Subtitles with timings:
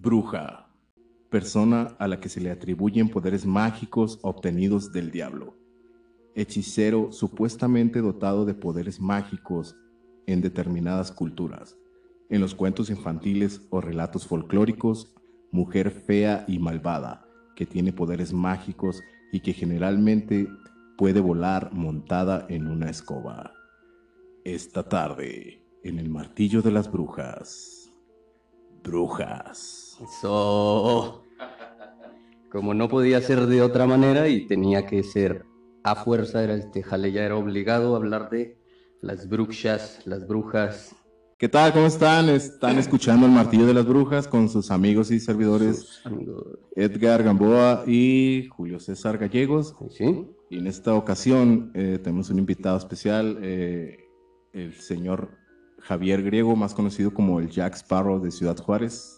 [0.00, 0.68] Bruja.
[1.28, 5.56] Persona a la que se le atribuyen poderes mágicos obtenidos del diablo.
[6.36, 9.74] Hechicero supuestamente dotado de poderes mágicos
[10.28, 11.76] en determinadas culturas.
[12.30, 15.12] En los cuentos infantiles o relatos folclóricos,
[15.50, 17.26] mujer fea y malvada,
[17.56, 19.02] que tiene poderes mágicos
[19.32, 20.46] y que generalmente
[20.96, 23.52] puede volar montada en una escoba.
[24.44, 27.92] Esta tarde, en el martillo de las brujas.
[28.84, 29.87] Brujas.
[30.02, 31.24] Eso.
[32.50, 35.44] Como no podía ser de otra manera y tenía que ser
[35.84, 38.58] a fuerza, era este jale ya era obligado a hablar de
[39.00, 40.94] las brujas, las brujas.
[41.38, 41.72] ¿Qué tal?
[41.72, 42.28] ¿Cómo están?
[42.30, 46.58] Están escuchando el martillo de las brujas con sus amigos y servidores amigos.
[46.74, 49.74] Edgar Gamboa y Julio César Gallegos.
[49.90, 50.26] ¿Sí?
[50.50, 53.98] Y en esta ocasión eh, tenemos un invitado especial, eh,
[54.52, 55.30] el señor
[55.80, 59.17] Javier Griego, más conocido como el Jack Sparrow de Ciudad Juárez.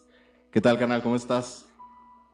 [0.51, 1.03] ¿Qué tal, canal?
[1.03, 1.67] ¿Cómo estás?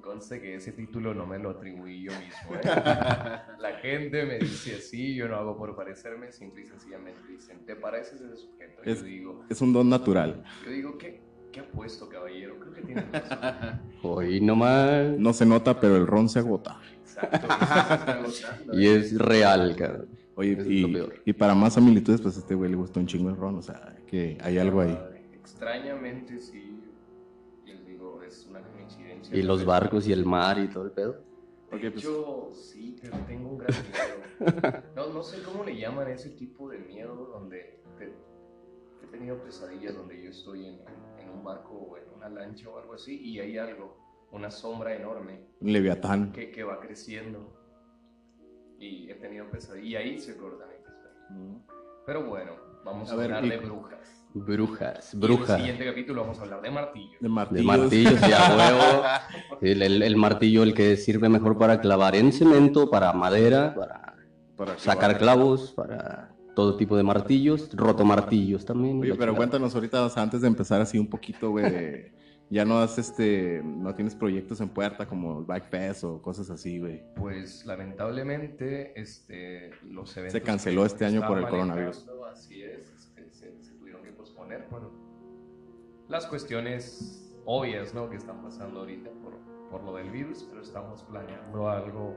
[0.01, 2.55] Conste que ese título no me lo atribuí yo mismo.
[2.55, 2.61] ¿eh?
[3.59, 7.75] La gente me dice así, yo no hago por parecerme, simple y sencillamente dicen, ¿te
[7.75, 8.83] pareces a ese sujeto?
[8.85, 10.45] Es- Yo digo, Es un don natural.
[10.65, 11.21] yo digo, ¿qué,
[11.53, 12.59] qué apuesto, caballero?
[12.61, 13.81] Creo que tiene razón.
[14.03, 15.19] Hoy nomás.
[15.19, 16.81] No se nota, pero el ron se agota.
[17.03, 17.49] Exacto.
[18.75, 20.09] Y es real, cabrón.
[20.37, 21.23] Oye, es y, lo peor.
[21.25, 23.63] y para más similitudes, pues a este güey le gustó un chingo el ron, o
[23.63, 24.97] sea, que hay algo ahí.
[25.35, 26.76] Extrañamente, sí.
[28.37, 29.37] Es una coincidencia.
[29.37, 31.13] Y los barcos y el mar y todo el pedo.
[31.71, 34.83] De pues, hecho, sí, pero tengo un gran miedo.
[34.95, 38.15] No, no sé cómo le llaman ese tipo de miedo donde te-
[39.03, 42.69] he tenido pesadillas donde yo estoy en, en- en un barco o en una lancha
[42.69, 43.97] o algo así y hay algo,
[44.33, 46.33] una sombra enorme un leviatán.
[46.33, 47.53] que, que va creciendo.
[48.79, 51.61] Y he tenido pesadillas y ahí se corta mi pesadilla.
[52.05, 52.53] Pero bueno,
[52.85, 54.16] vamos A a, ver, hablar y- de brujas.
[54.45, 55.51] Brujas, Y en brujas.
[55.51, 57.17] el siguiente capítulo vamos a hablar de martillos.
[57.21, 58.13] De De martillos.
[58.29, 59.59] y a huevo.
[59.63, 64.15] El, el- el martillo, el que sirve mejor para clavar en cemento, para madera, para
[64.57, 69.01] para sacar clavos, para todo tipo de martillos, rotomartillos también.
[69.01, 72.13] Oye, pero cuéntanos ahorita, o sea, antes de empezar así un poquito, güey, de-
[72.49, 76.79] ya no has, este, no tienes proyectos en puerta como el Backfest o cosas así,
[76.79, 77.03] güey.
[77.17, 82.07] Pues lamentablemente este, los eventos Se canceló este año por el coronavirus.
[82.33, 82.96] Así es,
[84.37, 84.91] posponer por
[86.09, 88.09] las cuestiones obvias ¿no?
[88.09, 89.35] que están pasando ahorita por,
[89.71, 92.15] por lo del virus, pero estamos planeando algo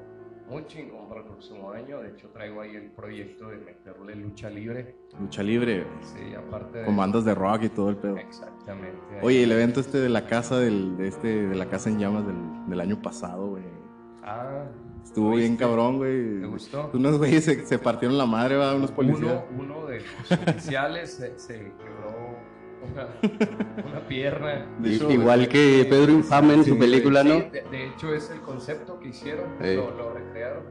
[0.49, 1.99] muy chingón para el próximo año.
[1.99, 4.95] De hecho, traigo ahí el proyecto de meterle lucha libre.
[5.19, 6.85] Lucha libre, Sí, aparte de...
[6.85, 8.17] con bandas de rock y todo el pedo.
[8.17, 9.19] Exactamente.
[9.21, 12.25] Oye, el evento este de la casa del, de este, de la casa en llamas
[12.25, 12.35] del,
[12.67, 13.63] del año pasado, güey.
[14.23, 14.65] Ah,
[15.09, 16.39] Estuvo ¿lo bien cabrón, güey.
[16.39, 16.91] ¿Te gustó?
[16.93, 19.41] Unos güeyes se, se partieron la madre, va, unos policías.
[19.49, 22.37] Uno, uno de los oficiales se, se quebró
[22.81, 23.07] una,
[23.89, 24.65] una pierna.
[24.79, 27.35] De hecho, Igual que Pedro Infame en Sí, su película, Sí, ¿no?
[27.35, 29.75] de, de hecho, es el concepto que hicieron, Eh.
[29.75, 30.63] lo, lo recrearon.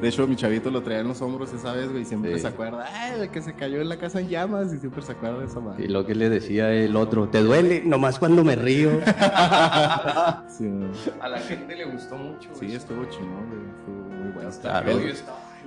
[0.00, 2.40] De hecho, mi chavito lo traía en los hombros esa vez, güey, y siempre Sí.
[2.40, 5.12] se acuerda, ay, el que se cayó en la casa en llamas, y siempre se
[5.12, 5.88] acuerda de esa Y madre.
[5.88, 7.82] lo que le decía el otro, ¿te duele?
[7.84, 8.90] Nomás cuando me río.
[10.48, 10.90] Sí, no.
[11.20, 12.48] A la gente le gustó mucho.
[12.54, 12.76] Sí, eso.
[12.76, 14.48] estuvo chingón, güey, estuvo muy bueno.
[14.48, 14.98] Hasta Claro.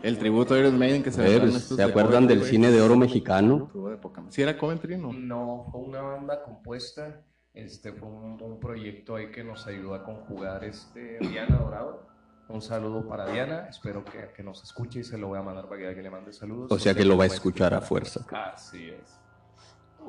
[0.03, 2.95] El tributo a Iron Maiden que se estos ¿Se de acuerdan del cine de oro
[2.95, 3.69] mexicano?
[3.73, 3.99] Madre.
[4.29, 5.11] Sí, era Coventry, ¿no?
[5.13, 7.21] No, fue una banda compuesta.
[7.53, 12.07] Este fue un, un proyecto ahí que nos ayudó a conjugar este, Diana Dorado.
[12.47, 13.67] Un saludo para Diana.
[13.69, 16.33] Espero que, que nos escuche y se lo voy a mandar para que le mande
[16.33, 16.71] saludos.
[16.71, 18.25] O sea que lo va a escuchar a fuerza.
[18.31, 19.19] Así es.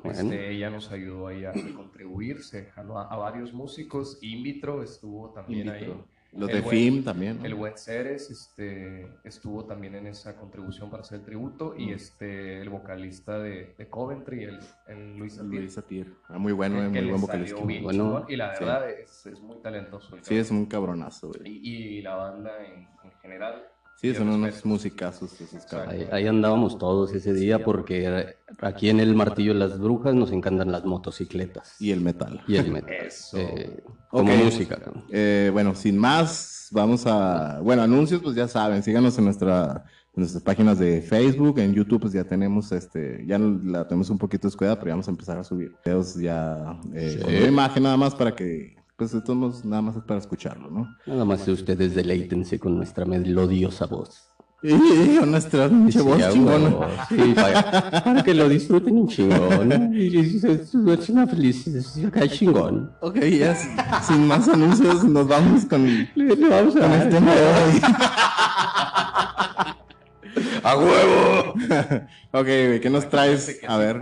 [0.03, 0.19] Bueno.
[0.21, 4.19] Este, ella nos ayudó ahí a contribuir, se jaló a, a varios músicos.
[4.23, 5.93] Invitro estuvo también Invitro.
[5.95, 6.05] ahí.
[6.33, 7.39] Los El de buen- FIM también.
[7.41, 7.45] ¿no?
[7.45, 11.75] El buen Ceres este, estuvo también en esa contribución para hacer el tributo.
[11.77, 11.91] Y Mm.
[11.95, 16.15] este, el vocalista de, de Coventry, el, el Luis Satir, Luis Satir.
[16.29, 17.61] Ah, muy bueno, que- eh, muy buen vocalista.
[17.83, 18.65] Bueno, y la sí.
[18.65, 20.15] verdad es, es muy talentoso.
[20.17, 21.51] el Sí, es un cabronazo, güey.
[21.51, 23.67] y, y la banda en, en general.
[24.01, 26.03] Sí, son unos musicazos esos cabrones.
[26.03, 30.33] Ahí, ahí andábamos todos ese día porque aquí en el Martillo de las Brujas nos
[30.33, 32.43] encantan las motocicletas Y el metal.
[32.49, 32.91] y el metal.
[33.07, 33.37] Eso.
[33.37, 34.77] Eh, como música.
[34.77, 35.05] cabrón.
[35.11, 37.61] Eh, bueno, sin más, vamos a.
[37.61, 39.85] Bueno, anuncios, pues ya saben, síganos en nuestra
[40.17, 44.19] en nuestras páginas de Facebook, en YouTube, pues ya tenemos este, ya la tenemos un
[44.19, 47.23] poquito descuidada, pero ya vamos a empezar a subir videos ya eh, Sí.
[47.23, 50.21] con una imagen nada más para que, pues de todos modos, nada más es para
[50.21, 50.95] escucharlo, ¿no?
[51.07, 54.31] Nada más ustedes deleítense con nuestra melodiosa voz.
[54.63, 54.75] Y
[55.25, 57.07] nuestra pinche Sí, voz chingona.
[57.09, 59.95] Sí, para, para que lo disfruten un chingón.
[59.95, 62.93] Y es, una felicidad acá chingón.
[63.01, 63.71] Ok, ya sin,
[64.07, 67.81] sin más anuncios, nos vamos con, Le, le vamos a con de hoy.
[70.63, 71.55] ¡A huevo!
[72.33, 72.47] ok,
[72.83, 73.61] ¿qué nos traes?
[73.67, 73.99] A ver,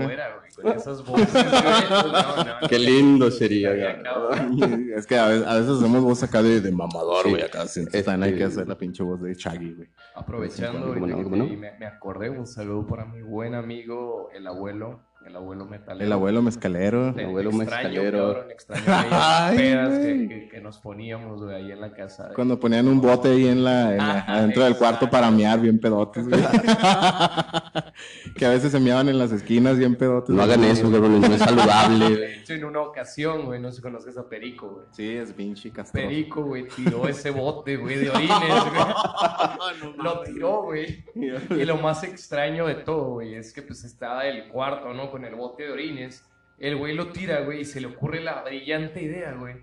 [0.63, 0.77] güey.
[0.77, 1.45] esas voces, güey.
[1.91, 3.71] No, no, Qué lindo sería.
[4.97, 7.31] Es que a veces, a veces hacemos voz acá de, de mamador, Sí.
[7.31, 7.43] güey.
[7.43, 9.89] Acá sí, entonces también hay que Este- hacer la pinche voz de Shaggy, güey.
[10.15, 11.45] Aprovechando ¿Cómo ahorita no?
[11.47, 16.05] vi, me, me acordé un saludo para mi buen amigo, el abuelo, el abuelo metalero.
[16.07, 17.15] El abuelo mezcalero.
[17.15, 18.19] Te- abuelo extraño, mezcalero.
[18.35, 20.29] cabrón, extraño aquellas Ay, pedas que, güey.
[20.29, 22.29] que- que nos poníamos, güey, ahí en la casa.
[22.29, 25.31] de- Cuando ponían un bote ahí en la, en la- Ajá, adentro del cuarto para
[25.31, 26.41] mear bien pedotes, güey.
[28.37, 30.35] que a veces se meaban en las esquinas bien pedotes.
[30.35, 32.17] No hagan eso, cabrón, no es saludable.
[32.17, 34.87] De hecho, en una ocasión, güey, no sé si conoces a Perico, güey.
[34.93, 36.07] Sí, es pinche castroso.
[36.09, 39.95] Perico, güey, tiró ese bote, güey, de orines, güey.
[39.99, 41.05] Lo tiró, güey.
[41.15, 45.11] Y lo más extraño de todo, güey, es que pues estaba el cuarto, ¿no?
[45.19, 46.25] Con el bote de orines.
[46.61, 49.57] El güey lo tira, güey, y se le ocurre la brillante idea, güey,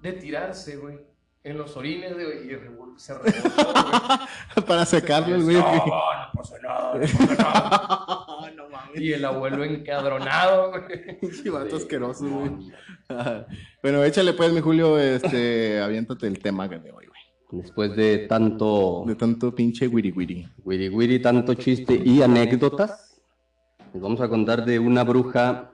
[0.00, 0.98] de tirarse, güey,
[1.44, 2.50] en los orines, güey, y
[2.98, 4.64] se revolcó, güey.
[4.66, 5.58] para secarlo, el güey.
[5.58, 8.26] No, no pasa nada, no pasa nada.
[8.96, 11.18] Y el abuelo encadronado, güey.
[11.20, 12.50] Pinche vato asqueroso, güey.
[13.80, 17.62] bueno, échale pues, mi Julio, este, aviéntate el tema de hoy, güey.
[17.62, 20.48] Después de tanto De tanto pinche wiri wiri.
[20.64, 23.09] wiri wiri, tanto chiste y anécdotas,
[23.92, 25.72] les vamos a contar de una bruja,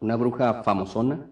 [0.00, 1.26] una bruja famosona.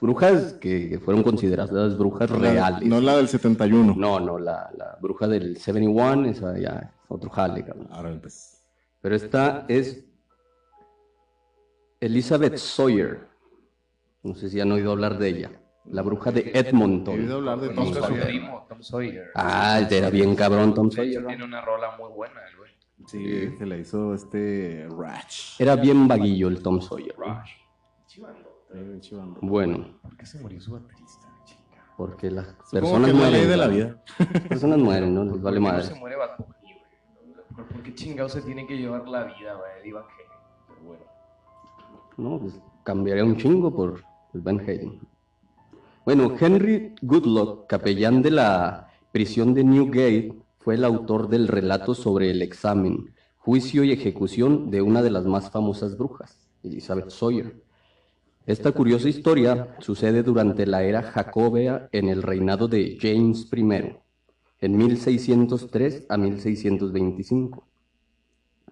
[0.00, 2.86] Brujas que, que fueron consideradas brujas reales.
[2.86, 3.94] No la del 71.
[3.96, 7.88] No, no, la, la bruja del 71, esa ya es otro jale, cabrón.
[7.90, 8.62] Ahora pues.
[9.00, 10.04] Pero esta es
[12.00, 13.26] Elizabeth Sawyer.
[14.22, 15.50] No sé si han oído hablar de ella.
[15.86, 17.30] La bruja de He oído Edmonton.
[17.30, 18.24] hablar de Tom Sawyer.
[18.26, 19.30] primo, Tom Sawyer.
[19.34, 21.24] Ah, era bien cabrón Tom Sawyer.
[21.26, 22.56] tiene una rola muy buena, el
[23.06, 25.60] Sí, se le hizo este Ratch.
[25.60, 27.14] Era bien vaguillo el Tom Sawyer.
[28.06, 29.38] Chivando.
[29.42, 31.84] Bueno, ¿Por qué se murió su baterista, chica?
[31.96, 33.48] porque las Supongo personas que es la ley mueren.
[33.50, 34.02] de la vida.
[34.32, 35.24] Las personas mueren, ¿no?
[35.24, 35.88] Les vale ¿Por qué madre.
[35.88, 37.46] no se muere Bad Bunny, güey?
[37.54, 40.26] ¿Por- ¿Por qué chingados se tiene que llevar la vida, güey, Van Halen?
[40.68, 41.02] Pero bueno.
[42.16, 44.02] No, pues cambiaría un chingo por
[44.32, 45.00] el Van Halen.
[46.04, 52.30] Bueno, Henry Goodluck, capellán de la prisión de Newgate, fue el autor del relato sobre
[52.30, 57.62] el examen, juicio y ejecución de una de las más famosas brujas, Elizabeth Sawyer.
[58.46, 63.98] Esta curiosa historia sucede durante la era jacobea en el reinado de James I,
[64.62, 67.68] en 1603 a 1625.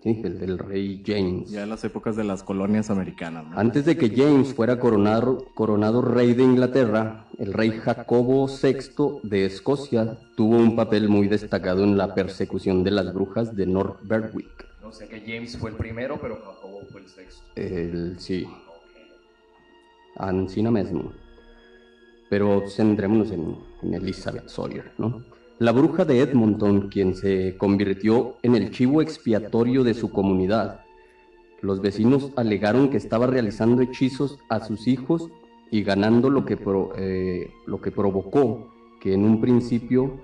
[0.02, 1.48] Sí, el del rey James.
[1.48, 3.56] Ya en las épocas de las colonias americanas, ¿no?
[3.56, 9.46] Antes de que James fuera coronado, coronado rey de Inglaterra, el rey Jacobo VI de
[9.46, 14.66] Escocia tuvo un papel muy destacado en la persecución de las brujas de North Berwick.
[14.82, 17.42] No sé que James fue el primero, pero Jacobo fue el sexto.
[17.54, 18.44] El, sí.
[20.16, 21.12] Ancina mismo.
[22.28, 25.22] Pero centrémonos en, en Elizabeth Sawyer, ¿no?
[25.62, 30.80] La bruja de Edmonton, quien se convirtió en el chivo expiatorio de su comunidad.
[31.60, 35.28] Los vecinos alegaron que estaba realizando hechizos a sus hijos
[35.70, 40.16] y ganando lo que, pro- eh, lo que provocó que en un principio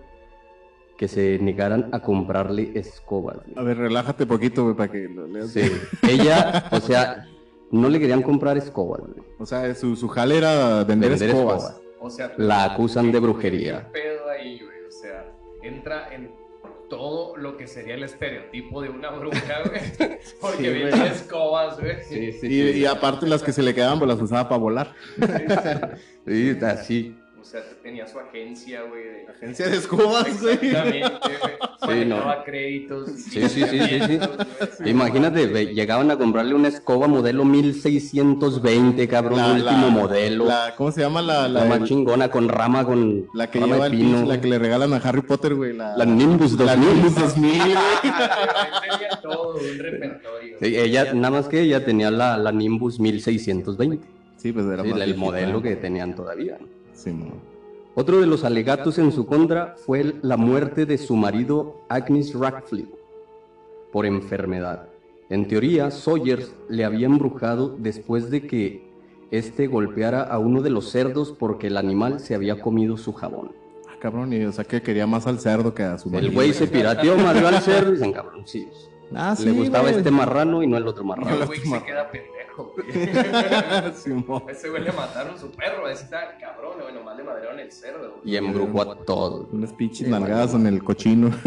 [0.96, 3.36] que se negaran a comprarle escobas.
[3.54, 5.50] A ver, relájate poquito, güey, para que lo leas.
[5.50, 5.60] Sí.
[6.08, 7.28] Ella, o sea,
[7.70, 9.02] no le querían comprar escobas.
[9.02, 9.22] güey.
[9.38, 11.62] O sea, su, su jale era vender, Vender escobas.
[11.62, 11.82] escobas.
[12.00, 13.88] O sea, La acusan de ¿qué brujería.
[15.68, 16.30] Entra en
[16.90, 19.80] todo lo que sería el estereotipo de una bruja, güey.
[20.40, 21.08] Porque Sí, viene güey.
[21.08, 21.96] escobas, güey.
[22.42, 24.94] Y, y aparte las que se le quedaban, pues las usaba para volar.
[26.26, 27.16] Sí, así.
[27.40, 29.04] O sea, tenía su agencia, güey.
[29.04, 30.54] de- Agencia de escobas, güey.
[30.54, 31.08] Exactamente,
[31.40, 32.00] güey.
[32.00, 32.44] Sí, no.
[32.44, 33.10] Créditos.
[33.10, 34.18] Sí, sí, sí, sí,
[34.78, 34.90] sí.
[34.90, 40.44] Imagínate, llegaban a comprarle una escoba modelo 1620, cabrón, último modelo.
[40.46, 43.74] La, la- ¿Cómo se llama la, la, más chingona, con rama, con la que rama
[43.74, 44.24] lleva de el pino.
[44.26, 45.72] la que le regalan a Harry Potter, güey?
[45.74, 46.66] La, La Nimbus 2000.
[46.66, 47.68] la Nimbus 2000, güey.
[48.02, 50.56] Tenía todo un repertorio.
[50.60, 54.06] Sí, ella, nada más que ella tenía la, la Nimbus 1620.
[54.36, 56.58] Sí, pues era Sí, más el modelo que tenían todavía.
[56.58, 56.64] Sí,
[57.94, 62.34] Otro de los alegatos en su contra fue el- la muerte de su marido Agnes
[62.34, 62.92] Radcliffe
[63.92, 64.88] por enfermedad.
[65.30, 68.88] En teoría, Sawyers le había embrujado después de que
[69.30, 73.52] éste golpeara a uno de los cerdos porque el animal se había comido su jabón.
[73.88, 76.32] Ah, cabrón, y o sea que quería más al cerdo que a su El marido.
[76.32, 78.68] güey se pirateó, mató al cerdo y dicen, cabrón, sí.
[79.14, 79.96] Ah, sí, Le gustaba güey.
[79.96, 81.30] este marrano y no el otro marrano.
[81.40, 82.86] el güey se queda pendejo, güey.
[84.48, 87.70] Ese güey le mataron su perro, a ese está cabrón, güey, nomás le madrearon el
[87.72, 88.16] cerdo.
[88.22, 88.34] güey.
[88.34, 89.46] Y embrujó a todos.
[89.52, 91.30] Unas pinches Sí, nalgadas en el cochino.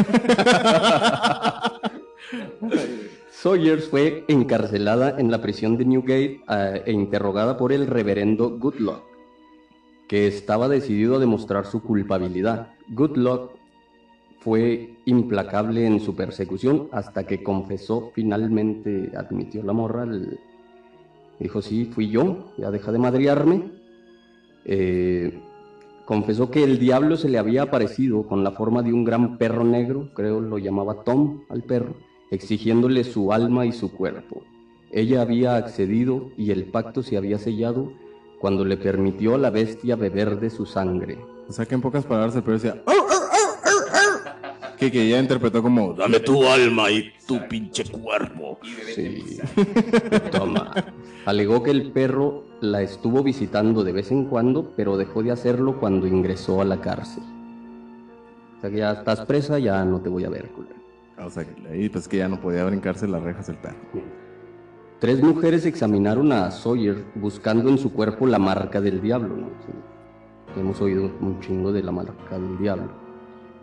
[3.31, 9.01] Sawyers fue encarcelada en la prisión de Newgate eh, e interrogada por el reverendo Goodluck,
[10.07, 12.73] que estaba decidido a demostrar su culpabilidad.
[12.89, 13.51] Goodluck
[14.39, 20.39] fue implacable en su persecución hasta que confesó finalmente, admitió la morra, el-
[21.39, 23.71] Dijo, sí, fui yo, ya deja de madriarme.
[24.65, 25.39] Eh,
[26.05, 29.63] confesó que el diablo se le había aparecido con la forma de un gran perro
[29.63, 31.95] negro, creo lo llamaba Tom al perro,
[32.31, 34.43] exigiéndole su alma y su cuerpo.
[34.91, 37.91] Ella había accedido y el pacto se había sellado
[38.39, 41.17] cuando le permitió a la bestia beber de su sangre.
[41.47, 42.83] O sea que en pocas palabras el perro decía...
[42.85, 43.30] "Au, au, au, au, au",
[44.81, 45.93] Que, que ella interpretó como...
[45.93, 48.57] Dame tu alma y tu pinche cuerpo.
[48.95, 49.37] Sí.
[50.31, 50.73] Toma.
[51.27, 55.79] Alegó que el perro la estuvo visitando de vez en cuando, pero dejó de hacerlo
[55.79, 57.21] cuando ingresó a la cárcel.
[58.57, 60.77] O sea que ya estás presa, ya no te voy a ver, culero.
[61.23, 63.77] O sea, que ahí pues que ya no podía brincarse las rejas el perro.
[64.99, 69.47] Tres mujeres examinaron a Sawyer buscando en su cuerpo la marca del diablo, ¿no?
[69.63, 70.59] Sí.
[70.59, 73.00] Hemos oído un chingo de la marca del diablo.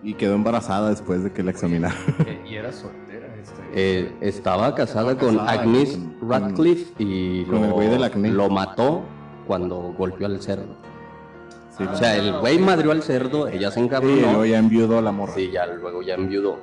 [0.03, 1.99] Y quedó embarazada después de que la examinaron.
[2.49, 3.27] Y era soltera.
[3.41, 7.89] Este, Eh, estaba casada Estaba con casada Agnes con- Radcliffe y con el lo, güey
[7.89, 8.31] del acné.
[8.31, 9.03] lo mató
[9.47, 10.77] cuando golpeó al cerdo.
[11.77, 14.17] Sí, O sea, el güey madrió al cerdo, ella se y encabronó.
[14.21, 15.33] luego ya enviudó a la morra.
[15.35, 16.59] Sí, ya luego ya enviudó.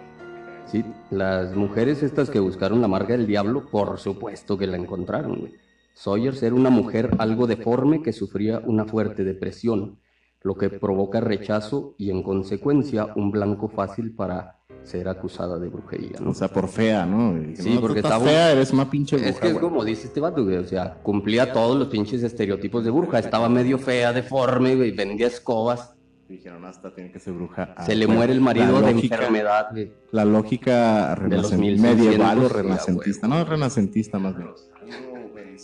[0.66, 5.40] Sí, las mujeres estas que buscaron la marca del diablo, por supuesto que la encontraron.
[5.40, 5.54] güey.
[5.94, 9.98] Sawyers era una mujer algo deforme que sufría una fuerte depresión,
[10.46, 16.20] lo que provoca rechazo y en consecuencia un blanco fácil para ser acusada de brujería.
[16.22, 16.30] ¿no?
[16.30, 17.36] O sea, por fea, ¿no?
[17.42, 20.06] Y Sí, no, porque estaba- fea, eres una pinche Es bruja, que es como dice
[20.06, 23.18] este vato, güey, o sea, cumplía todos los pinches estereotipos de bruja.
[23.18, 25.96] Estaba medio fea, deforme, güey, vendía escobas.
[26.30, 27.74] Dijeron, hasta tiene que ser bruja.
[27.76, 29.92] Ah, Se le muere el marido la de lógica- enfermedad, güey.
[30.12, 33.28] La lógica De los renacen- 1600, medieval o renacentista.
[33.28, 33.40] huevo.
[33.44, 34.50] No, renacentista más bien.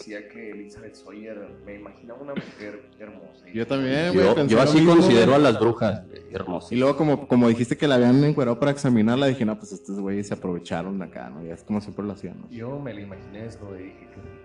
[0.01, 3.45] Decía que Elizabeth Sawyer me imaginaba una mujer hermosa.
[3.53, 4.47] Yo también, güey.
[4.47, 6.71] Yo, así mismo, considero a las brujas hermosas.
[6.71, 9.99] Y luego, como, como dijiste que la habían encuerado para examinarla, dije, no, pues estos
[9.99, 11.43] güeyes se aprovecharon de acá, ¿no?
[11.43, 12.49] Ya es como siempre lo hacían, ¿no?
[12.49, 14.41] Yo me la imaginé esto y dije que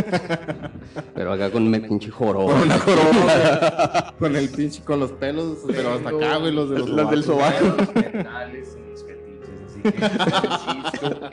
[1.14, 2.54] Pero acá con me pinche joroba.
[2.54, 6.78] Con una corona, con el pinche, con los pelos, pero hasta acá, güey, los de
[6.78, 7.64] los Los del sobaco.
[7.76, 8.78] los mentales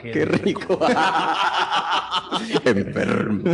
[0.00, 0.78] Qué rico.
[2.64, 3.50] Enfermo.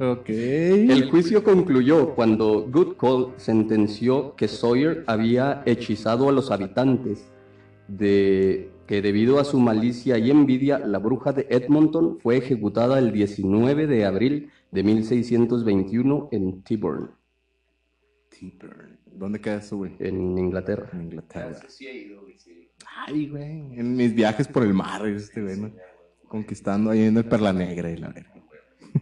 [0.00, 0.28] Ok.
[0.28, 7.30] El juicio concluyó cuando Good Call sentenció que Sawyer había hechizado a los habitantes
[7.88, 13.12] de que debido a su malicia y envidia, la bruja de Edmonton fue ejecutada el
[13.12, 17.10] 19 de abril de 1621 en Tyburn,
[18.28, 18.98] T-Burn.
[19.06, 19.92] ¿Dónde queda eso, güey?
[19.98, 20.90] en Inglaterra.
[20.92, 21.58] En Inglaterra.
[21.68, 22.25] Sí he ido,
[23.76, 25.72] En mis viajes por el mar, este, güey.
[26.28, 28.32] Conquistando ahí en el Perla Negra y la verga.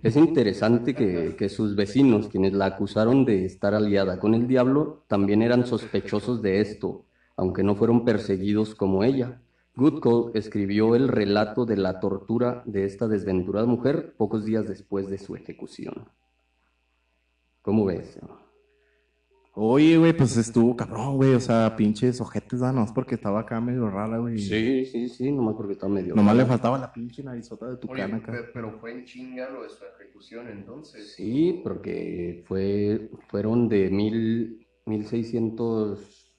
[0.02, 5.04] Es interesante que, que sus vecinos, quienes la acusaron de estar aliada con el diablo,
[5.06, 7.04] también eran sospechosos de esto,
[7.36, 9.40] aunque no fueron perseguidos como ella.
[9.76, 15.18] Goodcall escribió el relato de la tortura de esta desventurada mujer pocos días después de
[15.18, 16.08] su ejecución.
[17.62, 18.18] ¿Cómo ves?
[19.56, 21.34] Oye, güey, pues estuvo cabrón, güey.
[21.34, 22.72] O sea, pinches ojetes, ¿no?
[22.72, 24.36] Nomás porque estaba acá medio rara, güey.
[24.38, 26.14] Sí, sí, sí, nomás porque está medio...
[26.16, 28.32] Nomás le faltaba la pinche narizota de tu Oye, cana acá.
[28.32, 31.14] pe- pero fue en chinga lo de su ejecución entonces.
[31.14, 36.32] Sí, porque fue, fueron de mil, 1600...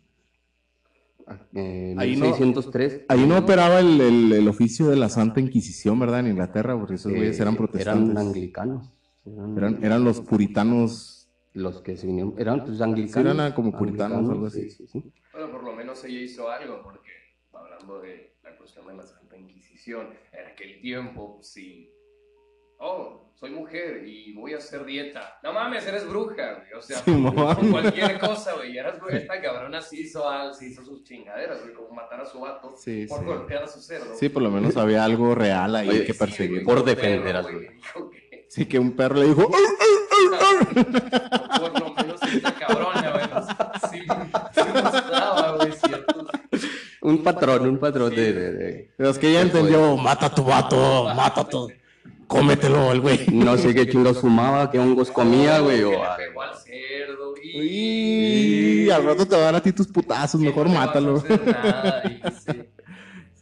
[1.55, 3.05] Eh, Ahí no- 1603.
[3.07, 6.19] Ahí no operaba el, el- el oficio de la Santa Inquisición, ¿verdad?
[6.19, 8.11] En Inglaterra, porque esos güeyes Eh, eran protestantes.
[8.11, 8.93] Eran anglicanos.
[9.25, 11.13] Eran, Eran, eran los puritanos.
[11.55, 12.35] Los que se vinieron.
[12.37, 13.33] Eran pues anglicanos.
[13.33, 14.69] Sí, eran como puritanos, anglicanos, algo así.
[14.69, 15.11] sí, sí, sí.
[15.33, 17.11] Bueno, por lo menos ella hizo algo, porque
[17.53, 21.91] hablando de la cuestión de la Santa Inquisición, en aquel tiempo, sí.
[22.77, 25.39] Oh, soy mujer y voy a hacer dieta.
[25.43, 26.73] No mames, eres bruja, güey.
[26.77, 28.77] O sea, con cualquier cosa, güey.
[28.77, 29.15] Eras bruja.
[29.15, 32.73] Esta cabrona sí hizo, al- sí hizo sus chingaderas, güey, como matar a su vato
[32.75, 33.25] Sí, por sí.
[33.25, 34.13] golpear a su cerdo.
[34.15, 36.51] Sí, por lo menos había algo real ahí Oye, que Sí, perseguir.
[36.51, 37.69] güey, Por un defender perro, a su- güey,
[38.29, 39.49] que- Sí, que un perro le dijo.
[39.53, 40.04] "¡Ah!".
[40.29, 43.25] Por lo menos esta cabrona, güey.
[43.91, 46.25] Sí, sí mostraba, güey, ciertos
[47.01, 50.43] Un patrón, un patrón de, de- de- Pero es que ella entendió, mata a tu
[50.43, 51.69] vato, mata a tu...
[52.27, 53.19] Cómetelo, el güey.
[53.31, 55.83] No sé qué chingados fumaba, qué hongos comía, güey.
[55.83, 57.33] O, pegó al cerdo.
[57.43, 58.85] Y...
[58.85, 61.17] Y al rato te van a dar a ti tus putazos, mejor no mátalo.
[61.17, 62.63] hacer nada, y sí.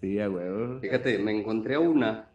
[0.01, 0.79] Sí, a huevo.
[0.81, 2.27] Fíjate, me encontré a una,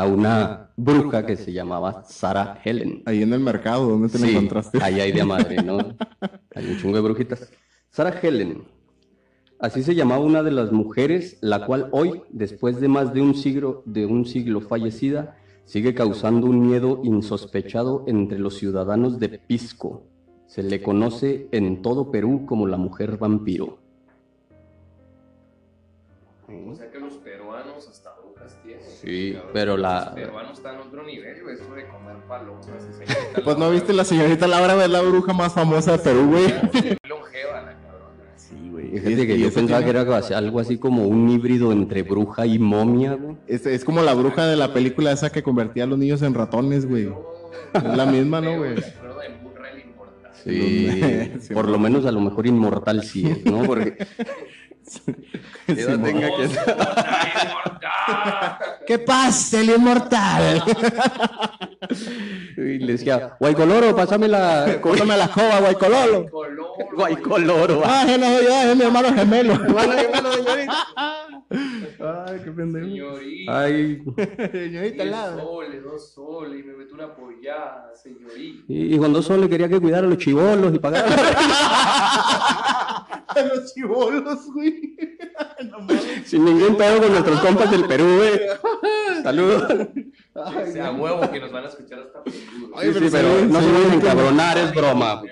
[0.00, 3.02] a una bruja que se llamaba Sarah Helen.
[3.06, 4.78] Ahí en el mercado, ¿dónde te la encontraste?
[4.82, 5.78] Ahí hay de madre, ¿no?
[6.54, 7.50] Hay un chingo de brujitas.
[7.90, 8.62] Sarah Helen.
[9.58, 13.34] Así se llamaba una de las mujeres, la cual hoy, después de más de un
[13.34, 20.04] siglo, de un siglo fallecida, sigue causando un miedo insospechado entre los ciudadanos de Pisco.
[20.46, 23.78] Se le conoce en todo Perú como la mujer vampiro.
[26.48, 26.74] O
[29.00, 29.50] Sí, cabrón.
[29.52, 31.54] pero la- Los peruanos están en otro nivel, güey.
[31.54, 32.66] Eso de comer palomas.
[33.44, 36.44] Pues no viste la señorita Laura, es la bruja más famosa de Perú, güey.
[37.08, 38.32] Longeva la cabrona.
[38.36, 38.90] Sí, güey.
[38.98, 40.00] Fíjate que yo pensaba que era
[40.36, 43.36] algo así como un híbrido entre bruja y momia, güey.
[43.46, 46.34] Es, es como la bruja de la película esa que convertía a los niños en
[46.34, 47.08] ratones, güey.
[47.72, 48.74] Es la misma, ¿no, güey?
[48.74, 50.32] Me acuerdo de Burra el Inmortal.
[50.34, 53.62] Sí, Sí, por lo menos a lo mejor inmortal sí es, ¿no?
[53.62, 53.96] Porque
[54.88, 56.48] Sí, edad mo- tenga que-.
[58.86, 60.62] ¿Qué pasa, el inmortal?
[62.56, 64.78] y le decía, Guaycoloro, pásame la...
[64.80, 65.60] Córtame la escoba.
[65.60, 66.26] Guaycoloro.
[67.84, 69.52] Ah, no yo, es mi hermano gemelo.
[69.64, 70.74] Hermano gemelo, señorita.
[72.00, 72.86] Ay, qué pendejo.
[72.86, 73.58] Señorita.
[73.60, 74.02] Ay,
[74.52, 75.42] Señorita Diez Laura.
[75.42, 78.64] soles, dos soles, y me meto una pollada, señorita.
[78.68, 81.06] y y cuando solo quería que cuidara a los chivolos y pagara.
[83.28, 84.77] A los chivolos, güey.
[85.64, 85.86] No.
[86.24, 88.40] Sin ningún pedo con nuestros compas del Perú, güey.
[89.22, 89.88] Saludos.
[90.72, 92.36] Sea, huevo que nos van a escuchar hasta Perú.
[92.80, 95.22] Sí, sí, pero no se vayan a encabronar, es broma.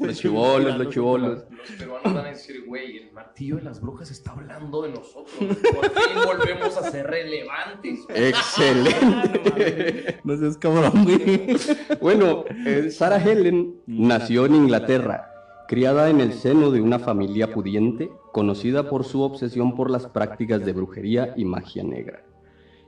[0.00, 1.44] Los chivolos, los chivolos.
[1.50, 5.34] Los peruanos van a decir, güey, el martillo de las brujas está hablando de nosotros.
[5.38, 8.00] Por fin volvemos a ser relevantes.
[8.08, 10.20] Excelente.
[10.24, 11.56] No seas cabrón, güey.
[12.00, 15.30] Bueno, eh, Sarah Helen nació en Inglaterra,
[15.66, 20.64] criada en el seno de una familia pudiente, conocida por su obsesión por las prácticas
[20.64, 22.22] de brujería y magia negra,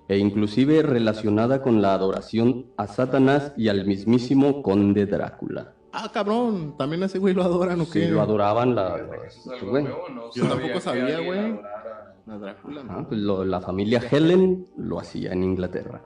[0.08, 5.74] e inclusive relacionada con la adoración a Satanás y al mismísimo conde Drácula.
[5.92, 6.74] Ah, cabrón.
[6.78, 8.06] También a ese güey lo adoran, ¿o qué?
[8.06, 9.82] Sí, lo adoraban la, Fíjate que eso es algo güey.
[9.84, 11.60] nuevo, no Yo tampoco sabía, güey.
[13.08, 16.02] pues lo- la familia Helen lo hacía en Inglaterra.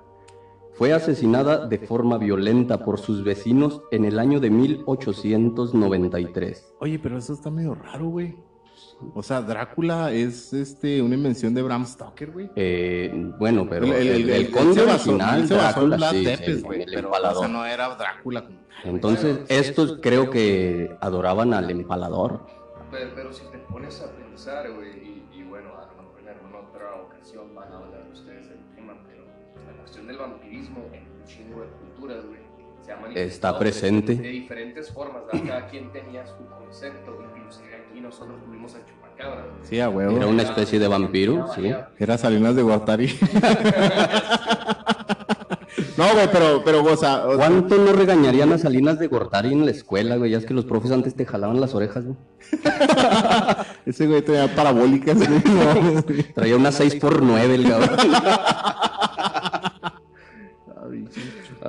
[0.75, 6.75] Fue asesinada de forma violenta por sus vecinos en el año de 1893.
[6.81, 8.37] Oye, pero eso está medio raro, güey.
[9.15, 12.51] O sea, Drácula es este una invención de Bram Stoker, güey.
[12.57, 15.91] Eh, bueno, pero El- el, el- el- el él conde original, él se basó en
[15.91, 17.37] Drácula, Vlad sí, Tepes, el- güey, el pero, empalador.
[17.37, 18.49] O sea, no era Drácula.
[18.85, 22.47] Entonces, estos creo que adoraban al empalador.
[22.91, 24.91] Pero, pero si te pones a pensar, güey,
[25.33, 28.59] y, y bueno, a lo mejor en alguna otra ocasión van a hablar ustedes del
[28.75, 29.25] tema, pero
[29.67, 32.41] la cuestión del vampirismo en un chingo de culturas, güey,
[32.87, 34.15] se ha manifestado Está presente.
[34.15, 35.47] De, diferentes formas, ¿verdad?
[35.47, 39.45] cada quien tenía su concepto, inclusive aquí nosotros tuvimos a Chupacabra.
[39.63, 40.17] Sí, a huevo.
[40.17, 41.73] Era una especie de vampiro, sí.
[41.99, 43.07] Era Salinas de Gortari.
[45.97, 49.53] no, güey, pero, pero, o sea, o sea, ¿Cuánto no regañarían a Salinas de Gortari
[49.53, 50.31] en la escuela, güey?
[50.31, 52.17] Ya es que los profes antes te jalaban las orejas, güey.
[53.87, 55.17] ese güey tenía parabólicas.
[55.17, 56.23] güey, no, güey.
[56.35, 57.99] Traía una 6x9 el cabrón.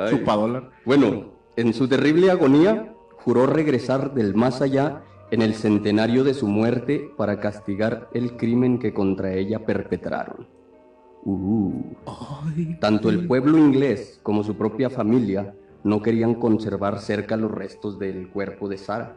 [0.09, 0.69] Chupadólar.
[0.85, 6.47] Bueno, en su terrible agonía, juró regresar del más allá en el centenario de su
[6.47, 10.47] muerte para castigar el crimen que contra ella perpetraron.
[11.25, 11.73] Uh.
[12.79, 18.29] Tanto el pueblo inglés como su propia familia no querían conservar cerca los restos del
[18.29, 19.15] cuerpo de Sara,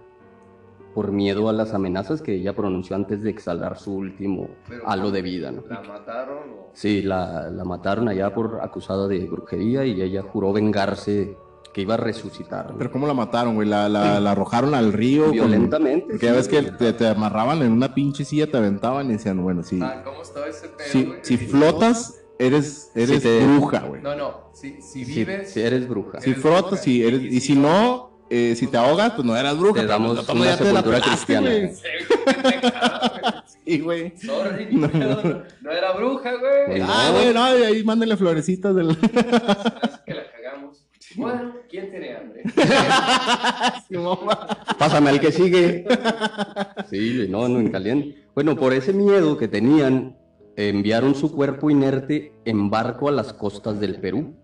[0.94, 5.10] por miedo a las amenazas que ella pronunció antes de exhalar su último Pero, halo
[5.10, 5.50] de vida.
[5.52, 5.62] ¿no?
[5.68, 6.70] ¿La mataron o...?
[6.72, 11.36] Sí, la, la mataron allá por acusada de brujería y ella juró vengarse
[11.72, 12.72] que iba a resucitar.
[12.72, 12.78] ¿no?
[12.78, 13.68] Pero ¿cómo la mataron, güey?
[13.68, 15.24] La, la, la arrojaron al río.
[15.26, 16.06] con- Violentamente.
[16.10, 19.12] Porque ya ves sí, que te, te amarraban en una pinche silla, te aventaban y
[19.12, 23.46] decían, bueno, si, Ah, ¿Cómo estaba ese pedo, si, si flotas, eres, eres Si te-
[23.46, 24.02] bruja, güey.
[24.02, 25.50] No, no, si, si vives...
[25.52, 26.20] si eres bruja.
[26.20, 26.82] Si eres frotas, bruja.
[26.82, 29.74] si eres, y si no, eh, si te ahogas, pues no eras bruja.
[29.74, 31.50] Te pero damos de todas una sepultura cristiana.
[33.64, 34.16] Sí, güey.
[34.16, 36.80] Sorry, no, no era bruja, güey.
[36.80, 36.86] No.
[36.88, 38.90] Ah, güey, no, y ahí mándenle florecitas del...
[38.90, 38.98] Así
[40.06, 40.86] que la cagamos.
[41.16, 42.42] Bueno, ¿quién tiene hambre?
[43.88, 43.96] Sí.
[44.78, 45.84] Pásame al que sigue.
[46.88, 48.24] Sí, no, no, en caliente.
[48.34, 50.16] Bueno, por ese miedo que tenían,
[50.56, 54.34] enviaron su cuerpo inerte en barco a las costas del Perú.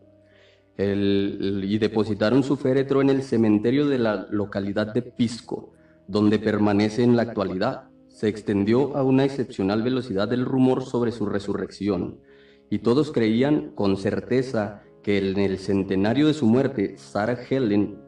[0.79, 5.73] Y depositaron su féretro en el cementerio de la localidad de Pisco,
[6.07, 7.85] donde permanece en la actualidad.
[8.09, 12.21] Se extendió a una excepcional velocidad el rumor sobre su resurrección,
[12.71, 17.99] y todos creían con certeza que en el centenario de su muerte, Sarah Helen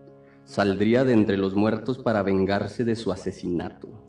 [0.44, 4.07] saldría de entre los muertos para vengarse de su asesinato.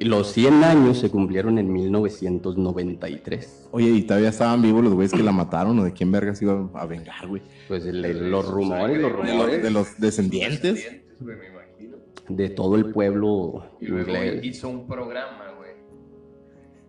[0.00, 3.68] Los 100 años se cumplieron en 1993.
[3.72, 6.44] Oye, y todavía estaban vivos los güeyes que la mataron, o de quién verga se
[6.44, 7.42] iba a vengar, güey.
[7.68, 10.74] Pues el- el- los rumores, los De los, rumores de los descendientes.
[10.74, 11.96] Descendientes, güey, me imagino.
[12.28, 14.44] de todo el pueblo Y luego inglés.
[14.44, 15.70] hizo un programa, güey.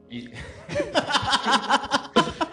[0.09, 0.29] Y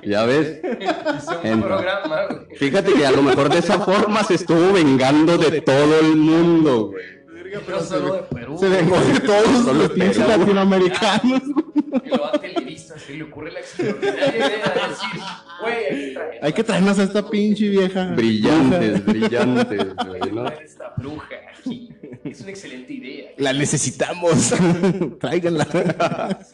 [0.05, 2.57] Ya ves, hizo un programa, güey.
[2.57, 6.89] fíjate que a lo mejor de esa forma se estuvo vengando de todo el mundo,
[6.91, 7.22] güey.
[7.69, 8.57] No solo de Perú.
[8.59, 11.43] Se vengó de todos los pinches latinoamericanos.
[11.93, 15.21] Y lo va a Televisa, se le ocurre la extraordinaria idea de decir,
[15.61, 16.45] güey, hay que traer.
[16.45, 18.15] Hay que traernos a esta pinche vieja.
[18.15, 20.45] Brillantes, brillantes, güey, ¿no?
[20.45, 21.91] traer esta bruja aquí.
[22.25, 23.33] Es una excelente idea.
[23.37, 24.55] La necesitamos.
[25.21, 25.67] Tráiganla.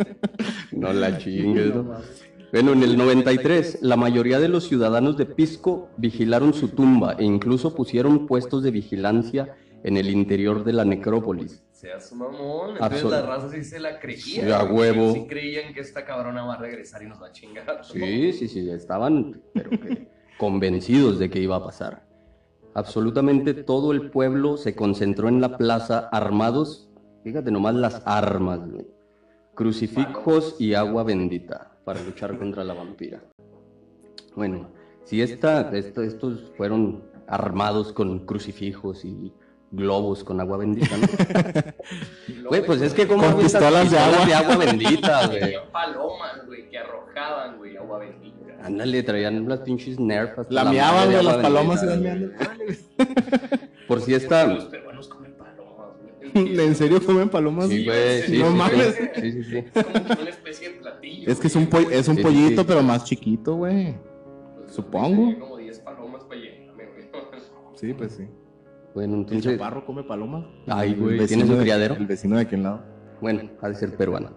[0.72, 2.00] No la chingues, ¿no?
[2.52, 7.24] Bueno, en el 93, la mayoría de los ciudadanos de Pisco vigilaron su tumba e
[7.24, 9.54] incluso pusieron puestos de vigilancia
[9.84, 11.64] en el interior de la necrópolis.
[11.70, 12.70] Seas mamón.
[12.72, 14.18] Entonces Absolut- la raza sí se la creía.
[14.18, 15.12] Sí, a huevo.
[15.14, 17.84] Sí creían que esta cabrona va a regresar y nos va a chingar.
[17.84, 22.06] Sí, sí, sí, estaban pero que convencidos de que iba a pasar.
[22.74, 26.88] Absolutamente todo el pueblo se concentró en la plaza armados,
[27.24, 28.86] fíjate nomás las armas, güey.
[29.54, 33.20] crucifijos y agua bendita para luchar contra la vampira.
[34.36, 34.70] Bueno,
[35.04, 39.32] si esta, esto- estos fueron armados con crucifijos y
[39.70, 41.06] globos con agua bendita, ¿no?
[42.48, 44.24] Güey, pues es que como Con pistolas de agua.
[44.26, 45.54] de agua bendita, güey.
[45.72, 48.36] Palomas, güey, que arrojaban, güey, agua bendita.
[48.62, 50.38] Ándale, traían las pinches nerfs.
[50.38, 52.32] hasta La madre miaban, de güey, las palomas iban meando.
[53.88, 54.68] Por si Los esta...
[54.70, 55.88] peruanos comen palomas,
[56.32, 56.60] güey.
[56.66, 57.68] ¿En serio comen palomas?
[57.68, 58.94] Sí, güey, sí, no sí, mames.
[59.14, 59.56] sí, sí, sí.
[59.74, 61.30] Es como que una especie de platillo.
[61.32, 62.66] Es que es un, po- es un Sí, sí, pollito, sí.
[62.68, 63.94] pero más chiquito, güey.
[64.56, 65.38] Pues, supongo.
[65.38, 67.08] Como 10 palomas para llenarme, güey.
[67.76, 68.26] Sí, pues sí.
[68.98, 70.02] Bueno, ¿El chaparro come?
[70.66, 71.94] Ay, güey, vecino ¿tiene su de- criadero?
[71.94, 72.80] El vecino de aquel lado.
[73.20, 74.32] Bueno, ha de ser peruana.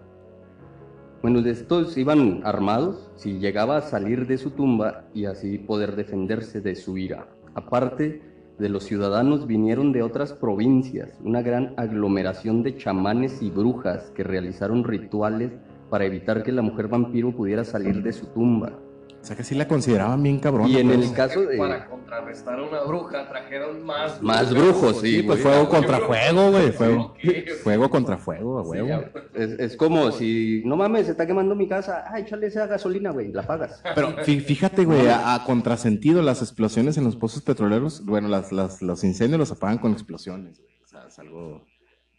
[1.20, 6.60] Bueno, estos iban armados si llegaba a salir de su tumba y así poder defenderse
[6.60, 7.26] de su ira.
[7.54, 8.22] Aparte
[8.60, 14.22] de los ciudadanos vinieron de otras provincias, una gran aglomeración de chamanes y brujas que
[14.22, 15.50] realizaron rituales
[15.90, 18.78] para evitar que la mujer vampiro pudiera salir de su tumba.
[19.22, 20.66] O sea que sí la consideraban bien cabrón.
[20.68, 21.08] Y en pues.
[21.08, 21.56] el caso de...
[21.56, 24.20] Para contrarrestar a una bruja trajeron más.
[24.20, 25.54] Más brujos, sí, Sí, pues güey.
[25.54, 26.72] fuego contra fuego, güey.
[26.72, 27.14] Fuego,
[27.62, 28.64] fuego contra fuego.
[28.72, 32.48] Sí, ya, Es, es como si, no mames, se está quemando mi casa, ah, échale
[32.48, 33.80] esa gasolina, güey, la pagas.
[33.94, 38.50] Pero fí- fíjate, güey, a, a contrasentido, las explosiones en los pozos petroleros, bueno, las,
[38.50, 40.72] las- los incendios los apagan con explosiones, güey.
[40.84, 41.64] O sea, es algo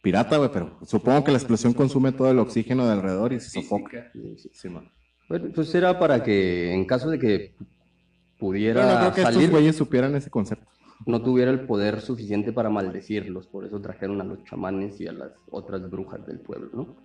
[0.02, 3.50] pirata, güey, pero supongo que la explosión consume todo el oxígeno de alrededor y se
[3.62, 4.10] sofoca.
[4.14, 4.54] Física.
[4.54, 4.90] Sí, man.
[5.30, 7.56] Bueno, pues era para que en caso de que
[8.38, 10.68] pudiera Pero no creo que salir, estos güeyes supieran ese concepto.
[11.06, 15.14] no tuviera el poder suficiente para maldecirlos, por eso trajeron a los chamanes y a
[15.14, 16.96] las otras brujas del pueblo, ¿no?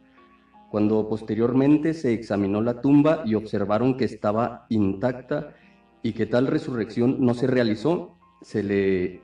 [0.70, 5.54] Cuando posteriormente se examinó la tumba y observaron que estaba intacta
[6.02, 9.20] y que tal resurrección no se realizó, se le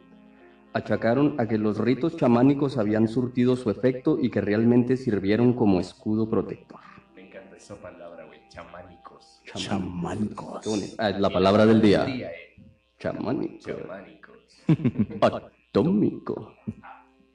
[0.72, 5.80] achacaron a que los ritos chamánicos habían surtido su efecto y que realmente sirvieron como
[5.80, 6.80] escudo protector.
[7.14, 8.13] Me encanta esa palabra,
[8.54, 9.42] Chamánicos.
[9.56, 10.64] Chamánicos.
[10.64, 10.94] Bonito.
[10.98, 12.06] Ah, es la palabra del día.
[12.06, 12.54] eh.
[13.00, 13.58] Chamánico.
[13.66, 14.38] Chamánicos.
[15.20, 16.54] Atómico.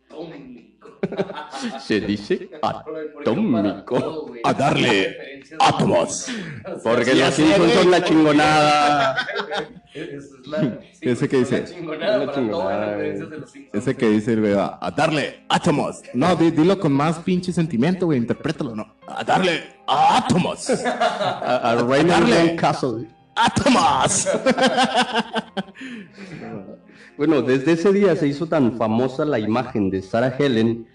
[0.08, 0.69] Atómico.
[1.80, 4.32] Se dice atómico.
[4.44, 6.28] A darle átomos.
[6.84, 7.72] Porque Ya los güey.
[7.74, 9.16] son la chingonada.
[11.02, 11.66] Ese que dice.
[13.74, 16.02] Ese que dice el a darle átomos.
[16.14, 18.96] No, di- dilo con más pinche sentimiento, güey, interprétalo, no.
[19.08, 20.70] A darle átomos.
[20.70, 21.76] A.
[21.88, 23.08] Van Castle.
[23.36, 24.28] ¡Átomos!
[27.20, 30.88] Bueno, desde ese día se hizo tan famosa la imagen de Sarah Helen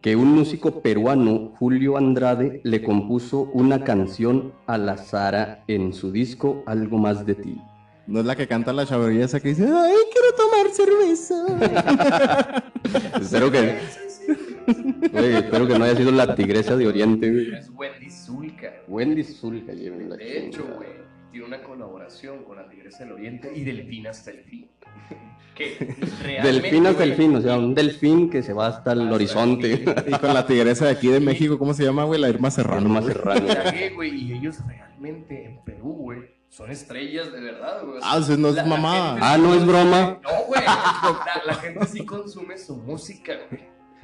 [0.00, 6.12] que un músico peruano, Julio Andrade, le compuso una canción a la Sara en su
[6.12, 7.60] disco Algo más de ti.
[8.06, 12.62] No es la que canta la chavarilla esa que dice, ay, quiero tomar cerveza.
[13.20, 13.80] Espero que,
[15.10, 17.54] Güey, espero que no haya sido la tigresa de Oriente, güey.
[17.56, 18.72] Es Wendy Zulka.
[18.86, 21.01] Wendy Zulka, lleven la De hecho, güey,
[21.32, 24.68] tiene una colaboración con la Tigresa del Oriente y Delfín hasta el fin.
[25.54, 25.76] Que
[26.22, 29.14] realmente, Delfín hasta el fin, o sea, un delfín que se va hasta el Hasta
[29.14, 29.72] horizonte.
[29.74, 32.18] el y con la tigresa de aquí de México, ¿cómo se llama, güey?
[32.18, 32.80] La Irma Serrano.
[32.80, 33.12] Irma güey.
[33.12, 33.46] Serrano.
[34.02, 38.00] Y ellos realmente en Perú, güey, son estrellas de verdad, güey.
[38.02, 39.10] Ah, no es la- la mamada.
[39.10, 40.20] gente Ah, no es broma.
[40.22, 43.62] No, güey, la, la gente sí consume su música, güey.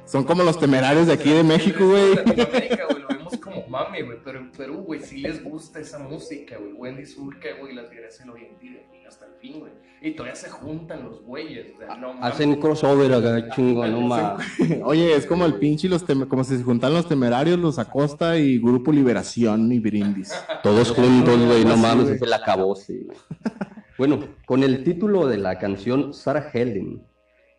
[0.09, 2.11] Son como los temerarios de aquí de México, güey.
[2.11, 5.79] En Latinoamérica, güey, lo vemos como mame, güey, pero en Perú, güey, sí les gusta
[5.79, 6.73] esa música, güey.
[6.73, 9.71] Wendy Zulka, güey, las Tigresa del Oriente y Delfín hasta el fin, güey.
[10.01, 12.33] Y todavía se juntan los güeyes, o sea, no mames.
[12.33, 14.41] Hacen crossover acá, chingo, no más.
[14.83, 18.37] Oye, es como el pinche los tem- como si se juntan los temerarios, los Acosta
[18.37, 20.33] y Grupo Liberación y Brindis.
[20.63, 23.01] Todos juntos, güey, no Sí, mames, es el acabose.
[23.05, 23.17] güey.
[23.97, 27.01] Bueno, con el título de la canción Sarah Helen,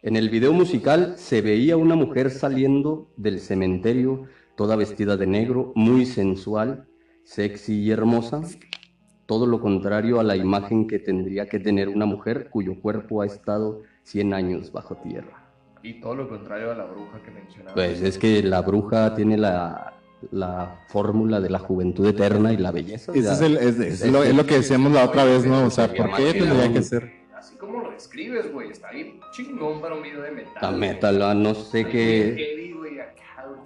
[0.03, 4.25] en el video musical se veía una mujer saliendo del cementerio,
[4.57, 6.87] toda vestida de negro, muy sensual,
[7.25, 8.41] sexy y hermosa.
[9.27, 13.27] Todo lo contrario a la imagen que tendría que tener una mujer cuyo cuerpo ha
[13.27, 15.47] estado 100 años bajo tierra.
[15.83, 17.75] Y todo lo contrario a la bruja que mencionaba.
[17.75, 19.95] Pues es que la bruja tiene la
[20.33, 23.11] la fórmula de la juventud eterna y la belleza.
[23.15, 25.65] Ese es, el- es- es lo, es lo que decíamos la otra vez, ¿no?
[25.65, 27.11] O sea, ¿por qué tendría que ser?
[27.71, 30.55] Como lo describes, güey, está bien chingón para un video de metal.
[30.61, 32.35] La metal, ah, no sé qué.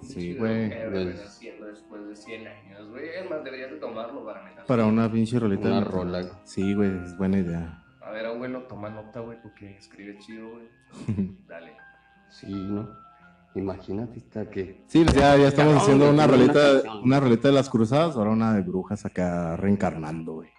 [0.01, 1.21] Sí, pinche güey, pues.
[1.25, 3.09] haciendo después de 100 años, güey.
[3.09, 4.63] Es más, deberías de tomarlo para metal.
[4.67, 5.67] Para una pinche rolita.
[5.67, 6.41] Una de- rola.
[6.43, 7.83] Sí, güey, es buena idea.
[8.01, 10.67] A ver, abuelo, toma nota, güey, porque escribe chido, güey.
[11.47, 11.71] Dale.
[12.29, 12.87] Sí, ¿no?
[13.55, 14.83] Imagínate está que.
[14.87, 16.51] Sí, pues ya, ya estamos haciendo una tiene
[17.03, 20.54] una rolita de las cruzadas, ahora una de brujas acá reencarnando, güey.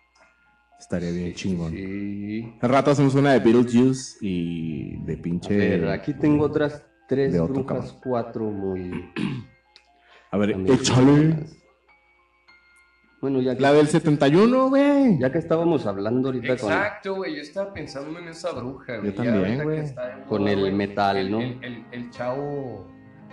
[0.78, 1.72] Estaría bien chingón.
[1.72, 2.54] Sí.
[2.60, 5.56] Al rato hacemos una de Beetlejuice y de A pinche.
[5.56, 8.00] ver, aquí tengo otras tres de otro brujas, cabrón.
[8.02, 9.10] cuatro muy.
[10.30, 11.46] A ver, échale.
[13.22, 15.18] Bueno, ya que, La del 71, güey.
[15.18, 17.34] ya que estábamos hablando ahorita Exacto, güey.
[17.36, 19.10] Yo estaba pensando en esa bruja, güey.
[19.10, 19.82] Yo también, güey.
[20.28, 21.40] Con el metal, el- ¿no?
[21.40, 22.86] El, el, el chavo.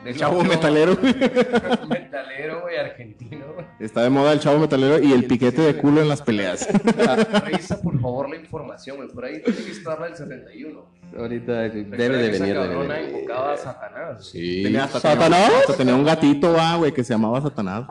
[0.03, 0.97] Del Chavo otro- metalero.
[1.87, 3.45] metalero, güey, argentino.
[3.79, 6.67] Está de moda el chavo metalero y el piquete de culo en las peleas.
[7.45, 9.09] Revisa, por favor, la información, güey.
[9.09, 10.79] Por ahí tiene que estar la del 71.
[10.79, 11.19] con.
[11.21, 14.25] Ahorita debe Recuerda de venir, esa debe cabrona invocaba a Satanás.
[14.27, 14.63] Sí.
[14.63, 15.45] Tenía hasta, ¿Satanás?
[15.45, 17.85] Tenía, hasta tenía un gatito, va, güey, que se llamaba Satanás.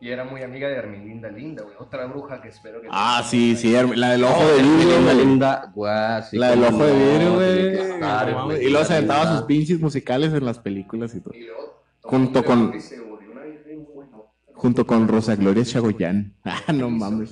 [0.00, 1.74] Y era muy amiga de Armelinda Linda, güey.
[1.80, 2.86] Otra bruja que espero que.
[2.90, 5.26] Ah, sí, sí, la del ojo de vidrio, linda, güey.
[5.26, 5.72] linda.
[5.74, 8.44] Guau, sí, La del ojo de vidrio, güey.
[8.46, 11.34] güey, Y luego se aventaba sus pinches musicales en las películas y todo.
[11.34, 12.72] Y luego, Junto con-.
[14.54, 16.34] Junto con Rosa Gloria Chagoyán.
[16.44, 17.30] Ah, no mames.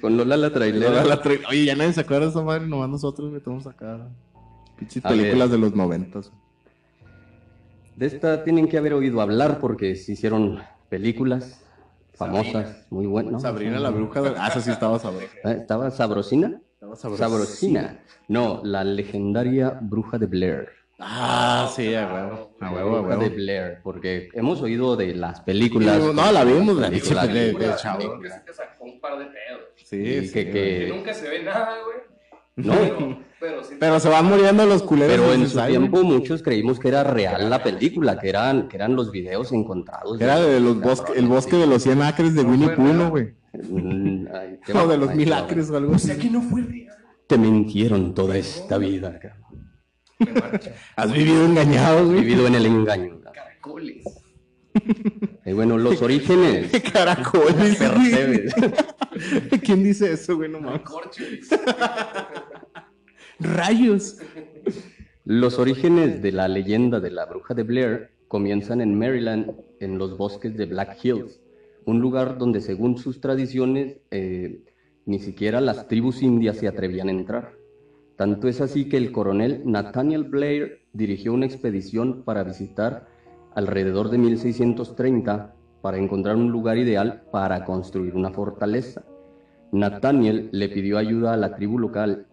[0.00, 0.90] Con Lola la trailera.
[0.90, 4.08] La- la tra- Oye, ya nadie se acuerda de esa madre, nomás nosotros metemos acá.
[4.76, 6.32] Pinches películas de los noventas.
[7.98, 11.60] De esta tienen que haber oído hablar porque se hicieron películas
[12.14, 12.76] famosas, Sabrina.
[12.90, 13.42] muy buenas.
[13.42, 14.34] Sabrina la bruja de...
[14.38, 15.26] Ah, esa sí estaba sabrosa.
[15.44, 16.60] Ah, ¿Estaba sabrosina?
[16.74, 17.28] Estaba sabrosina.
[17.28, 17.98] Sabrosina.
[18.28, 20.68] No, la legendaria bruja de Blair.
[21.00, 22.56] Ah, sí, a huevo.
[22.60, 23.34] A huevo, a Bruja de huevo.
[23.36, 25.98] Blair, porque hemos oído de las películas.
[26.00, 28.20] No, la vimos, la pinche películas, de- de Película, chavo.
[28.20, 29.60] que sí te sacó un par de pedos.
[29.76, 30.52] Sí, sí, que- güey.
[30.52, 31.98] que- Que nunca se ve nada, güey.
[32.58, 33.74] No, Pero, pero sí.
[33.78, 35.16] Pero se van muriendo los culeros.
[35.16, 36.18] pero en su "Ay, tiempo güey".
[36.18, 40.20] muchos creímos que era real la película, que eran, que eran los videos encontrados.
[40.20, 42.84] Era de los bosques, el bosque de los 100 acres de No Winnie fue Pooh,
[42.92, 43.10] ¿no, real.
[43.10, 43.34] güey?
[43.70, 44.26] Mm,
[44.74, 46.08] O de los ay, mil qué acres o algo O así.
[46.08, 46.94] sea que no fue real.
[47.26, 49.18] Te mintieron toda esta vida.
[50.96, 52.20] Has vivido engañado, güey.
[52.20, 53.20] Vivido en el engaño.
[53.22, 54.02] Caracoles.
[55.44, 56.70] Y bueno, los orígenes.
[56.92, 57.78] Caracoles.
[59.64, 60.50] ¿Quién dice eso, güey?
[60.50, 60.60] No.
[63.40, 64.18] Rayos.
[65.24, 70.18] Los orígenes de la leyenda de la bruja de Blair comienzan en Maryland, en los
[70.18, 71.40] bosques de Black Hills,
[71.84, 74.64] un lugar donde según sus tradiciones eh,
[75.06, 77.52] ni siquiera las tribus indias se atrevían a entrar.
[78.16, 83.06] Tanto es así que el coronel Nathaniel Blair dirigió una expedición para visitar
[83.54, 89.04] alrededor de 1630 para encontrar un lugar ideal para construir una fortaleza.
[89.70, 92.26] Nathaniel le pidió ayuda a la tribu local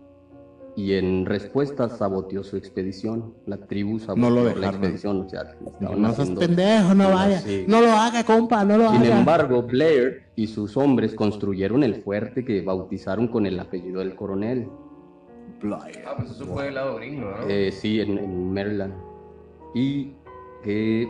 [0.78, 3.34] y en respuesta saboteó su expedición.
[3.46, 5.22] La tribu saboteó No lo la expedición.
[5.22, 7.40] O sea, no seas pendejo, no vaya.
[7.40, 7.66] Sí.
[7.68, 9.20] No lo haga, compa, no lo Sin haga.
[9.20, 14.68] embargo, Blair y sus hombres construyeron el fuerte que bautizaron con el apellido del coronel.
[15.62, 16.04] Blair.
[16.06, 17.48] Ah, pues eso fue del lado gringo, ¿no?
[17.48, 18.94] Eh, sí, en, en Maryland.
[19.74, 20.12] Y
[20.64, 21.08] que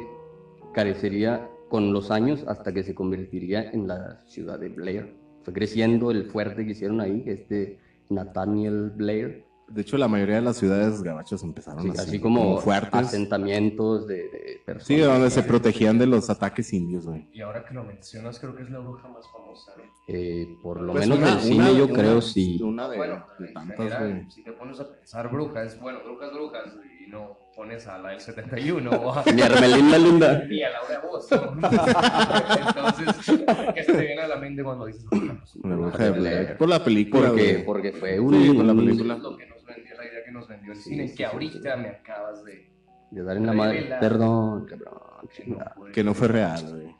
[0.73, 5.15] carecería con los años hasta que se convertiría en la ciudad de Blair.
[5.43, 9.44] Fue creciendo el fuerte que hicieron ahí, este Nathaniel Blair.
[9.67, 12.93] De hecho, la mayoría de las ciudades gabachas empezaron Sí, así, así como, fuertes.
[12.93, 14.88] asentamientos de, de personas.
[14.88, 17.28] Sí, donde se protegían de los ataques indios, güey.
[17.34, 19.84] Y ahora que lo mencionas, creo que es la bruja más famosa, ¿no?
[20.08, 22.60] Eh, por lo Pues menos una- del cine una- yo una- creo sí.
[22.63, 24.32] Una de, bueno, de tantas, general, güey.
[24.32, 26.63] si te pones a pensar brujas, bueno, brujas, brujas,
[27.04, 30.43] y no pones a la del 71 o a, Mi Armelinda Linda.
[30.47, 31.54] ni a Laura Voz, ¿no?
[32.67, 33.36] Entonces,
[33.73, 35.43] ¿qué se te viene a la mente cuando dices bruja?
[35.63, 36.12] La bruja de.
[36.12, 36.58] Blair.
[36.58, 39.15] Por la película, Porque, porque fue un, Sí, por la película.
[39.17, 41.31] Lo que nos vendió, la idea que nos vendió el Sí, cine, sí, que sí,
[41.31, 41.81] ahorita sí.
[41.81, 42.69] me acabas de...
[43.11, 43.89] de dar en la madre.
[43.99, 44.67] Perdón, cabrón.
[44.67, 45.73] que no chingada.
[45.75, 46.95] fue- Que no fue real, güey.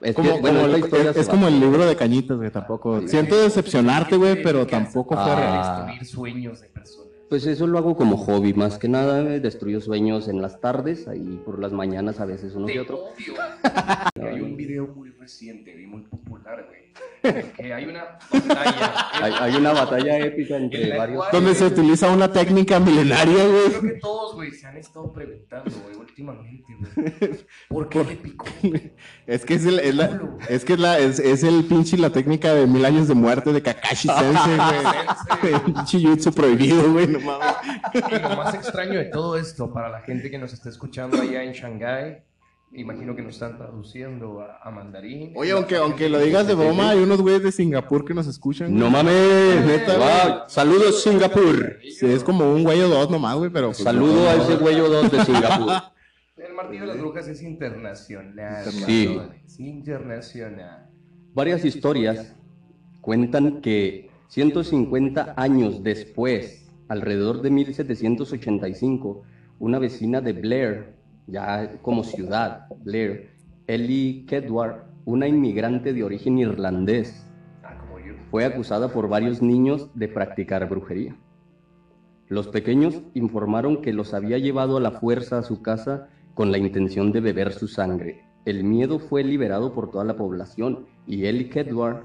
[0.00, 2.50] Es, Como, que, bueno, como el- historia es, es como el libro de Cañitas, güey,
[2.50, 3.00] tampoco.
[3.02, 3.08] Sí.
[3.08, 5.36] Siento decepcionarte, güey, pero tampoco fue Ah.
[5.36, 5.86] real.
[5.86, 7.04] Destruir sueños de personas.
[7.28, 9.20] Pues eso lo hago como hobby, más que nada.
[9.34, 13.00] eh, Destruyo sueños en las tardes, ahí por las mañanas a veces uno que otro.
[14.20, 16.84] Hay un video muy reciente y muy popular, güey.
[17.56, 18.94] Que hay una batalla.
[19.14, 21.24] Hay, hay una batalla épica En entre la varios.
[21.32, 23.94] Donde se utiliza una técnica milenaria, Creo güey.
[23.94, 27.30] que todos, güey, se han estado preguntando, güey, últimamente, güey.
[27.68, 28.44] ¿Por qué le picó?
[29.26, 32.10] Es que es, el, es, la, es, que es, la, es, es el pinche la
[32.10, 34.56] técnica de mil años de muerte de Kakashi Sensei,
[35.40, 35.54] güey.
[35.54, 37.54] El pinche jutsu prohibido, güey, no mames.
[37.94, 41.42] Y lo más extraño de todo esto, para la gente que nos está escuchando allá
[41.42, 42.18] en Shanghái,
[42.76, 45.32] Imagino que nos están traduciendo a, a mandarín.
[45.36, 48.76] Oye, aunque, aunque lo digas de broma, hay unos güeyes de Singapur que nos escuchan.
[48.76, 51.78] No mames, Neta, Wow, Saludos Singapur.
[51.82, 53.68] Sí, es como un güey o dos nomás, güey, pero...
[53.68, 55.72] pues, Saludo no, a ese güey o dos de Singapur.
[56.36, 58.64] El martillo de las brujas es internacional.
[58.64, 59.06] Sí.
[59.06, 60.90] cabrones, internacional.
[61.32, 62.34] Varias historias
[63.00, 69.22] cuentan que 150 años después, alrededor de 1785,
[69.60, 70.94] una vecina de Blair,
[71.26, 73.30] ya como ciudad, Blair,
[73.66, 77.26] Ellie Kedward, una inmigrante de origen irlandés,
[78.30, 81.16] fue acusada por varios niños de practicar brujería.
[82.28, 86.58] Los pequeños informaron que los había llevado a la fuerza a su casa con la
[86.58, 88.24] intención de beber su sangre.
[88.44, 92.02] El miedo fue liberado por toda la población y Ellie Kedward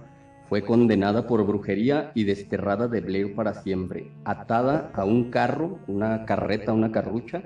[0.47, 6.25] fue condenada por brujería y desterrada de Blair para siempre, atada a un carro, una
[6.25, 7.43] carreta, una carrucha,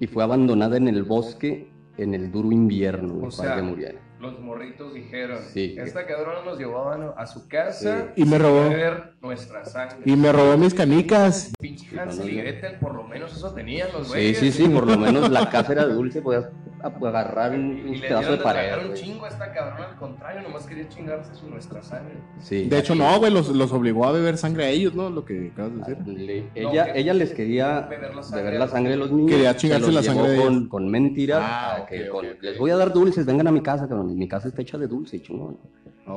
[0.00, 4.00] y fue abandonada en el bosque en el duro invierno O para sea, que muriera.
[4.20, 5.76] Los morritos dijeron, Sí.
[5.78, 8.70] esta cabrona nos llevaban a su casa Y me robó.
[9.22, 9.98] nuestra sangre.
[10.04, 11.52] Y me robó mis canicas.
[11.60, 14.38] Pinche Hansel y Gretel, por lo menos eso tenían los Sí, güeyes.
[14.38, 16.46] sí, sí, por lo menos la casa era dulce, podías
[16.82, 18.88] agarrar un, Y un le pedazo de pared.
[18.88, 22.14] un chingo a esta cabrona, al contrario, nomás quería chingarse su nuestra sangre.
[22.40, 22.68] Sí.
[22.68, 25.10] De hecho, no, güey, los, los obligó a beber sangre a ellos, ¿no?
[25.10, 26.06] Lo que acabas de decir.
[26.06, 28.44] Le- ella, ella les quería beber la sangre.
[28.44, 29.30] beber la sangre de los niños.
[29.30, 30.68] Quería se chingarse la sangre de con, ellos.
[30.68, 31.40] con mentiras.
[31.42, 32.42] Ah, a que ok, con- ok, ok.
[32.42, 34.16] Les voy a dar dulces, vengan a mi casa, cabrón.
[34.16, 35.58] Mi casa está hecha de dulce, chingón.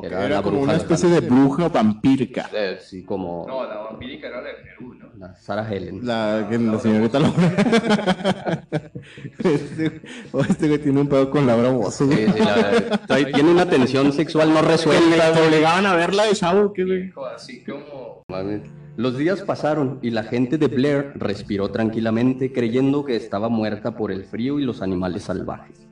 [0.03, 2.47] Era Era, la como una especie de bruja vampírica.
[2.53, 5.09] Eh, sí, como No, la vampírica era de Perú, ¿no?
[5.17, 6.05] la Sarah Helen.
[6.05, 8.63] La, que la señorita Laura.
[9.43, 10.01] este,
[10.49, 14.11] este güey tiene un pedo con Laura Bozo, Sí, sí, la- trae- tiene una tensión
[14.11, 15.33] sexual no resuelta.
[15.33, 17.11] te obligaban a verla de chavo, ¿qué, güey?
[17.35, 18.23] Así como...
[18.97, 24.11] Los días pasaron y la gente de Blair respiró tranquilamente creyendo que estaba muerta por
[24.11, 25.87] el frío y los animales salvajes.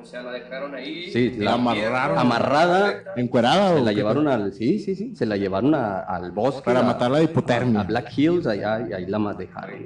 [0.00, 1.10] O sea, la dejaron ahí.
[1.10, 2.18] Sí, la amarraron.
[2.18, 6.62] Amarrada, ¿Encuerada Se la llevaron al, sí, sí, sí, se la llevaron a- al bosque.
[6.64, 7.80] Para a- matarla de hipotermia.
[7.80, 9.80] A Black Hills, allá, y ahí la dejaron.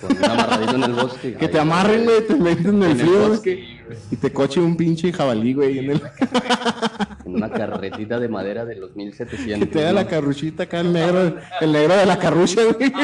[0.00, 1.34] Con un amarradito en el bosque.
[1.34, 3.74] Que ahí, te amarren, güey, te meten en el frío, güey,
[4.10, 6.02] y te coche un pinche jabalí, güey, en el...
[7.24, 9.66] En una carretita de madera de los 1700.
[9.66, 9.94] que te da ¿no?
[9.94, 12.92] la carruchita acá, el negro, el negro de la carrucha, güey.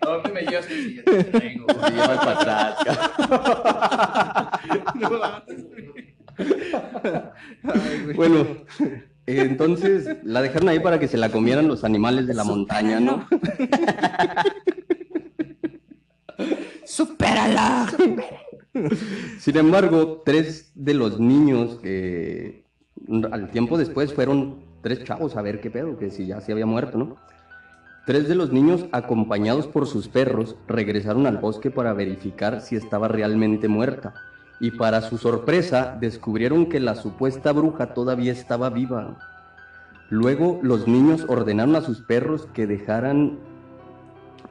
[0.00, 0.66] ¿A dónde me llevas?
[0.66, 1.66] Sí, ya te traigo.
[1.66, 3.58] Te llevas para atrás, cabrón.
[8.14, 8.46] Bueno,
[9.26, 13.26] entonces la dejaron ahí para que se la comieran los animales de la montaña, ¿no?
[16.84, 17.88] ¡Supérala!
[19.38, 21.78] Sin embargo, tres de los niños
[23.30, 26.66] al tiempo después fueron tres chavos a ver qué pedo, que si ya se había
[26.66, 27.16] muerto, ¿no?
[28.06, 33.06] Tres de los niños, acompañados por sus perros, regresaron al bosque para verificar si estaba
[33.06, 34.14] realmente muerta.
[34.60, 39.18] Y para su sorpresa, descubrieron que la supuesta bruja todavía estaba viva.
[40.08, 43.38] Luego, los niños ordenaron a sus perros que dejaran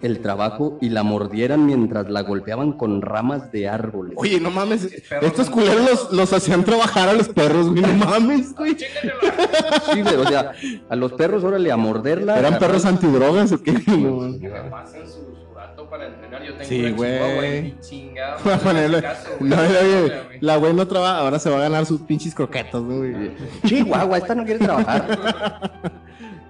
[0.01, 4.13] el trabajo y la mordieran mientras la golpeaban con ramas de árboles.
[4.17, 4.86] Oye, no mames,
[5.21, 8.77] estos culeros los, los hacían trabajar a los perros, güey, no mames, güey.
[8.77, 10.51] Sí, güey, o sea,
[10.89, 12.38] a los perros, órale, a morderla.
[12.38, 13.71] ¿Eran perros antidrogas o qué?
[13.88, 14.38] No.
[14.39, 16.43] Que me pasen su, su dato para entrenar.
[16.43, 17.73] Yo tengo Sí, güey.
[18.63, 19.49] ponerle- caso, güey.
[19.49, 20.39] No, oye, güey.
[20.41, 23.31] la güey no trabaja, ahora se va a ganar sus pinches croquetas, ¿no, güey.
[23.65, 25.91] Chihuahua, esta no quiere trabajar.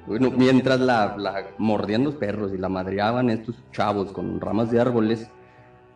[0.07, 4.79] Bueno, mientras la, la mordían los perros y la madreaban estos chavos con ramas de
[4.79, 5.29] árboles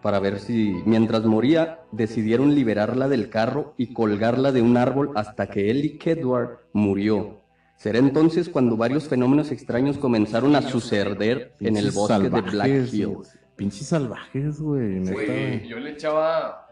[0.02, 5.48] para ver si, mientras moría, decidieron liberarla del carro y colgarla de un árbol hasta
[5.48, 7.42] que Ellie Kedward murió.
[7.78, 12.52] Será entonces cuando varios fenómenos extraños comenzaron a suceder en el Pinches bosque de salvajes,
[12.52, 13.02] Black güey.
[13.02, 13.40] Hills.
[13.56, 15.68] Pinches salvajes, güey.
[15.68, 16.68] yo le echaba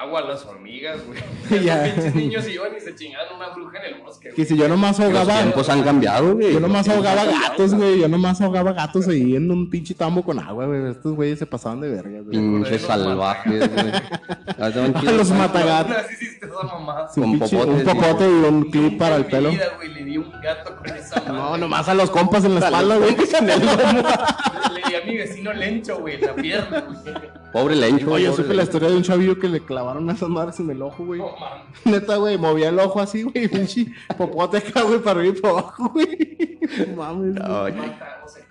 [0.00, 1.20] agua a las hormigas, güey.
[1.64, 1.82] Ya.
[1.84, 4.28] Los pinches niños iban y se chingaban una bruja en el bosque.
[4.30, 4.46] Que güey.
[4.46, 6.52] si yo nomás Los ahogaba, tiempos han cambiado, güey.
[6.54, 10.22] yo nomás Los ahogaba gatos, güey, yo nomás ahogaba gatos ahí en un pinche tambo
[10.24, 10.90] con agua, güey.
[10.90, 12.30] Estos güeyes se pasaban de verga, güey.
[12.38, 13.92] Pinches salvajes, güey.
[14.58, 15.96] Ah, A chidos, los matagatos.
[15.96, 17.08] Así hiciste esa mamá.
[17.14, 19.50] Su Con pinche- popotes, un popote y un clip para el mi pelo.
[19.50, 21.32] vida, güey, le di un gato con esa madre.
[21.32, 23.16] No, nomás a los compas en la espalda, güey.
[23.16, 27.39] Le di a mi vecino Lencho, güey, en la pierna, güey.
[27.52, 28.10] Pobre Lencho.
[28.12, 31.04] Oye, supe la historia de un chavillo que le clavaron esas madres en el ojo,
[31.04, 31.20] güey.
[31.20, 31.30] No.
[31.84, 33.86] Neta, güey, movía el ojo así, güey, pinche
[34.16, 36.58] popote acá, güey, para arriba y para abajo, güey.
[36.88, 37.34] No Mames.
[37.34, 37.72] güey.
[37.74, 38.42] Mata- o sea,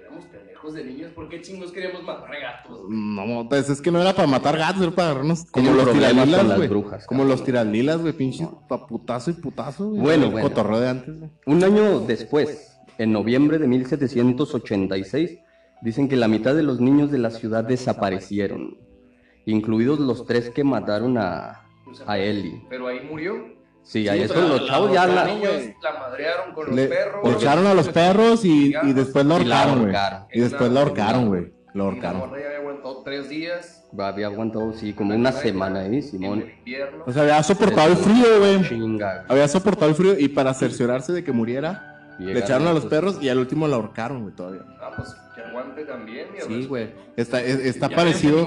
[0.00, 1.10] éramos pendejos de niños.
[1.14, 2.80] ¿Por qué chingos queríamos matar gatos?
[2.88, 6.12] No, pues es que no era para matar gatos, era para agarrarnos como los problemas
[6.14, 6.68] con tiralilas, las güey.
[6.68, 7.36] brujas, Como cabrón.
[7.36, 10.00] los tiralilas, güey, pinches pa' putazo y putazo, güey.
[10.00, 10.48] Bueno, bueno.
[10.48, 11.30] Cotorreo de antes, güey.
[11.46, 15.38] Un año después, en noviembre de 1786,
[15.82, 18.78] dicen que la mitad de los niños de la ciudad desaparecieron.
[19.48, 21.62] incluidos los tres que mataron a,
[22.06, 22.64] a Ellie.
[22.68, 23.54] Pero ahí murió.
[23.84, 25.52] Sí, ahí Sí, eso los la- chavos ya la- la, Los niños
[25.82, 27.24] la madrearon con los Le, perros.
[27.28, 29.94] le echaron a los perros y, y después la ahorcaron, güey.
[30.32, 31.52] Y después lo ahorcaron, güey.
[31.74, 32.22] La ahorcaron.
[32.22, 33.84] ya había aguantado tres días.
[33.96, 36.44] había aguantado, sí, como una semana ahí, Simón.
[37.06, 38.98] O sea, había soportado el frío, güey.
[39.28, 43.18] Había soportado el frío y para cerciorarse de que muriera, le echaron a los perros
[43.22, 44.62] y al último lo ahorcaron, güey, todavía.
[44.80, 45.14] Ah, pues
[45.58, 46.26] aguante también.
[46.46, 46.88] Sí, güey.
[47.16, 48.46] Está, es- está parecido.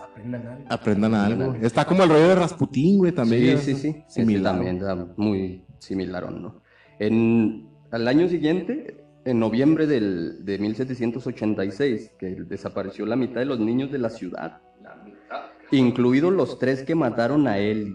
[0.00, 0.64] aprendan algo.
[0.68, 1.54] Aprendan algo.
[1.62, 3.58] Está como el rollo de Rasputín, güey, también.
[3.58, 4.04] Sí, sí, sí.
[4.06, 4.54] Ese Similar.
[4.54, 6.62] también era muy similar, ¿no?
[6.98, 13.58] En, al año siguiente, en noviembre del, de 1786, que desapareció la mitad de los
[13.60, 15.40] niños de la ciudad, La mitad.
[15.70, 17.94] incluidos los tres que mataron a él.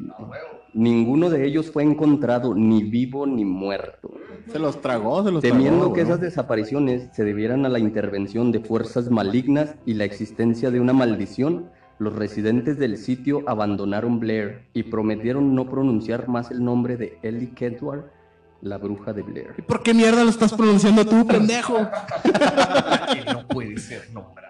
[0.73, 4.11] Ninguno de ellos fue encontrado ni vivo ni muerto.
[4.51, 5.93] Se los tragó, se los Temiendo tragó.
[5.93, 10.79] que esas desapariciones se debieran a la intervención de fuerzas malignas y la existencia de
[10.79, 16.97] una maldición, los residentes del sitio abandonaron Blair y prometieron no pronunciar más el nombre
[16.97, 18.05] de Ellie Kedward,
[18.61, 19.53] la bruja de Blair.
[19.57, 21.79] ¿Y por qué mierda lo estás pronunciando tú, pendejo?
[23.33, 24.44] no puede ser nombrado.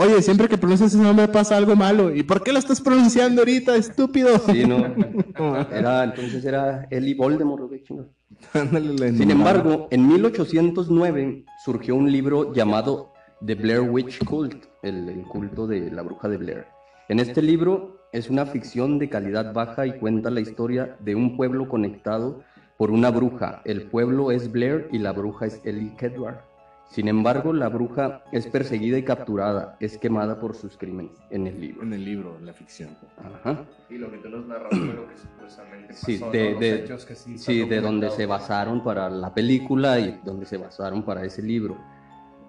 [0.00, 2.14] Oye, siempre que pronuncias ese nombre pasa algo malo.
[2.14, 4.38] ¿Y por qué lo estás pronunciando ahorita, estúpido?
[4.46, 4.76] Sí, no.
[5.72, 8.08] Era, entonces era Ellie Voldemort, güey, chingado.
[8.52, 13.12] Ándale, la Sin embargo, en 1809 surgió un libro llamado
[13.44, 16.66] The Blair Witch Cult, el, el culto de la bruja de Blair.
[17.08, 21.36] En este libro es una ficción de calidad baja y cuenta la historia de un
[21.36, 22.44] pueblo conectado
[22.76, 23.62] por una bruja.
[23.64, 26.47] El pueblo es Blair y la bruja es Ellie Kedward.
[26.88, 31.60] Sin embargo, la bruja es perseguida y capturada, es quemada por sus crímenes en el
[31.60, 31.82] libro.
[31.82, 32.96] En el libro, en la ficción.
[33.18, 33.64] Ajá.
[33.90, 36.06] Y lo que tú nos narras fue lo que supuestamente pasó.
[36.06, 36.30] Sí, ¿no?
[36.30, 40.18] de, Los de- hechos que sí, sí, de donde se basaron para la película y
[40.24, 41.76] donde se basaron para ese libro.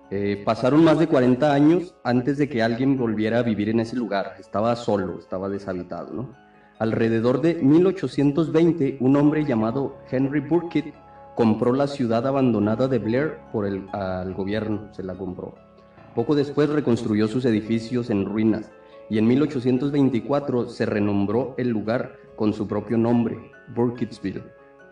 [0.09, 3.95] Eh, pasaron más de 40 años antes de que alguien volviera a vivir en ese
[3.97, 4.35] lugar.
[4.39, 6.33] Estaba solo, estaba deshabitado, ¿no?
[6.79, 10.93] Alrededor de 1820, un hombre llamado Henry Burkitt
[11.39, 15.55] compró la ciudad abandonada de Blair por el al gobierno, se la compró.
[16.13, 18.69] Poco después reconstruyó sus edificios en ruinas
[19.09, 23.37] y en 1824 se renombró el lugar con su propio nombre,
[23.73, 24.43] Burkittsville,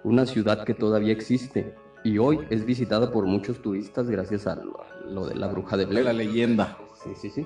[0.05, 1.75] una ciudad que todavía existe
[2.05, 6.05] y hoy es visitada por muchos turistas gracias a lo, de la bruja de Blair.
[6.05, 6.77] la leyenda.
[7.03, 7.45] Sí, sí, sí.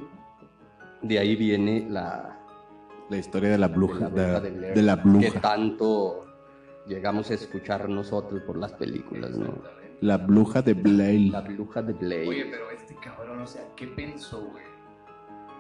[1.01, 2.37] De ahí viene la,
[3.09, 4.09] La historia de la bruja.
[4.09, 5.41] de la bruja De, de Blair, de la que bruja.
[5.41, 6.25] tanto
[6.88, 9.53] llegamos a escuchar nosotros por las películas, ¿no?
[10.01, 11.32] La bruja de Blair.
[11.32, 12.27] La bruja de Blair.
[12.27, 14.70] Oye, pero este cabrón, o sea, ¿qué pensó, güey?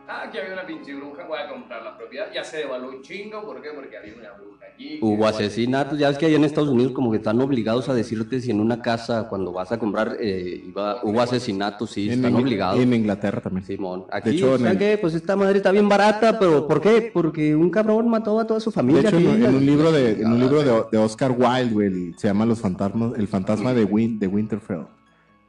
[0.07, 2.25] Ah, aquí había una pinche bruja, voy a comprar la propiedad.
[2.33, 3.69] Ya se devaluó un chingo, ¿por qué?
[3.73, 4.99] Porque había una bruja aquí.
[5.01, 8.41] Hubo asesinatos, ya es que allá en Estados Unidos como que están obligados a decirte
[8.41, 12.33] si en una casa cuando vas a comprar eh, iba- hubo asesinatos, sí, En están
[12.33, 12.79] Ingl- obligados.
[12.79, 13.65] y en Inglaterra también.
[13.65, 14.97] Simón, aquí, hecho, ¿saben el- qué?
[14.99, 17.09] Pues esta madre está bien barata, pero ¿por qué?
[17.13, 19.01] Porque un cabrón mató a toda su De familia.
[19.07, 21.71] hecho, en, aquí, en un libro de, en un Ah, libro de, de Oscar Wilde,
[21.73, 24.87] güey, se llama Los fantasmas, el fantasma de, Win, de Winterfell.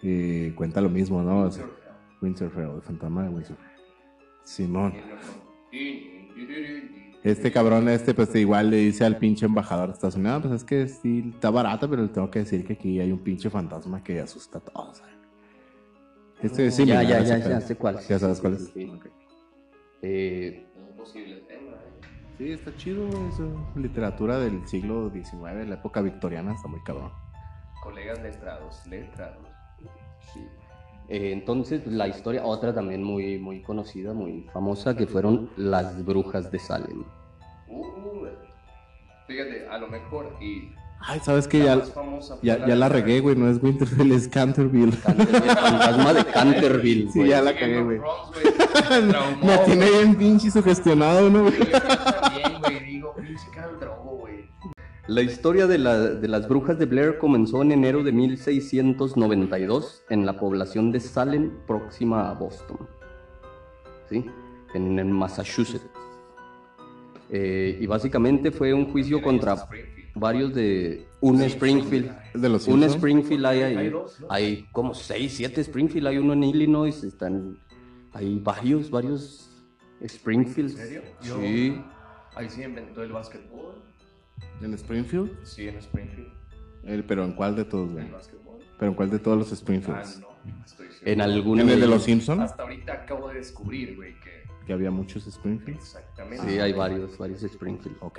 [0.02, 1.40] Eh, cuenta lo mismo, ¿no?
[1.46, 1.64] O sea,
[2.20, 3.71] Winterfell, el fantasma de Winterfell.
[4.44, 4.94] Simón.
[7.22, 10.54] Este cabrón, este, pues igual le dice al pinche embajador de Estados Unidos, "Ah, pues
[10.54, 13.48] es que sí, está barata, pero le tengo que decir que aquí hay un pinche
[13.48, 15.02] fantasma que asusta a todos.
[16.42, 17.48] Este es ya, similar ya, a ese ya, pedo.
[17.50, 17.98] ya sé cuál.
[18.00, 18.72] Ya sabes cuál Sí, es.
[18.72, 19.08] sí, sí.
[20.02, 22.06] Eh, Un posible tema, ¿eh?
[22.38, 27.12] Sí, está chido, eso, literatura del siglo XIX, la época victoriana, está muy cabrón.
[27.84, 29.46] Colegas letrados, letrados.
[30.34, 30.40] sí.
[31.14, 36.50] Eh, entonces, la historia, otra también muy, muy conocida, muy famosa, que fueron las brujas
[36.50, 37.04] de Salem.
[37.68, 38.24] Uh,
[39.26, 40.70] fíjate, a lo mejor, y
[41.04, 44.26] Ay, ¿sabes la Ya, famosa fue ya, ya la regué, güey, no es Winterfell, es
[44.28, 44.96] Canterville.
[45.02, 47.30] Canterville, el fantasma de Canterville, Sí, güey.
[47.30, 48.00] ya la cagué, of güey.
[49.42, 51.42] Me tiene bien pinche sugestionado, ¿no?
[51.42, 51.58] güey?
[51.58, 54.01] Yo también, güey, digo, pinche güey.
[55.08, 60.24] La historia de, la- de las brujas de Blair comenzó en enero de 1692 en
[60.24, 62.88] la población de Salem, próxima a Boston,
[64.08, 64.24] ¿sí?
[64.74, 65.84] en, en Massachusetts.
[67.30, 70.12] Eh, y básicamente fue un juicio contra Springfield.
[70.14, 71.08] varios de...
[71.20, 72.10] Un Springfield.
[72.34, 72.82] Es de los Un.
[72.84, 73.76] Springfield hay ahí.
[73.76, 74.26] Hay dos, ¿no?
[74.30, 76.06] Hay como 6, 7 Springfield.
[76.08, 77.02] Hay uno en Illinois.
[77.04, 77.58] Están...
[78.12, 79.48] Hay varios, varios
[80.02, 80.72] Springfields.
[80.78, 81.02] ¿En serio?
[81.22, 81.80] Yo- Sí.
[82.34, 83.82] Ahí sí inventó el básquetbol.
[84.60, 85.30] ¿En Springfield?
[85.44, 86.28] Sí, en Springfield.
[86.84, 88.06] El, pero ¿en cuál de todos, güey?
[88.06, 88.58] El básquetbol.
[88.78, 90.20] ¿Pero en cuál de todos los Ah, Springfields?
[90.20, 90.28] no,
[90.64, 91.10] estoy seguro.
[91.12, 92.42] En alguno ¿En el de los Simpsons?
[92.42, 95.76] Hasta ahorita acabo de descubrir, güey, que Que había muchos Springfield.
[95.78, 96.48] Exactamente.
[96.48, 97.96] Sí, hay varios, varios Springfield.
[98.00, 98.18] Ok.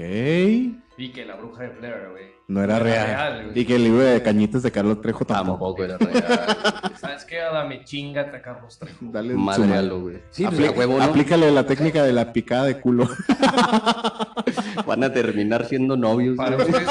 [0.97, 2.26] Y que la bruja de Blair, güey.
[2.49, 3.05] No era No era
[3.39, 3.51] real.
[3.55, 5.74] y que el libro de Cañitas de Carlos Trejo tampoco.
[5.76, 6.93] Tampoco era real.
[6.99, 7.38] ¿Sabes qué?
[7.38, 8.97] Dame chingate a Carlos Trejo.
[9.01, 10.17] Dale Madre su a lo, güey.
[10.32, 11.03] Sí, pues, Apli- a huevo, ¿no?
[11.03, 13.07] Aplícale la técnica de la picada de culo.
[14.88, 16.38] Van a terminar siendo novios.
[16.38, 16.88] Para ustedes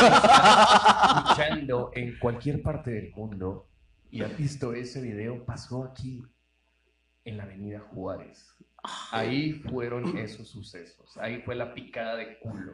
[1.16, 3.68] escuchando en cualquier parte del mundo
[4.10, 6.22] y han visto ese video, pasó aquí,
[7.24, 8.52] en la avenida Juárez.
[9.12, 11.16] Ahí fueron esos sucesos.
[11.18, 12.72] Ahí fue la picada de culo.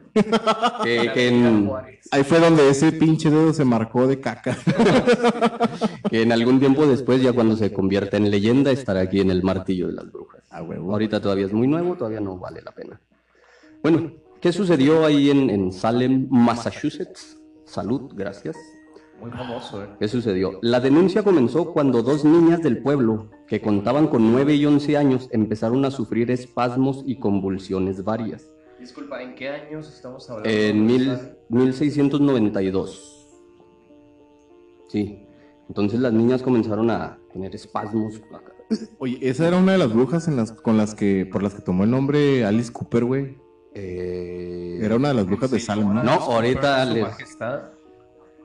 [0.83, 2.09] Que, En que Juárez.
[2.11, 4.57] Ahí fue donde ese pinche dedo se marcó de caca.
[6.09, 9.43] que en algún tiempo después, ya cuando se convierta en leyenda, estará aquí en el
[9.43, 10.41] martillo de las brujas.
[10.49, 10.91] A huevo.
[10.91, 12.99] Ahorita todavía es muy nuevo, todavía no vale la pena.
[13.83, 14.11] Bueno,
[14.41, 17.37] ¿qué sucedió ahí en, en Salem, Massachusetts?
[17.65, 18.55] Salud, gracias.
[19.21, 19.87] Muy famoso, ¿eh?
[19.99, 20.59] ¿Qué sucedió?
[20.61, 25.27] La denuncia comenzó cuando dos niñas del pueblo, que contaban con 9 y 11 años,
[25.31, 28.49] empezaron a sufrir espasmos y convulsiones varias.
[28.79, 30.49] Disculpa, ¿en qué años estamos hablando?
[30.49, 31.17] En mil-
[31.49, 33.27] 1692.
[34.87, 35.25] Sí.
[35.67, 38.21] Entonces las niñas comenzaron a tener espasmos.
[38.99, 41.61] Oye, esa era una de las brujas en las, con las que, por las que
[41.61, 43.37] tomó el nombre Alice Cooper, güey.
[43.73, 46.03] Eh, Era una de las brujas de Salem, ¿no?
[46.03, 47.61] No, ahorita les- majestad.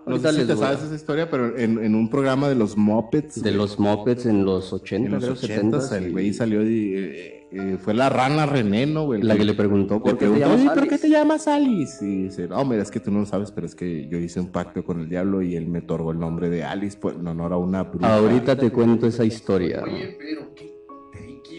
[0.07, 3.37] No sé si te sabes esa historia, pero en, en un programa de los Muppets.
[3.37, 5.97] de güey, los Muppets en los 80, en los creo, 80 70.
[6.07, 9.23] el güey salió y eh, eh, fue la rana René, ¿no, güey?
[9.23, 11.49] La que le preguntó por qué te preguntó, llamas "Oye, ¿por qué Alice?" te llamas
[11.49, 12.05] Alice?
[12.07, 14.41] Y dice, no, mira, es que tú no lo sabes, pero es que yo hice
[14.41, 17.27] un pacto con el diablo y él me otorgó el nombre de Alice pues, en
[17.27, 18.15] honor a una bruja.
[18.15, 19.85] Ahorita te cuento esa historia.
[19.85, 20.74] Oye, pero qué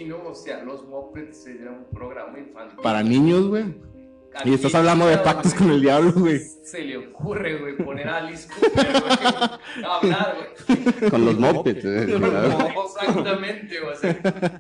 [0.05, 0.29] tricky, ¿no?
[0.29, 2.79] O sea, los Muppets era un programa infantil.
[2.81, 3.63] Para niños, güey.
[4.37, 6.39] ¿A Y estás hablando de pactos güey, con el diablo, güey.
[6.39, 9.85] Se le ocurre, güey, poner a Alice Cooper, güey.
[9.85, 10.35] a Hablar,
[10.67, 11.09] güey.
[11.09, 11.85] Con los Muppets.
[11.85, 12.57] eh, No, claro.
[12.85, 13.93] exactamente, güey.
[13.93, 14.19] O sea,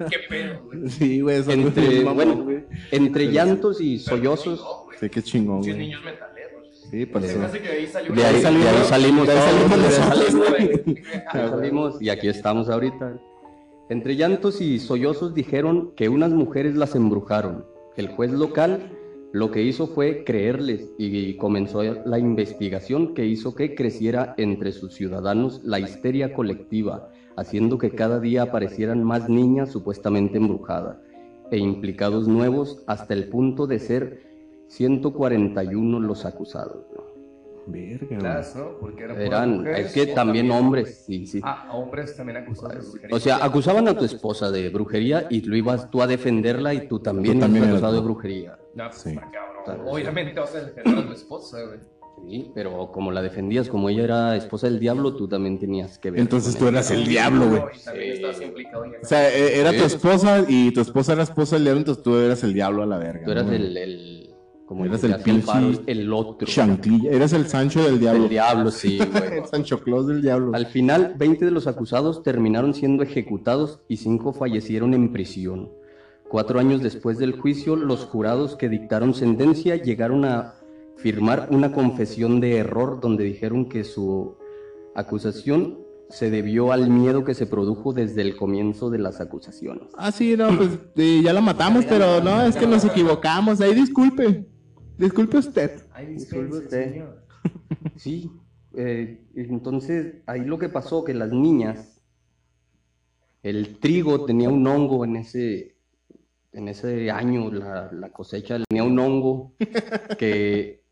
[0.09, 0.89] qué pedo, güey.
[0.89, 2.63] Sí, güey, eso Entre, mamón, bueno, güey.
[2.91, 4.61] entre llantos y sollozos.
[4.61, 4.97] no, güey.
[4.97, 5.87] Sí, qué chingón, Muchos güey.
[5.87, 6.45] niños metaleros.
[6.89, 7.39] Sí, Se eso.
[7.63, 8.41] de ahí salimos de ahí
[8.85, 9.39] salimos de ahí
[9.75, 10.49] nosotros, salimos.
[10.49, 11.03] güey.
[11.27, 13.19] Ahí salimos y aquí estamos ahorita.
[13.87, 17.65] Entre llantos y sollozos dijeron que unas mujeres las embrujaron.
[17.95, 18.89] El juez local
[19.31, 24.95] lo que hizo fue creerles y comenzó la investigación que hizo que creciera entre sus
[24.95, 30.97] ciudadanos la histeria colectiva, haciendo que cada día aparecieran más niñas supuestamente embrujadas
[31.51, 34.23] e implicados nuevos hasta el punto de ser
[34.67, 37.04] 141 los acusados.
[37.67, 38.21] Verga, güey.
[38.21, 38.77] Las, ¿no?
[38.79, 41.41] Porque eran, Eran, mujeres, es que o también hombres, sí, sí.
[41.43, 43.15] Ah, hombres también acusados de brujería.
[43.15, 46.87] O sea, acusaban a tu esposa de brujería y lo ibas tú a defenderla y
[46.87, 48.57] tú también, Tú también acusado de brujería.
[48.75, 49.15] No, pues Sí.
[49.15, 49.87] cabrón.
[49.87, 51.79] Obviamente vas a defender a tu esposa, güey.
[52.23, 56.11] Sí, pero como la defendías, como ella era esposa del diablo, tú también tenías que
[56.11, 56.21] ver.
[56.21, 57.61] Entonces tú eras el diablo, güey.
[57.83, 58.43] También Sí.
[59.01, 62.15] O sea, eh, era tu esposa y tu esposa era esposa del diablo, entonces tú
[62.15, 63.25] eras el diablo a la verga.
[63.25, 63.53] Tú eras ¿no?
[63.53, 64.24] el, el
[64.65, 66.47] como Eras el, pinche el otro.
[66.47, 67.11] Chanclilla.
[67.11, 68.23] Eras el Sancho del diablo.
[68.23, 69.39] El diablo, sí, güey.
[69.39, 70.55] El Sancho Claus del diablo.
[70.55, 75.69] Al final, 20 de los acusados terminaron siendo ejecutados y 5 fallecieron en prisión.
[76.27, 80.55] Cuatro años después del juicio, los jurados que dictaron sentencia llegaron a
[80.97, 84.35] firmar una confesión de error donde dijeron que su
[84.95, 85.77] acusación
[86.09, 89.89] se debió al miedo que se produjo desde el comienzo de las acusaciones.
[89.97, 93.61] Ah, sí, no, pues eh, ya la matamos, pero no, es que nos equivocamos.
[93.61, 94.45] Ahí disculpe.
[94.97, 95.81] Disculpe usted.
[95.93, 96.91] Ay, Disculpe usted.
[96.91, 97.25] señor.
[97.97, 98.31] Sí,
[98.75, 102.01] eh, entonces ahí lo que pasó que las niñas,
[103.43, 105.77] el trigo tenía un hongo en ese,
[106.51, 109.53] en ese año, la, la cosecha tenía un hongo
[110.17, 110.83] que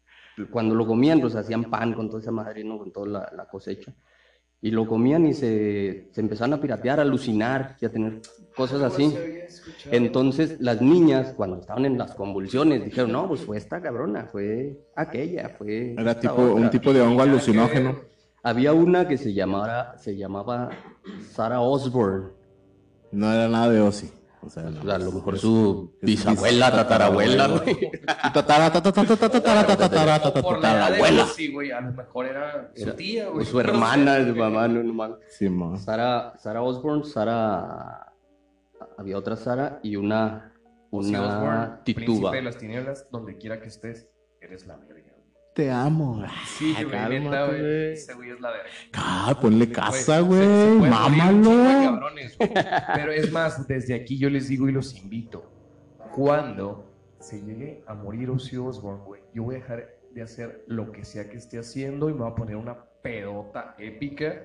[0.51, 2.77] cuando lo comían, pues hacían pan con toda esa madre, ¿no?
[2.77, 3.93] Con toda la, la cosecha.
[4.61, 8.21] Y lo comían y se, se empezaron a piratear, a alucinar y a tener
[8.55, 9.15] cosas así.
[9.91, 14.77] Entonces las niñas, cuando estaban en las convulsiones, dijeron, no, pues fue esta cabrona, fue
[14.95, 15.93] aquella, fue...
[15.97, 16.53] Era tipo, otra".
[16.53, 17.97] un tipo de hongo alucinógeno.
[18.43, 20.69] Había una que se llamaba, se llamaba
[21.31, 22.27] Sarah Osborne.
[23.11, 24.11] No era nada de Ozzy.
[24.45, 24.91] O sea, no.
[24.91, 27.91] A lo mejor su bisabuela, bis- tatarabuela, güey.
[28.33, 31.23] Tatarabuela.
[31.23, 33.45] Ozzy, güey, a lo mejor era su Era- tía, O güey.
[33.45, 35.17] su hermana, su mamá, no, no.
[35.29, 35.47] Sí.
[35.77, 38.12] Sarah, Sarah Osborne, Sarah...
[38.97, 40.49] Había otra Sarah y una...
[40.91, 42.31] Una príncipe tituba.
[42.31, 44.07] de las tinieblas, donde quiera que estés,
[44.39, 45.11] eres la verga.
[45.55, 46.23] Te amo.
[46.45, 47.93] Sí, güey, cálmate, neta, güey.
[47.93, 48.69] Ese güey es la verga.
[48.93, 50.47] Ah, ponle casa, güey.
[50.47, 51.49] morir Mámalo.
[51.83, 52.51] cabrones, güey.
[52.95, 55.49] Pero es más, desde aquí yo les digo y los invito.
[56.15, 60.91] Cuando se llegue a morir Ozzy Osbourne, güey, yo voy a dejar de hacer lo
[60.91, 64.43] que sea que esté haciendo y me voy a poner una pedota épica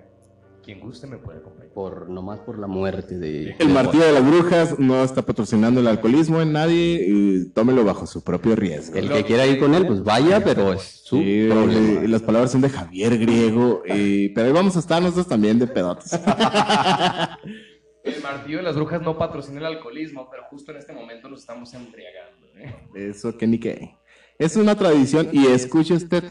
[0.69, 1.73] quien guste me puede acompañar.
[1.73, 3.57] Por, nomás por la muerte de...
[3.59, 7.07] El martillo de las brujas no está patrocinando el alcoholismo en nadie.
[7.09, 8.95] y tómelo bajo su propio riesgo.
[8.99, 12.03] El que quiera ir con él, pues vaya, pero es su Sí, problema.
[12.07, 15.69] las palabras son de Javier Griego, y- pero ahí vamos a estar nosotros también de
[15.69, 16.12] pedotes.
[18.05, 21.41] El martillo de las brujas no patrocina el alcoholismo, pero justo en este momento nos
[21.41, 22.47] estamos embriagando.
[22.57, 23.09] ¿eh?
[23.09, 23.97] Eso que ni qué.
[24.39, 26.25] Es una tradición y escuche usted.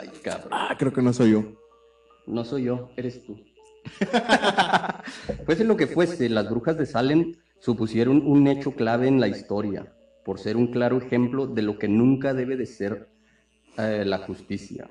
[0.00, 0.48] Ay, cabrón.
[0.52, 1.44] Ah, creo que no soy yo.
[2.26, 3.38] No soy yo, eres tú.
[5.46, 9.92] fuese lo que fuese, las brujas de Salem supusieron un hecho clave en la historia,
[10.24, 13.08] por ser un claro ejemplo de lo que nunca debe de ser
[13.78, 14.88] eh, la justicia.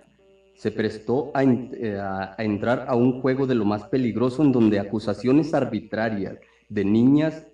[0.56, 4.52] Se prestó a, eh, a- a entrar a un juego de lo más peligroso en
[4.52, 6.38] donde acusaciones arbitrarias
[6.68, 7.48] de niñas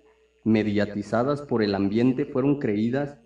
[0.44, 3.18] mediatizadas por el ambiente fueron creídas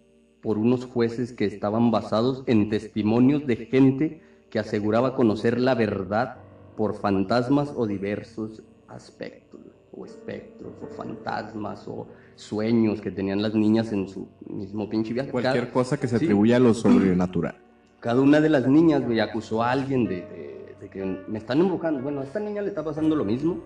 [0.42, 6.36] por unos jueces que estaban basados en testimonios de gente que aseguraba conocer la verdad
[6.76, 9.60] por fantasmas o diversos aspectos,
[9.92, 15.30] o espectros, o fantasmas, o sueños que tenían las niñas en su mismo pinche viaje.
[15.30, 16.24] Cualquier Cada- cosa que se sí.
[16.24, 17.56] atribuya a lo sobrenatural.
[18.00, 21.60] cada una de las niñas, güey, acusó a alguien de, de- de que me están
[21.60, 22.00] embrujando.
[22.00, 23.58] Bueno, a esta niña le está pasando lo mismo,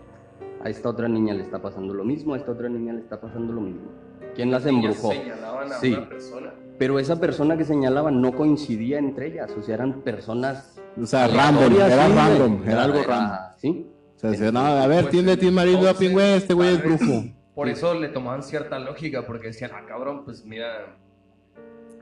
[0.61, 3.21] a esta otra niña le está pasando lo mismo, a esta otra niña le está
[3.21, 3.87] pasando lo mismo.
[4.35, 5.13] ¿Quién las embrujó?
[5.13, 5.93] señalaban a Sí.
[5.93, 6.53] una persona.
[6.79, 10.81] Pero esa persona que señalaban no coincidía entre ellas, o sea, eran personas...
[11.01, 13.39] O sea, random, era sí, random, era algo Era- random.
[13.59, 16.75] Sí, O sea, decía, no, a ver, Pues, tiende Tim entonces, Doping, güey, este güey
[16.75, 17.25] es brujo.
[17.55, 20.97] Por eso le tomaban cierta lógica, porque decían, ah, cabrón, pues mira,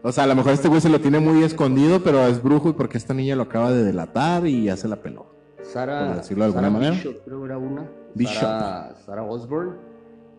[0.02, 2.70] O sea, a lo mejor este güey se lo tiene muy escondido, pero es brujo
[2.70, 5.26] y porque esta niña lo acaba de delatar y ya se la peló.
[5.62, 6.96] Sara, Por decirlo de alguna Sara manera.
[6.96, 7.90] Bishop, creo que era una.
[8.14, 8.34] Bishop.
[8.40, 9.72] Sara, Sara Osborne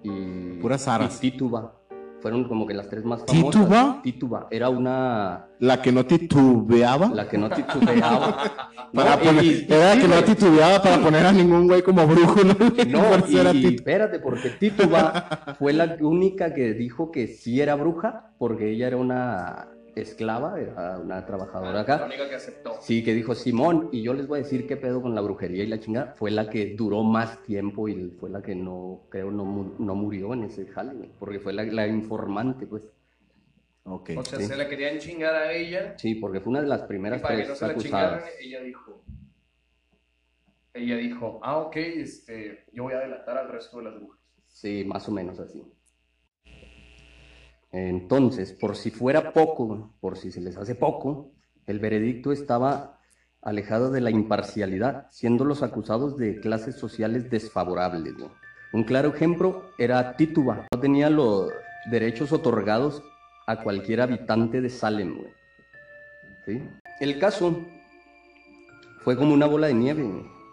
[0.04, 1.18] y, Puras Saras.
[1.24, 1.74] y Tituba.
[2.24, 3.52] Fueron como que las tres más famosas.
[3.62, 4.00] ¿Tituba?
[4.02, 4.48] Tituba.
[4.50, 5.46] Era una...
[5.60, 7.08] La que no titubeaba.
[7.14, 8.38] La que no titubeaba.
[8.94, 11.82] Para No, poner, y- y- era sí, que no titubeaba para poner a ningún güey
[11.82, 12.56] como brujo, ¿no?
[13.54, 18.88] Y, espérate, porque Tituba fue la única que dijo que sí era bruja, porque ella
[18.88, 22.06] era una esclava, era una trabajadora la acá.
[22.06, 22.78] única que aceptó.
[22.82, 25.64] Sí, que dijo Simón, y yo les voy a decir qué pedo con la brujería
[25.64, 26.14] y la chingada.
[26.14, 29.96] Fue la que duró más tiempo y fue la que no, creo, no, mu- no
[29.96, 32.84] murió en ese jale, porque fue la, la informante, pues.
[33.86, 34.12] Ok.
[34.18, 34.46] O sea, Sí.
[34.46, 35.96] se la querían chingar a ella.
[35.98, 38.14] Sí, porque fue una de las Y primeras para que tres no se la chingaran,
[38.16, 38.36] acusadas.
[38.40, 39.04] ella dijo.
[40.74, 44.20] Ella dijo, ah, ok, este, yo voy a delatar al resto de las brujas.
[44.48, 45.64] Sí, más o menos así.
[47.74, 51.32] Entonces, por si fuera poco, por si se les hace poco,
[51.66, 53.00] el veredicto estaba
[53.42, 58.14] alejado de la imparcialidad, siendo los acusados de clases sociales desfavorables.
[58.18, 58.32] ¿no?
[58.74, 61.52] Un claro ejemplo era Tituba, no tenía los
[61.90, 63.02] derechos otorgados
[63.48, 65.18] a cualquier habitante de Salem.
[67.00, 67.60] El caso
[69.02, 70.08] fue como una bola de nieve,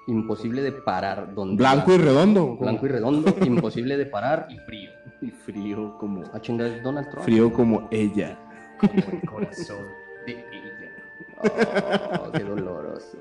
[0.07, 1.35] imposible de parar.
[1.35, 2.57] Donde Blanco y redondo.
[2.57, 4.47] blanco y redondo, imposible de parar.
[4.51, 4.91] Y frío,
[5.21, 7.25] y frío como es Donald Trump.
[7.25, 8.39] frío como ella.
[8.79, 9.85] como el corazón
[10.27, 12.21] de ella.
[12.21, 13.19] Oh, qué doloroso.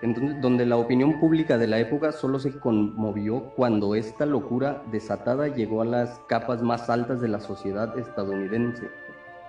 [0.00, 5.48] Entonces, donde la opinión pública de la época solo se conmovió cuando esta locura desatada
[5.48, 8.88] llegó a las capas más altas de la sociedad estadounidense.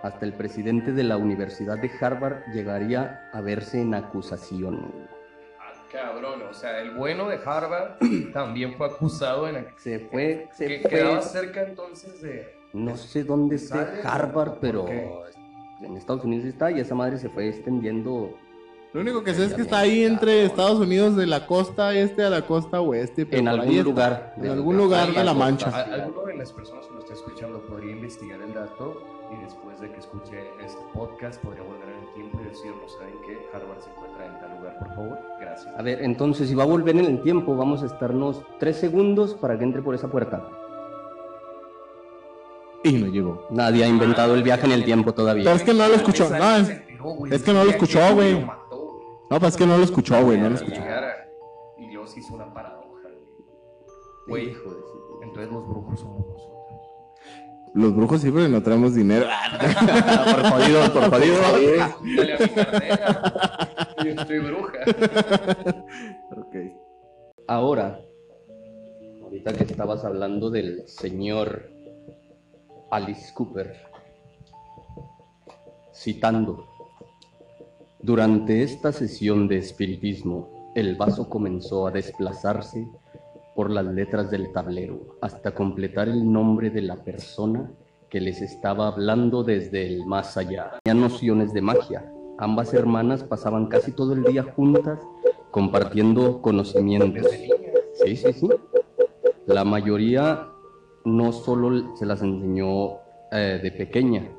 [0.02, 5.19] Hasta el presidente de la Universidad de Harvard llegaría a verse en acusación.
[5.92, 7.98] Cabrón, o sea, el bueno de Harvard
[8.34, 10.90] también fue acusado en Se fue, se que fue.
[10.90, 12.56] quedaba cerca entonces de...
[12.74, 14.02] No sé dónde ¿Sale?
[14.04, 14.88] Harvard, ¿Por pero
[15.82, 18.36] en Estados Unidos está y esa madre se fue extendiendo
[18.94, 22.24] Lo único que sé es que está ahí entre Estados Unidos de la costa este
[22.24, 23.26] a la costa oeste.
[23.26, 23.84] pero en algún está.
[23.84, 24.34] lugar.
[24.38, 25.34] En algún lugar de la costa.
[25.34, 25.70] Mancha.
[25.84, 29.92] Alguno de las personas que lo esté escuchando podría investigar el dato y después de
[29.92, 33.38] que escuche este podcast podría volver en el tiempo y decirnos, ¿saben qué?
[33.54, 35.20] Harvard se encuentra en tal lugar, por favor.
[35.40, 35.74] Gracias.
[35.78, 39.36] A ver, entonces si va a volver en el tiempo, vamos a estarnos tres segundos
[39.36, 40.48] para que entre por esa puerta.
[42.84, 43.46] Y no llegó.
[43.50, 45.44] Nadie ha inventado el viaje en el tiempo todavía.
[45.44, 46.30] Pero es que no lo escuchó.
[46.30, 46.70] No, es,
[47.32, 48.40] es que no lo escuchó, güey.
[48.40, 50.38] no, pues es que no lo escuchó, güey.
[50.40, 50.82] No lo escuchó.
[51.78, 53.02] Y Dios hizo una paradoja.
[53.04, 53.18] güey.
[54.28, 56.39] Güey, Hijo de su- entonces los brujos nosotros.
[57.74, 59.26] Los brujos siempre no traemos dinero.
[60.26, 61.38] por jodido, por jodido.
[62.16, 63.70] Dale a mi cartera.
[64.04, 64.80] Yo estoy bruja.
[66.32, 66.56] ok.
[67.48, 68.02] Ahora,
[69.24, 71.70] ahorita que estabas hablando del señor
[72.92, 73.76] Alice Cooper,
[75.94, 76.66] citando,
[78.02, 82.88] durante esta sesión de espiritismo, el vaso comenzó a desplazarse
[83.56, 87.72] por las letras del tablero hasta completar el nombre de la persona
[88.10, 90.80] que les estaba hablando desde el más allá.
[90.84, 95.00] Tenía nociones de magia, ambas hermanas pasaban casi todo el día juntas
[95.52, 97.28] compartiendo conocimientos.
[97.94, 98.50] Sí, sí, sí.
[99.46, 100.48] La mayoría
[101.06, 102.98] no solo se las enseñó
[103.32, 104.30] eh, de pequeña,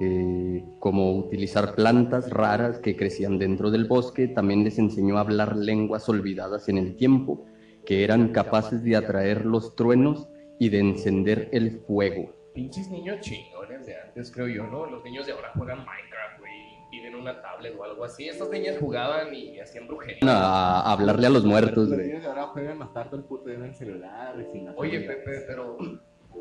[0.00, 5.56] eh, como utilizar plantas raras que crecían dentro del bosque, también les enseñó a hablar
[5.56, 7.46] lenguas olvidadas en el tiempo,
[7.88, 10.28] que eran capaces de atraer los truenos
[10.58, 12.34] y de encender el fuego.
[12.52, 14.84] Pinches niños chingones de antes, creo yo, ¿no?
[14.84, 18.28] Los niños de ahora juegan Minecraft, güey, y tienen una tablet o algo así.
[18.28, 20.18] Estas niñas jugaban y hacían brujería.
[20.22, 22.08] A, hablarle a los muertos, Los güey.
[22.08, 24.34] niños de ahora juegan hasta todo el puto en el celular.
[24.38, 25.00] y sin Oye.
[25.00, 25.78] Pepe, pero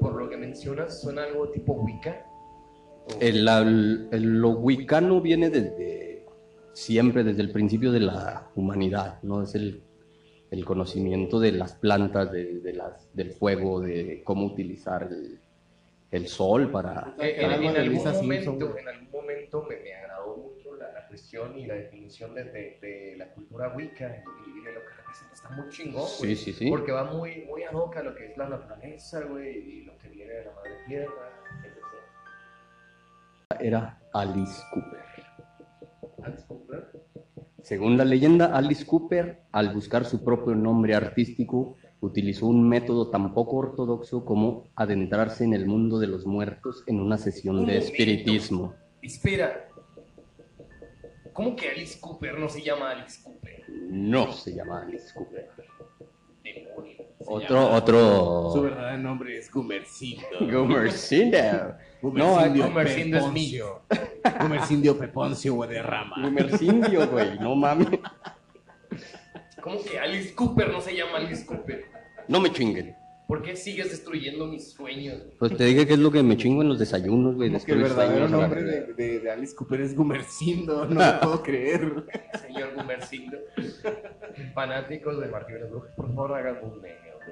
[0.02, 2.26] por lo que mencionas, ¿suena algo tipo Wicca?
[3.22, 3.48] El-
[4.12, 6.26] el- lo wicano viene desde
[6.74, 9.43] siempre, desde el principio de la humanidad, ¿no?
[9.43, 9.82] Es el,
[10.52, 15.39] el conocimiento de las plantas, de, de las, del fuego, de cómo utilizar el,
[16.12, 17.14] el sol para...
[17.20, 21.08] Eh, en, Algo en algún momento, en algún momento me, me agradó mucho la, la
[21.08, 24.93] cuestión y la definición de, de- de la cultura Wicca y, y de lo que
[24.95, 25.34] representa.
[25.34, 26.08] Está muy chingón.
[26.08, 26.70] Sí, sí, sí.
[26.70, 30.32] Porque va muy, muy a lo que es la naturaleza, güey, y lo que viene
[30.34, 31.30] de la madre tierra,
[31.66, 31.78] etc.
[33.60, 35.02] Era Alice Cooper.
[36.24, 36.91] Alice Cooper.
[37.68, 43.34] Según la leyenda, Alice Cooper, al buscar su propio nombre artístico, utilizó un método tan
[43.34, 47.74] poco ortodoxo como adentrarse en el mundo de los muertos en una sesión Un de
[47.74, 47.86] momento.
[47.88, 48.74] espiritismo.
[49.01, 49.68] Espera.
[51.34, 53.65] ¿Cómo que Alice Cooper no se llama Alice Cooper?
[53.89, 55.49] No se llama Alice Cooper.
[56.45, 56.97] Demonio.
[57.20, 58.61] Otro, Su otro.
[58.61, 60.26] verdadero nombre es Gumercindo.
[60.39, 61.38] Gumercindo.
[62.03, 63.82] No, Gumercindo es Peponcio.
[64.41, 66.15] Gumercindio Peponcio Guadarrama.
[66.24, 67.88] Gumercindio, güey, no mames.
[69.61, 71.86] ¿Cómo que Alice Cooper no se llama Alice Cooper?
[72.28, 72.95] No me chinguen.
[73.28, 75.18] ¿Por qué sigues destruyendo mis sueños?
[75.22, 75.38] güey?
[75.38, 77.49] Pues te dije que es lo que me chingo en los desayunos, güey.
[77.51, 78.74] Como que el verdadero sueños, nombre güey.
[78.74, 80.86] de, de- de Alice Cooper es Gumercindo.
[80.86, 82.05] No lo puedo creer.
[82.41, 83.38] Señor Gumercindo.
[84.53, 86.82] Fanáticos de Martín de las Brujas, por favor hagan un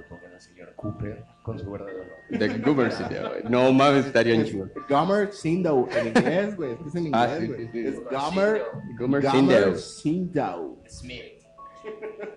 [0.04, 2.48] pongan al señor Cooper con su verdadero nombre.
[2.48, 3.44] De Gumercindio, güey.
[3.50, 4.72] No mames, estaría en chingón.
[4.90, 6.72] Gumercindo en inglés, güey.
[6.88, 7.60] Es en Ah, inglés, sí, güey.
[7.60, 7.88] sí, sí.
[7.88, 8.62] Es Gumer.
[9.00, 9.58] Gumercindio.
[9.60, 10.78] Gumercindo.
[10.88, 11.22] Smith.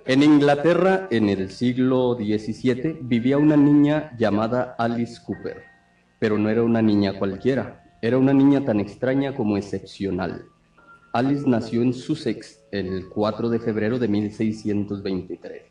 [0.04, 5.62] En Inglaterra, en el siglo XVII, vivía una niña llamada Alice Cooper,
[6.18, 10.44] pero no era una niña cualquiera, era una niña tan extraña como excepcional.
[11.14, 15.62] Alice nació en Sussex el 4 de febrero de 1623.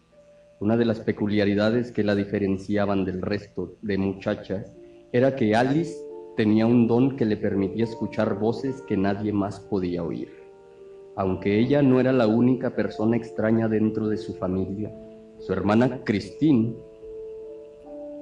[0.60, 4.74] Una de las peculiaridades que la diferenciaban del resto de muchachas
[5.12, 5.94] era que Alice
[6.36, 10.32] tenía un don que le permitía escuchar voces que nadie más podía oír.
[11.16, 14.92] Aunque ella no era la única persona extraña dentro de su familia,
[15.40, 16.74] su hermana Christine,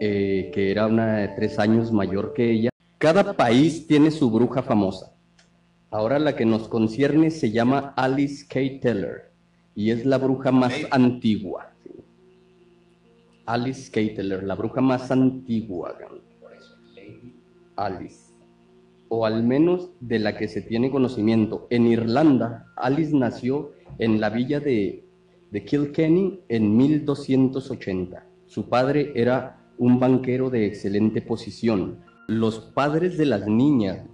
[0.02, 4.62] eh, que era una de tres años mayor que ella, cada país tiene su bruja
[4.62, 5.14] famosa.
[5.90, 8.82] Ahora la que nos concierne se llama Alice K.
[8.82, 9.32] Teller
[9.74, 11.74] y es la bruja más antigua.
[13.46, 14.16] Alice K.
[14.16, 15.96] Teller, la bruja más antigua.
[17.76, 18.34] Alice,
[19.10, 21.68] o al menos de la que se tiene conocimiento.
[21.70, 25.04] En Irlanda, Alice nació en la villa de,
[25.52, 28.26] de Kilkenny en 1280.
[28.48, 32.00] Su padre era un banquero de excelente posición.
[32.28, 34.06] Los padres de las niñas,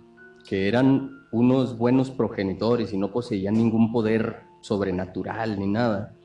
[0.48, 6.16] que eran unos buenos progenitores y no poseían ningún poder sobrenatural ni nada,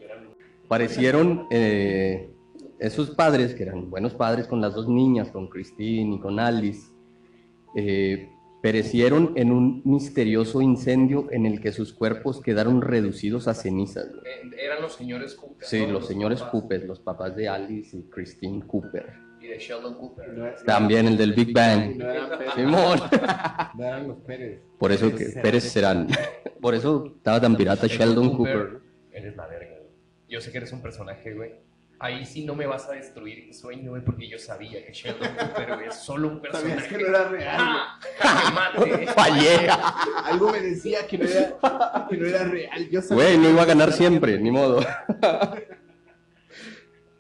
[0.69, 2.31] parecieron eh,
[2.79, 6.91] esos padres, que eran buenos padres con las dos niñas, con Christine y con Alice,
[7.75, 8.29] eh,
[8.63, 14.09] perecieron en un misterioso incendio en el que sus cuerpos quedaron reducidos a cenizas.
[14.11, 14.25] güey.
[14.27, 15.67] Eh, Eran los señores Cooper.
[15.67, 15.93] Sí, ¿no?
[15.95, 16.53] los señores papás.
[16.53, 19.13] Cooper, los papás de Alice y Christine Cooper.
[19.41, 20.33] Y de Sheldon Cooper.
[20.37, 21.97] No, También el del Big Bang.
[21.97, 22.55] no eran Pérez.
[22.57, 22.99] Simón.
[23.77, 24.61] No eran los Pérez.
[24.79, 26.09] Por eso que Pérez serán.
[26.61, 28.81] Por eso estaba tan pirata Sheldon Cooper.
[29.13, 29.77] Eres la verga.
[30.29, 31.53] Yo sé que eres un personaje, güey.
[31.99, 35.29] Ahí sí no me vas a destruir mi sueño, güey, porque yo sabía que Sheldon
[35.29, 36.69] Cooper, es solo un personaje.
[36.69, 37.57] Sabías que no era real.
[37.59, 37.99] ¡Ah!
[39.15, 39.69] Fallé.
[40.25, 42.89] Algo me decía que no era, que no era real.
[42.91, 44.81] Yo sabía Güey, no iba a ganar siempre, ni modo.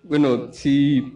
[0.02, 1.14] bueno, si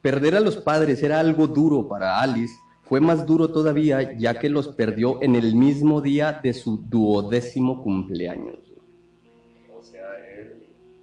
[0.00, 4.48] perder a los padres era algo duro para Alice, fue más duro todavía ya que
[4.48, 8.71] los perdió en el mismo día de su duodécimo cumpleaños.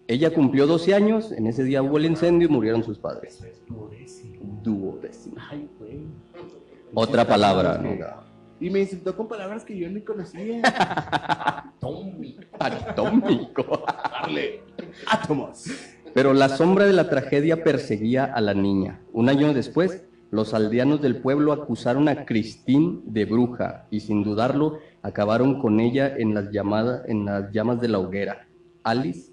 [0.10, 3.46] Ella cumplió 12 años, en ese día hubo el incendio y murieron sus padres.
[3.68, 4.60] duodécimo.
[4.64, 5.36] Duodécimo.
[5.52, 6.00] Ay, güey.
[6.96, 7.92] Otra palabra, ¿no?
[8.60, 10.64] Y me insultó con palabras que yo ni conocía.
[11.80, 12.38] Tommy.
[12.58, 13.84] Atómico.
[14.12, 14.64] Darle
[15.06, 15.66] átomos.
[16.16, 19.02] Pero la sombra de la tragedia perseguía a la niña.
[19.14, 24.78] Un año después, Los aldeanos del pueblo acusaron a Christine de bruja y sin dudarlo
[25.02, 28.48] acabaron con ella en las, llamadas, en las llamas de la hoguera.
[28.84, 29.29] Alice,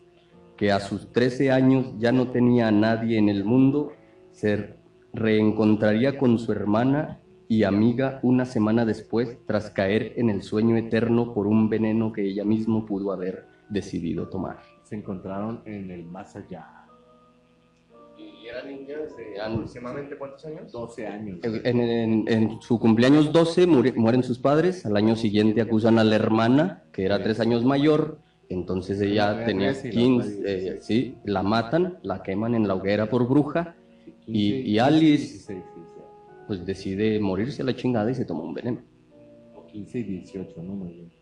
[0.57, 3.92] que a sus 13 años ya no tenía a nadie en el mundo,
[4.32, 4.74] se
[5.12, 11.32] reencontraría con su hermana y amiga una semana después tras caer en el sueño eterno
[11.32, 14.59] por un veneno que ella misma pudo haber decidido tomar.
[14.84, 16.66] Se encontraron en el más allá.
[18.18, 20.72] ¿Y era niña desde aproximadamente cuántos años?
[20.72, 21.38] 12 años.
[21.42, 26.04] En, en- en su cumpleaños 12 muri- mueren sus padres, al año siguiente acusan a
[26.04, 28.18] la hermana, que era tres años mayor,
[28.49, 30.84] entonces ella tenía 13 y la 15, otra eh, 16.
[30.84, 33.74] sí, la matan, la queman en la hoguera por bruja,
[34.24, 36.01] 15, y 15, Alice- 16, sí, sí.
[36.47, 38.78] pues decide morirse a la chingada y se toma un veneno.
[39.55, 41.12] O 15 y 18, no muy bien.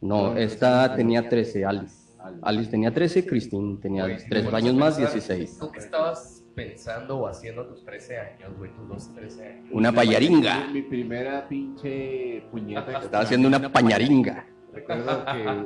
[0.00, 2.00] No, esta tenía 13, Alice.
[2.42, 2.70] Alice.
[2.70, 5.58] Tenía 13, Christine tenía Güey, si 3 te pones años más, pensar, 16.
[5.58, 8.70] ¿Tú qué estabas pensando o haciendo tus 13 años, güey?
[8.74, 9.68] Tus 12, 13 años.
[9.72, 10.68] Una payaringa.
[10.72, 13.00] Mi, primera pinche puñeta.
[13.02, 14.46] Estaba haciendo una pañaringa.
[14.72, 15.24] Recuerdo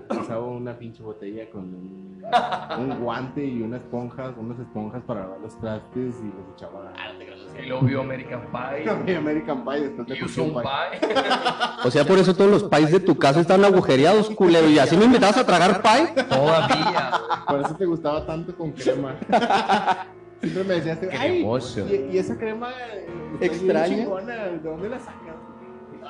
[0.09, 2.23] que usaba una pinche botella con un,
[2.79, 6.93] un guante y unas esponjas, unas esponjas para lavar los trastes y los echaba
[7.63, 9.17] Y luego vio American Pie.
[9.17, 11.01] American Pie después de Y usó un pie.
[11.85, 14.69] O sea, por eso todos los pies de tu casa están agujereados, culero.
[14.69, 16.25] Y así me invitabas a tragar pie.
[16.25, 17.11] Todavía.
[17.47, 19.17] Por eso te gustaba tanto con crema.
[20.41, 21.87] Siempre me decías, ay, Cremoso.
[21.89, 23.97] y, y esa crema eh, está bien Extraña.
[23.97, 25.37] chingona, ¿de dónde la sacas?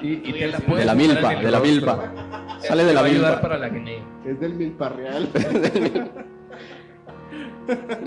[0.01, 2.13] Y, y te la De la milpa, de la milpa.
[2.61, 3.41] Sale de la milpa.
[3.41, 3.67] para la.
[3.67, 5.29] Es del milparreal.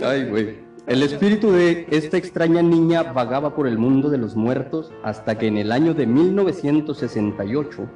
[0.04, 0.68] Ay, güey.
[0.88, 5.48] El espíritu de esta extraña niña vagaba por el mundo de los muertos hasta que
[5.48, 7.90] en el año de 1968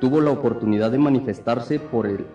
[0.00, 2.26] tuvo la oportunidad de manifestarse por el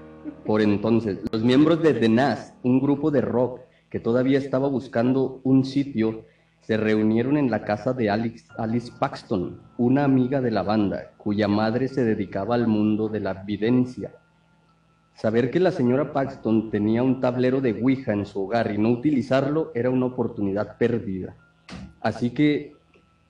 [0.46, 1.20] por entonces.
[1.32, 6.24] Los miembros de The Nas, un grupo de rock que todavía estaba buscando un sitio,
[6.68, 11.88] se reunieron en la casa de Alice Paxton, una amiga de la banda, cuya madre
[11.88, 14.12] se dedicaba al mundo de la videncia.
[15.14, 18.90] Saber que la señora Paxton tenía un tablero de Ouija en su hogar y no
[18.90, 21.38] utilizarlo era una oportunidad perdida.
[22.02, 22.76] Así que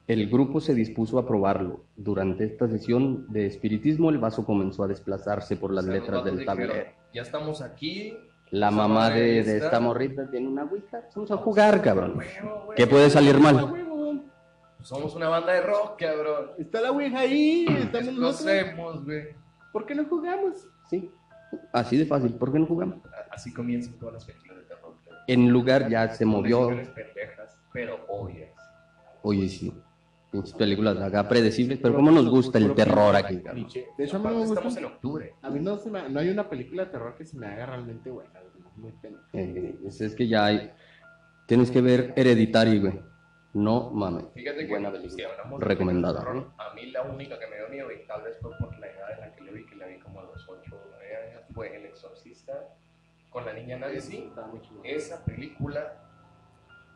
[0.08, 1.84] el grupo se dispuso a probarlo.
[1.96, 6.74] Durante esta sesión de espiritismo, el vaso comenzó a desplazarse por las letras del tablero.
[7.14, 8.18] Ya estamos aquí.
[8.52, 11.02] La mamá de, de está- esta morrita tiene una Ouija.
[11.16, 12.20] Vamos a jugar, cabrón.
[12.76, 13.74] ¿Qué puede salir mal?
[14.82, 16.52] Somos una banda de rock, cabrón.
[16.58, 18.54] Está la Ouija ahí, estamos Lo nosotros.
[18.58, 19.24] hacemos, güey.
[19.74, 20.66] ¿Por qué no jugamos?
[20.89, 21.12] Sí.
[21.74, 22.34] Así de fácil.
[22.36, 23.00] ¿Por qué no jugamos?
[23.32, 24.93] Así comienzan todas las películas de terror.
[25.04, 25.24] cabrón.
[25.28, 26.68] En lugar ya se movió.
[26.70, 28.52] Pendejas, pero obvias.
[29.24, 29.74] Oye, sí.
[30.32, 33.67] Pinches películas acá predecibles, pero ¿cómo nos gusta el terror aquí, cabrón?
[33.97, 34.80] De hecho, a mí no me estamos gusta.
[34.80, 35.34] en octubre.
[35.41, 37.65] A mí no, se me, no hay una película de terror que se me haga
[37.67, 38.32] realmente buena.
[38.75, 38.93] güey, Muy.
[39.34, 40.71] Eh, es, es que ya hay.
[41.47, 42.99] Tienes que ver Hereditary, güey.
[43.53, 44.25] No mames.
[44.34, 45.30] Fíjate que Buena si película.
[45.32, 46.19] hablamos de Recomendada.
[46.19, 48.88] terror, A mí la única que me dio miedo, y tal vez fue por la
[48.88, 51.15] edad en la que le vi, que la vi como a los 8 o 9
[51.15, 52.75] años, fue El Exorcista
[53.30, 54.82] con la niña muy chido.
[54.84, 56.07] Esa película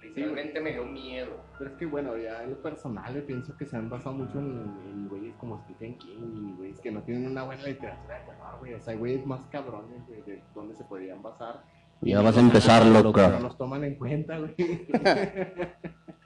[0.01, 1.43] literalmente me dio miedo.
[1.57, 4.39] Pero es que bueno, ya en lo personal yo pienso que se han basado mucho
[4.39, 8.25] en, en güeyes como Stephen King y güeyes que no tienen una buena literatura de
[8.25, 8.73] terror, güey.
[8.73, 11.61] O sea, hay güeyes más cabrones, güey, de dónde se podrían basar.
[12.01, 13.21] Ya vas a empezar, No loco.
[13.41, 14.55] los toman en cuenta, güey.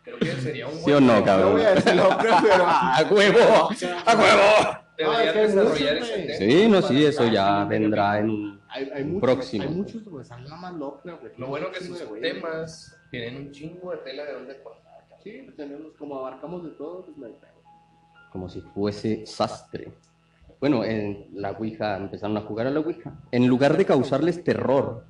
[0.04, 1.52] Creo que sería un ¿Sí o no, buen- No cabrón?
[1.54, 2.64] voy a decir nombre, pero...
[2.68, 3.70] ¡A huevo!
[4.06, 4.80] ¡A huevo!
[4.98, 6.34] Deberías Ah, desarrollar ese tema.
[6.38, 8.62] Sí, no, sí, eso ya vendrá en.
[8.70, 9.64] Hay, hay muchos, Próximo.
[9.66, 10.22] Hay muchos, güey.
[10.22, 11.34] Están nada más locos, güey.
[11.38, 15.06] Lo bueno que Un sus temas tienen un chingo de tela de donde cortar.
[15.10, 15.20] cabrón.
[15.24, 17.52] Sí, pues tenemos, como abarcamos de todo, pues no hay pedo.
[18.32, 19.92] como si fuese sastre.
[20.60, 23.14] Bueno, en la Ouija empezaron a jugar a la Ouija.
[23.32, 25.06] En lugar de causarles terror,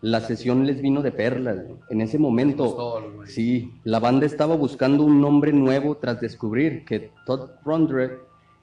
[0.00, 1.58] la sesión les vino de perlas.
[1.90, 3.28] En ese momento, güey.
[3.28, 8.12] sí, la banda estaba buscando un nombre nuevo tras descubrir que Todd Rundgren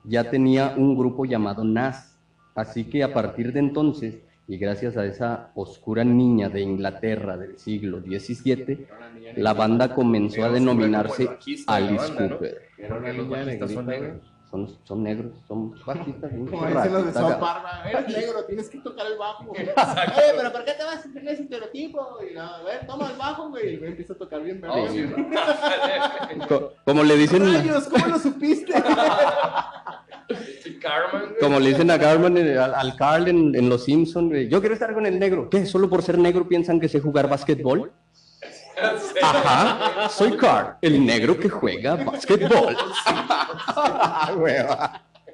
[0.04, 2.18] ya tenía un grupo llamado Nas.
[2.56, 7.58] Así que a partir de entonces, y gracias a esa oscura niña de Inglaterra del
[7.58, 8.88] siglo XVII,
[9.38, 11.30] la banda comenzó a denominarse
[11.68, 12.30] Alice ¿no?
[12.30, 12.62] Cooper.
[14.52, 14.70] Son.
[14.84, 16.30] Son, negros, son bajistas.
[16.52, 17.12] Como dicen los de.
[17.14, 17.90] Park, ¿va?
[17.90, 19.50] eres negro, tienes que tocar el bajo.
[19.52, 19.72] Oye,
[20.38, 22.20] pero ¿por qué te vas a tener ese estereotipo?
[22.32, 23.82] Y, a ver, toma el bajo, güey.
[23.82, 24.88] Y empieza a tocar bien verga.
[24.92, 25.06] sí.
[26.48, 27.88] Co- Como le dicen, ¡Rayos!
[27.88, 28.74] ¿Cómo lo supiste?
[30.84, 31.40] Carmen, güey.
[31.40, 34.74] como le dicen a Carmen, eh, al, al Carl en, en Los Simpsons, yo quiero
[34.76, 35.50] estar con el negro.
[35.50, 35.66] ¿Qué?
[35.66, 37.92] ¿Solo por ser negro piensan que sé jugar básquetbol?
[39.22, 42.76] Ajá, soy Carl, el negro que juega básquetbol.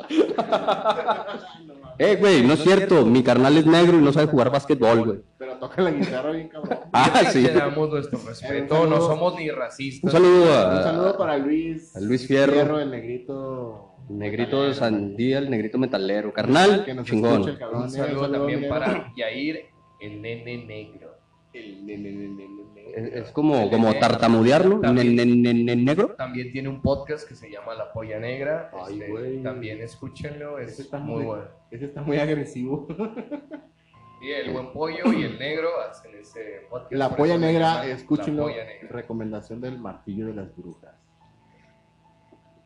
[1.99, 3.05] eh, güey, no es cierto.
[3.05, 5.19] Mi carnal es negro y no sabe jugar básquetbol, güey.
[5.37, 6.79] Pero toca la guitarra bien cabrón.
[6.93, 7.43] Ah, sí.
[7.43, 10.11] Te damos nuestro respeto, Un no somos ni Un racistas.
[10.11, 11.95] saludo a, Un saludo para Luis.
[11.95, 12.79] a Luis Fierro.
[12.79, 13.88] el negrito.
[14.09, 16.33] Negrito de Sandía, el negrito metalero.
[16.33, 17.33] Carnal, Que nos chingón.
[17.33, 17.81] escucha el cabrón.
[17.83, 18.75] Un saludo también negro.
[18.79, 19.65] para Yair,
[20.01, 21.15] el nene negro.
[21.53, 22.91] El nene, nene, nene, nene.
[22.95, 25.15] Es, es como, como tartamudearlo, También.
[25.15, 26.15] ne- ne- ne- negro.
[26.15, 28.69] También tiene un podcast que se llama La Polla Negra.
[28.73, 29.43] Ay, Este, güey.
[29.43, 31.45] también escúchenlo, es Ese está muy muy- bueno.
[31.71, 32.87] Ese está muy agresivo.
[34.21, 36.91] Y el buen pollo y el negro hacen ese podcast.
[36.91, 38.47] La por polla eso se negra, llama escúchenlo.
[38.47, 38.89] La Polla Negra.
[38.89, 40.93] Recomendación del martillo de las brujas.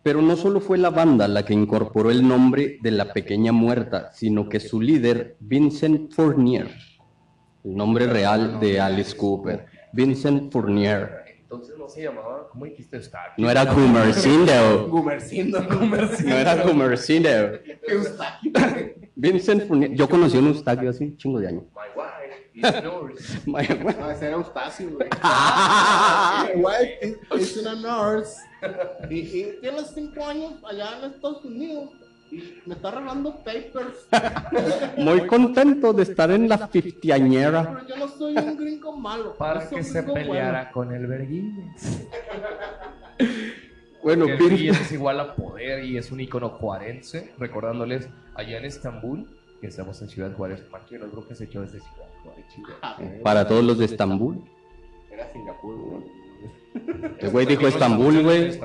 [0.03, 4.11] Pero no solo fue la banda la que incorporó el nombre de la pequeña muerta,
[4.13, 6.67] sino que su líder, Vincent Fournier,
[7.63, 11.23] el nombre real de Alice Cooper, Vincent Fournier.
[11.43, 12.97] Entonces no se llamaba, ¿cómo dijiste?
[12.97, 15.61] Está No era Gumersindo, Gumercindo.
[15.61, 17.29] no era Gumersindo.
[19.15, 21.63] Vincent Fournier, yo conocí a un Eustaquio hace un chingo de años.
[21.73, 22.22] My wife is
[22.61, 23.39] nurse.
[23.45, 25.09] No, ese era Eustacio, güey.
[26.55, 28.41] Igual es, es una nurse.
[29.09, 31.89] Y, y tiene cinco años allá en Estados Unidos.
[32.31, 34.07] Y me está regalando papers.
[34.97, 37.63] Muy contento de estar en la fiftiañera.
[37.73, 39.35] Pero yo no soy un gringo malo.
[39.35, 41.71] Para que se peleara con el verguín.
[44.01, 48.65] Bueno, el Billys es igual a poder y es un icono juarense, recordándoles allá en
[48.65, 49.27] Estambul,
[49.61, 52.12] que estamos en Ciudad Juárez, Martín los Brujas se echó desde Ciudad Juárez.
[52.12, 52.12] bueno.
[52.12, 52.12] Ah,
[53.23, 54.41] para todos los de Estambul.
[55.11, 56.03] Era Singapur, güey.
[57.19, 58.59] El güey dijo Estambul, güey.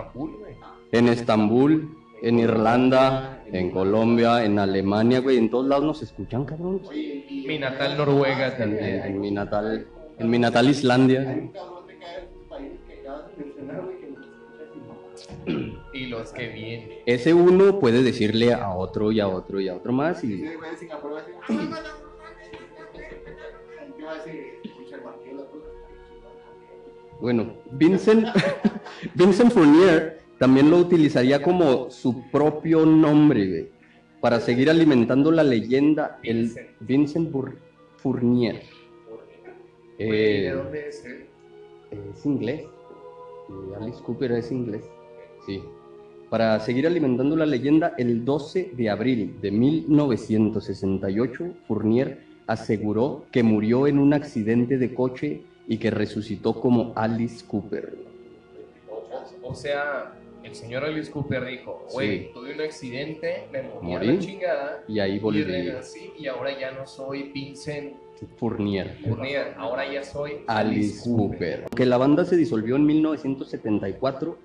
[0.92, 5.36] En Estambul, en Irlanda, en Colombia, en Alemania, güey.
[5.36, 6.80] En todos lados nos escuchan, cabrón.
[6.90, 8.84] Mi natal Noruega En, también.
[9.04, 9.86] en- mi natal,
[10.18, 11.20] en mi natal Islandia.
[11.20, 12.14] Hay un cabrón de cada
[12.48, 16.88] país que acabas de mencionar, güey, que nos escucha sin- Y los que vienen.
[17.06, 20.24] Ese uno puede decirle a otro y a otro y a otro más.
[20.24, 20.42] Y
[27.20, 28.26] bueno, Vincent,
[29.14, 33.68] Vincent Fournier también lo utilizaría como su propio nombre, güey,
[34.20, 36.18] para seguir alimentando la leyenda.
[36.22, 37.30] El Vincent.
[37.32, 37.56] Bur-
[37.96, 38.62] Fournier.
[39.98, 41.26] Eh, ¿De dónde es él?
[41.90, 42.60] Es inglés.
[42.60, 44.84] Eh, Alice Cooper es inglés.
[45.44, 45.60] Sí.
[46.30, 53.86] Para seguir alimentando la leyenda, el 12 de abril de 1968, Fournier aseguró que murió
[53.86, 57.96] en un accidente de coche y que resucitó como Alice Cooper.
[59.42, 62.30] O sea, el señor Alice Cooper dijo, güey, Sí.
[62.32, 64.06] tuve un accidente, me morí, Morí.
[64.06, 65.44] la chingada, Y ahí y volví.
[65.44, 67.94] renací, y ahora ya no soy Vincent
[68.38, 68.96] Fournier.
[69.06, 71.60] Fournier, ahora ya soy Alice Cooper.
[71.64, 74.38] Aunque la banda se disolvió en 1974,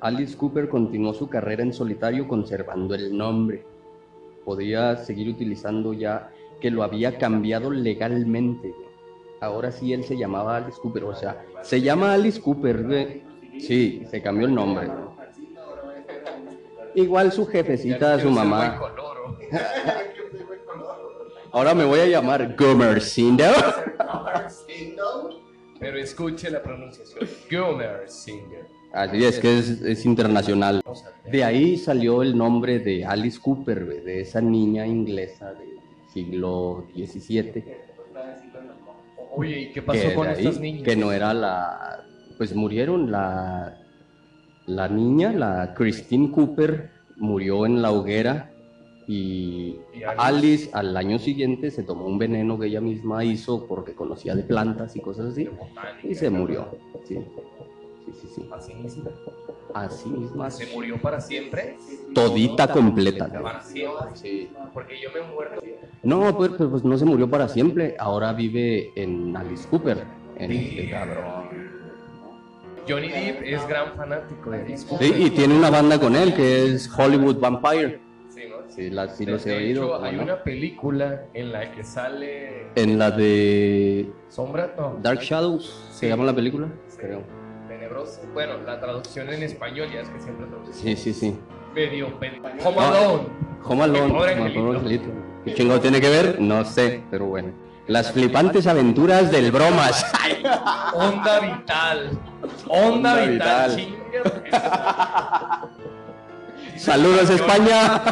[0.00, 3.62] Alice Cooper continuó su carrera en solitario conservando el nombre.
[4.44, 6.30] Podía seguir utilizando ya
[6.64, 8.74] que lo había cambiado legalmente.
[9.38, 13.22] Ahora sí él se llamaba Alice Cooper, o sea, se llama Alice Cooper, güey.
[13.60, 14.88] Sí, se cambió el nombre.
[16.94, 18.80] Igual su jefecita, su mamá.
[21.52, 23.44] Ahora me voy a llamar Gomercindo.
[25.78, 27.28] Pero escuche la pronunciación.
[27.50, 28.68] Gomer Singer.
[28.90, 30.80] Así es que es, es internacional.
[31.30, 35.73] De ahí salió el nombre de Alice Cooper, de esa niña inglesa del
[36.14, 37.64] siglo XVII.
[39.36, 40.82] Oye, ¿y qué pasó con ahí- estas niñas?
[40.84, 42.04] Que no era la...
[42.38, 43.76] Pues murieron la...
[44.66, 48.50] La niña, la Christine Cooper, murió en la hoguera
[49.06, 53.92] y Y Alice al año siguiente se tomó un veneno que ella misma hizo porque
[53.92, 56.68] conocía de plantas y cosas así botánica, y se murió.
[57.06, 57.18] Sí,
[58.06, 58.28] sí, sí.
[58.88, 59.02] sí.
[59.74, 60.42] Así mismo.
[60.44, 60.50] Así misma.
[60.50, 61.76] ¿Se murió para siempre?
[62.14, 63.28] Todita completa.
[63.28, 64.06] Para siempre.
[64.14, 64.50] Sí.
[64.72, 65.62] Porque yo me he muerto.
[66.02, 67.96] No, pues, pues, pues no se murió para siempre.
[67.98, 70.04] Ahora vive en Alice Cooper.
[70.36, 71.74] En este cabrón.
[72.88, 75.06] Johnny Depp es gran fanático de Alice Cooper.
[75.08, 78.00] Sí, y tiene una banda con él que es Hollywood Vampire.
[78.28, 78.56] Sí, ¿no?
[78.70, 79.84] Sí, la, sí los he oído.
[79.84, 80.22] hecho, ¿cómo hay no?
[80.24, 86.08] una película en la que sale En la de Sombra, no, Dark Shadows, ¿se Sí.
[86.08, 86.68] llama la película?
[86.98, 87.22] Creo.
[87.84, 88.20] Tenebroso.
[88.32, 91.36] Bueno, la traducción en español ya es que siempre traducen Sí, sí, sí.
[91.74, 92.40] medio pen...
[92.64, 92.88] Home Ah.
[92.88, 93.28] Alone.
[93.64, 94.12] Home Alone.
[94.14, 95.04] Pobre angelito.
[95.44, 96.40] ¿Qué chingo tiene que ver?
[96.40, 97.52] No sé, pero bueno.
[97.86, 100.06] Las flipantes aventuras del bromas.
[100.94, 102.10] Onda vital.
[102.68, 103.76] Onda, Onda vital.
[103.76, 105.70] vital.
[106.78, 108.02] Saludos España.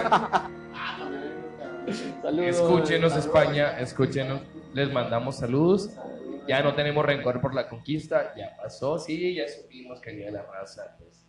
[2.23, 2.47] Saludos.
[2.47, 4.41] Escúchenos España, escúchenos.
[4.75, 5.91] Les mandamos saludos.
[6.49, 8.35] Ya no tenemos rencor por la conquista.
[8.37, 10.97] Ya pasó, sí, ya supimos que ni la raza.
[10.99, 11.25] Pues.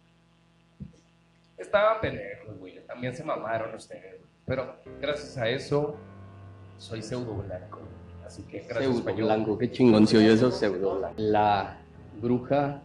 [1.58, 2.80] Estaban pendejos, güey.
[2.86, 4.22] También se mamaron ustedes.
[4.46, 5.96] Pero gracias a eso,
[6.78, 7.80] soy pseudo blanco.
[8.26, 9.26] Así que gracias, Pseudo español.
[9.26, 11.16] blanco, qué chingón se oyó eso, pseudo blanco.
[11.18, 11.78] La
[12.22, 12.82] bruja,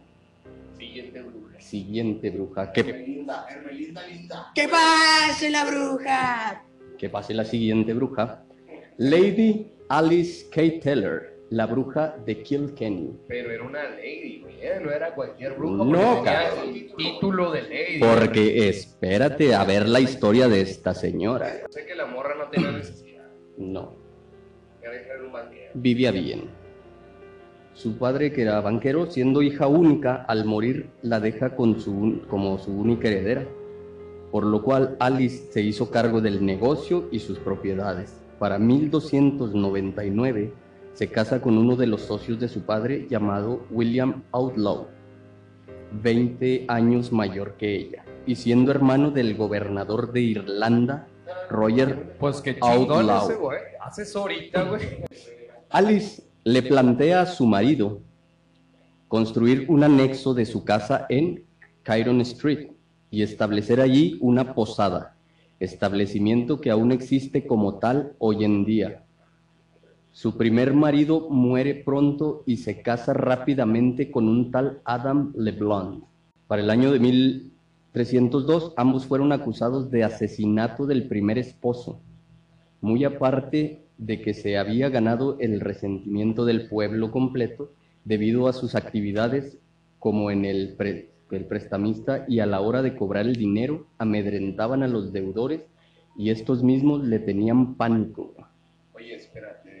[0.77, 1.59] Siguiente bruja.
[1.59, 2.71] siguiente bruja.
[2.71, 4.51] ¿Qué, Hermelinda, Hermelinda linda.
[4.55, 6.63] ¡Que pase la bruja!
[6.97, 8.43] que pase la siguiente bruja.
[8.97, 10.81] Lady Alice K.
[10.81, 13.19] Teller, la bruja de Kilkenny.
[13.27, 14.55] Pero era una lady, güey.
[14.61, 14.79] ¿eh?
[14.81, 15.83] No era cualquier bruja.
[15.83, 16.73] No, cabrón.
[16.97, 17.99] título de lady.
[17.99, 21.51] Porque espérate a ver la historia de esta señora.
[21.69, 23.25] Sé que la morra no tenía necesidad.
[23.57, 23.95] No,
[25.73, 26.49] vivía bien.
[27.73, 32.59] Su padre, que era banquero, siendo hija única, al morir la deja con su, como
[32.59, 33.47] su única heredera,
[34.31, 38.21] por lo cual Alice se hizo cargo del negocio y sus propiedades.
[38.37, 40.51] Para 1299
[40.99, 44.87] se casa con uno de los socios de su padre llamado William Outlaw,
[45.93, 51.07] 20 años mayor que ella, y siendo hermano del gobernador de Irlanda,
[51.49, 53.29] Roger Pues que Outlaw.
[53.97, 54.77] ese, ahorita.
[55.69, 58.01] Alice le plantea a su marido
[59.07, 61.45] construir un anexo de su casa en
[61.83, 62.71] Kyron Street
[63.09, 65.15] y establecer allí una posada,
[65.61, 69.05] establecimiento que aún existe como tal hoy en día.
[70.11, 76.03] Su primer marido muere pronto y se casa rápidamente con un tal Adam LeBlanc.
[76.47, 82.01] Para el año de 1302, ambos fueron acusados de asesinato del primer esposo
[82.81, 87.71] muy aparte de que se había ganado el resentimiento del pueblo completo
[88.05, 89.57] debido a sus actividades
[89.99, 90.77] como en el,
[91.31, 95.61] el prestamista y a la hora de cobrar el dinero amedrentaban a los deudores
[96.17, 98.33] y estos mismos le tenían pánico.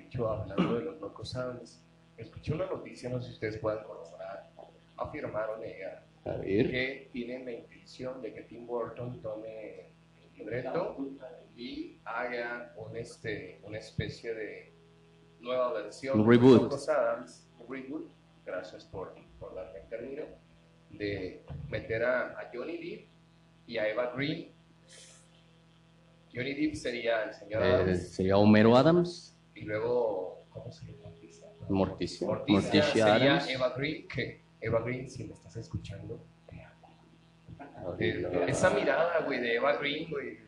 [0.09, 1.83] Hecho, hablando de los locos Adams,
[2.17, 4.49] escuché una noticia, no sé si ustedes puedan corroborar.
[4.97, 10.97] Afirmaron ella A ver, que tienen la intención de que Tim Burton tome el libreto
[11.55, 14.73] y haga un, este, una especie de
[15.41, 16.53] nueva versión Un de reboot.
[16.53, 18.09] Los Locos Adams, reboot,
[18.43, 20.23] gracias por, por darme el término,
[20.89, 23.07] de meter a, a Johnny Depp
[23.67, 24.51] y a Eva Green.
[26.33, 29.28] Johnny Depp sería el señor eh, Adams sería Homero Adams,
[29.59, 31.09] y luego, ¿cómo se llama?
[31.69, 33.49] Morticia, Morticia, Morticia sería Adams.
[33.49, 36.19] Eva Green, que Eva Green, si me estás escuchando,
[37.99, 40.39] eh, esa mirada, güey, de Eva Green, güey.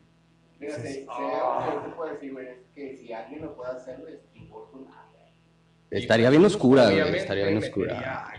[0.58, 1.82] Mira, dices, se- se- "Ah".
[2.12, 4.86] decir, güey, que si alguien lo puede hacer, es Tim Burton.
[4.90, 5.06] ah,
[5.90, 8.32] Estaría bien oscura, güey, estaría bien oscura.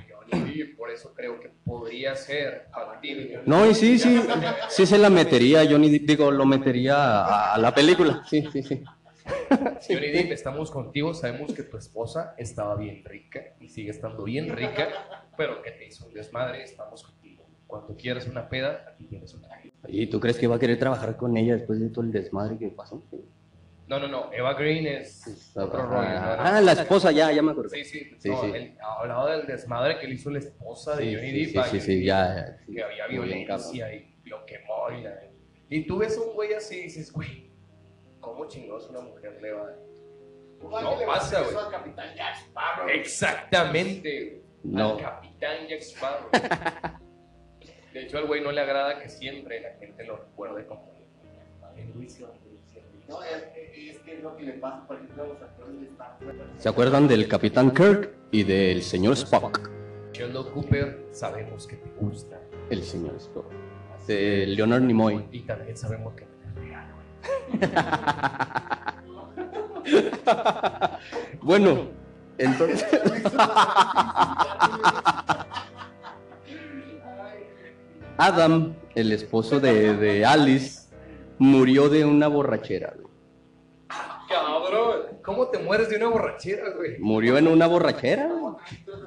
[0.78, 3.42] por eso creo que podría ser factible.
[3.46, 4.22] No, y sí, sí,
[4.70, 8.24] sí se la metería, Johnny, Depp, digo, lo metería a, a la película.
[8.28, 8.84] Sí, sí, sí.
[9.88, 14.50] Johnny Depp, estamos contigo, sabemos que tu esposa estaba bien rica y sigue estando bien
[14.56, 14.90] rica,
[15.38, 17.44] pero que te hizo un desmadre, estamos contigo.
[17.68, 19.48] Cuando quieras una peda, aquí tienes una.
[19.88, 22.58] ¿Y tú crees que va a querer trabajar con ella después de todo el desmadre
[22.58, 23.04] que pasó?
[23.88, 26.08] No, no, no, Eva Green es otro rollo.
[26.08, 27.84] Ah, la esposa, ya, ya me acordé.
[27.84, 28.52] Sí, sí, Sí, no, sí.
[28.54, 31.66] él hablaba del desmadre que le hizo la esposa de Johnny Depp.
[31.66, 32.58] sí, sí, sí, ya.
[32.72, 34.90] Que había violencia y lo quemó.
[34.98, 35.20] Y, la-
[35.70, 37.50] y tú ves a un güey así y dices, güey,
[38.24, 39.76] ¿cómo chingados una mujer le va a
[40.64, 41.56] Igual No pasa, güey.
[41.58, 42.90] al Capitán Jack Sparrow.
[42.90, 44.44] Exactamente, güey.
[44.64, 44.92] No.
[44.94, 46.30] Al capitán Jack Sparrow.
[47.94, 50.94] De hecho, al güey no le agrada que siempre la gente lo recuerde como
[51.76, 52.20] el Luis.
[53.10, 53.44] No, es,
[53.76, 56.18] es que es lo que le pasa, por ejemplo, a los actores de Star.
[56.58, 59.70] ¿Se acuerdan del Capitán Kirk y del señor Spock?
[60.14, 62.40] Sheldon Cooper, sabemos que te gusta.
[62.70, 63.52] El señor Spock.
[64.08, 65.28] De Leonard Nimoy.
[65.32, 66.93] Y también sabemos que te regalo.
[71.42, 71.88] Bueno,
[72.38, 72.86] entonces.
[78.18, 80.84] Adam, el esposo de, de Alice,
[81.40, 82.94] murió de una borrachera.
[82.96, 83.08] güey.
[84.30, 86.98] Cabrón, ¿cómo te mueres de una borrachera, güey?
[87.00, 88.28] Murió en una borrachera.
[88.28, 88.54] güey.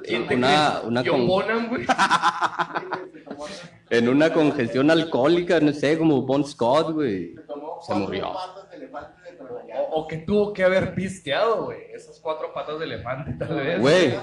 [0.03, 1.85] ¿Quién te Una, una con- güey.
[3.89, 7.35] en una congestión alcohólica, no sé, como Bon Scott, güey.
[7.81, 8.33] Se murió.
[8.33, 9.77] patas de elefante de Trabayán.
[9.91, 11.79] O, o que tuvo que haber pisteado, güey.
[11.93, 13.79] Esas cuatro patas de elefante, tal vez.
[13.79, 14.15] Güey,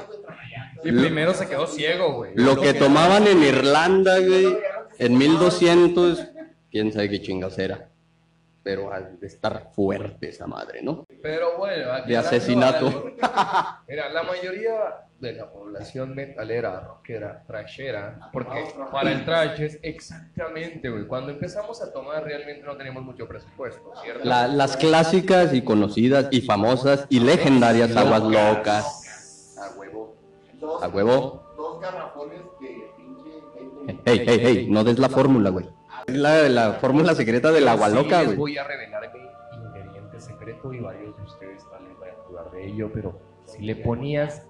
[0.85, 2.32] Y primero se quedó ciego, güey.
[2.35, 4.59] lo que tomaban en Irlanda, güey,
[4.98, 6.26] en 1200,
[6.70, 7.89] quién sabe qué chingas era.
[8.64, 11.04] Pero de estar fuerte esa madre, ¿no?
[11.22, 13.12] Pero bueno, aquí De asesinato.
[13.86, 14.72] Mira, la mayoría
[15.20, 21.06] de la población metalera, rockera, trashera, porque para el trash es exactamente, güey.
[21.06, 24.24] Cuando empezamos a tomar realmente no teníamos mucho presupuesto, ¿cierto?
[24.24, 29.56] La- las clásicas y conocidas y famosas y legendarias aguas locas.
[29.60, 30.16] A huevo.
[30.82, 31.42] A huevo.
[31.56, 34.00] Dos garrafones de pinche.
[34.06, 35.68] Hey, hey, hey, no des la fórmula, güey.
[36.06, 38.36] Es la, la fórmula secreta del agua Sí loca, les güey.
[38.39, 42.51] voy a revelar mi ingrediente secreto y varios de ustedes tal vez vayan a dudar
[42.51, 44.43] de ello, pero Si le ponías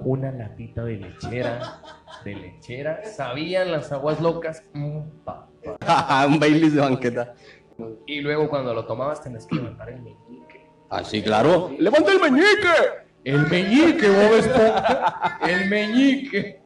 [0.00, 1.80] una latita de lechera,
[2.24, 4.62] de lechera, sabían las aguas locas.
[4.74, 5.48] mm, pa,
[5.80, 6.26] pa.
[6.28, 7.34] un Baileys de banqueta.
[8.06, 10.66] Y luego cuando lo tomabas tenías que levantar el meñique.
[10.88, 11.70] Ah, sí, claro.
[11.78, 12.68] ¡Levanta el meñique!
[13.24, 15.48] El meñique, Bob.
[15.48, 16.60] El meñique.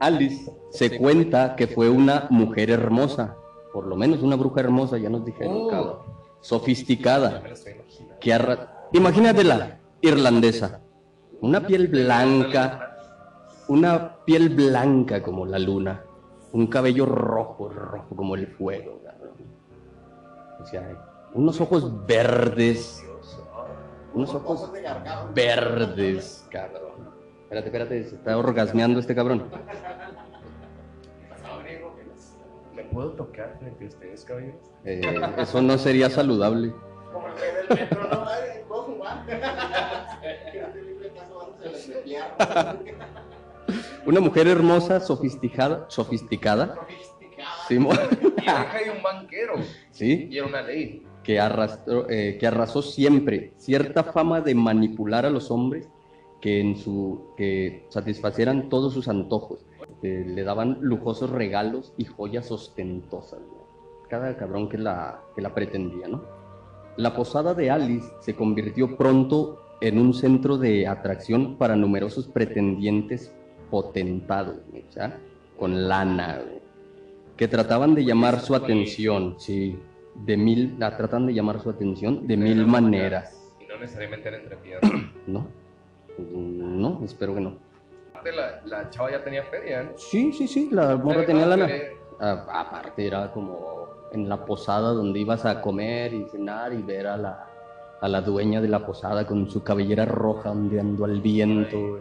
[0.00, 3.36] Alice se cuenta que fue una mujer hermosa,
[3.72, 5.68] por lo menos una bruja hermosa, ya nos dijeron, Oh.
[5.68, 5.96] cabrón.
[6.40, 7.42] Sofisticada,
[8.20, 10.80] que arra- Imagínatela, irlandesa,
[11.40, 12.96] una piel blanca,
[13.68, 16.02] una piel blanca como la luna,
[16.52, 19.32] un cabello rojo, rojo como el fuego, cabrón.
[20.60, 20.90] O sea,
[21.32, 23.02] unos ojos verdes,
[24.14, 24.70] unos ojos
[25.34, 26.92] verdes, cabrón.
[27.44, 29.44] Espérate, espérate, se está orgasmeando este cabrón.
[32.92, 34.60] ¿Me puedo tocar frente a ustedes, caballeros?
[34.84, 35.00] Eh,
[35.38, 36.74] eso no sería saludable.
[37.10, 38.26] Como el rey del metro, ¿no?
[44.04, 47.48] Una mujer hermosa, sofisticada, sofisticada, Sofisticada.
[47.66, 49.54] sí, mo- Y hija de un banquero.
[49.90, 51.06] sí, Y era una ley.
[51.22, 55.88] que, arrastró, eh, que arrasó siempre cierta fama de manipular a los hombres
[56.42, 59.64] que en su que satisfacieran todos sus antojos.
[60.02, 63.40] Eh, le daban lujosos regalos y joyas ostentosas.
[64.08, 66.22] Cada cabrón que la, que la pretendía, ¿no?
[66.96, 73.34] La posada de Alice se convirtió pronto en un centro de atracción para numerosos pretendientes
[73.70, 75.18] potentados, güey, o sea,
[75.58, 76.60] con lana, güey,
[77.36, 79.78] que trataban de llamar su atención, sí,
[80.14, 84.38] de mil, la tratan de llamar su atención de mil maneras, Y no necesariamente era
[84.38, 84.92] entre piernas.
[85.26, 85.46] ¿no?
[86.18, 87.56] No, espero que no.
[88.22, 89.90] Aparte, La, la chava ya tenía feria, ¿no?
[89.96, 91.68] Sí, sí, sí, la morra tenía lana.
[92.20, 97.08] A- aparte era como en la posada donde ibas a comer y cenar y ver
[97.08, 97.46] a la,
[98.00, 101.98] a la dueña de la posada con su cabellera roja ondeando al viento.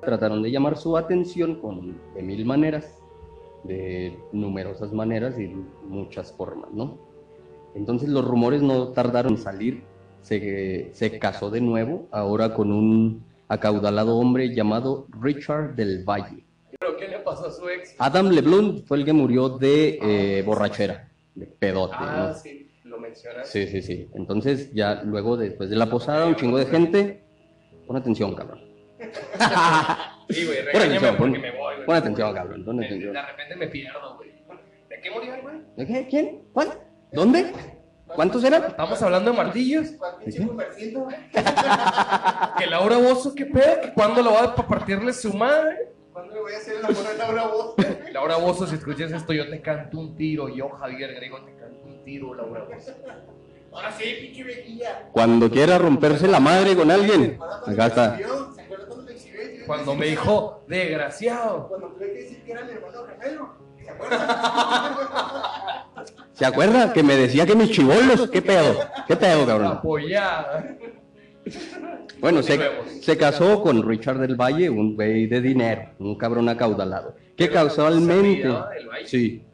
[0.00, 3.02] Trataron de llamar su atención con, de mil maneras,
[3.64, 5.48] de numerosas maneras y
[5.86, 6.96] muchas formas, ¿no?
[7.74, 9.84] Entonces los rumores no tardaron en salir.
[10.22, 16.44] Se, se casó de nuevo, ahora con un acaudalado hombre llamado Richard del Valle.
[16.78, 17.94] ¿Pero qué le pasó a su ex?
[17.98, 21.96] Adam LeBlanc fue el que murió de eh, borrachera, de pedote.
[21.98, 22.34] Ah, ¿no?
[22.34, 23.48] sí, lo mencionas.
[23.48, 24.08] Sí, sí, sí.
[24.14, 27.24] Entonces, ya luego, después de la posada, un chingo de gente.
[27.86, 28.60] Pon atención, cabrón.
[30.30, 31.86] Sí, güey, Pon atención, pon, me voy, güey.
[31.86, 32.62] pon atención, cabrón.
[32.66, 33.14] Pon De, atención.
[33.14, 34.30] de repente me pierdo, güey.
[34.90, 35.54] ¿De qué murió el güey?
[35.74, 36.06] ¿De qué?
[36.10, 36.42] ¿Quién?
[36.52, 36.68] ¿Cuál?
[37.12, 37.50] ¿Dónde?
[38.14, 38.64] ¿Cuántos eran?
[38.64, 39.86] Estamos hablando de martillos.
[42.58, 43.80] Que Laura Bozo, ¿qué pedo?
[43.80, 45.92] ¿Que ¿Cuándo lo va a partirle su madre?
[46.12, 47.74] ¿Cuándo le voy a hacer el amor a Laura Voz?
[48.12, 50.48] Laura Bozo, si escuchas esto, yo te canto un tiro.
[50.48, 52.92] Yo, Javier Grego, te canto un tiro, Laura Bozo.
[53.72, 55.08] Ahora sí, pinche viejilla.
[55.12, 57.36] Cuando quiera romperse la madre con alguien.
[57.36, 58.14] ¿Cuándo cuando Acá está.
[58.16, 58.54] exhibió?
[58.54, 58.88] ¿Se acuerda
[59.68, 61.68] cuando me dijo, desgraciado.
[61.68, 63.67] Cuando tuve que decir que era mi hermano gemelo.
[63.88, 65.78] ¿Se acuerda?
[66.32, 66.92] ¿Se acuerda?
[66.92, 68.28] Que me decía que mis chivolos.
[68.30, 68.78] ¿Qué pedo?
[69.06, 69.72] ¿Qué pedo, cabrón?
[69.78, 70.64] Apoyada.
[72.20, 72.58] Bueno, se,
[73.00, 77.14] se casó con Richard del Valle, un güey de dinero, un cabrón acaudalado.
[77.36, 78.42] Que casualmente.
[78.42, 79.06] ¿Se del Valle?
[79.06, 79.44] Sí.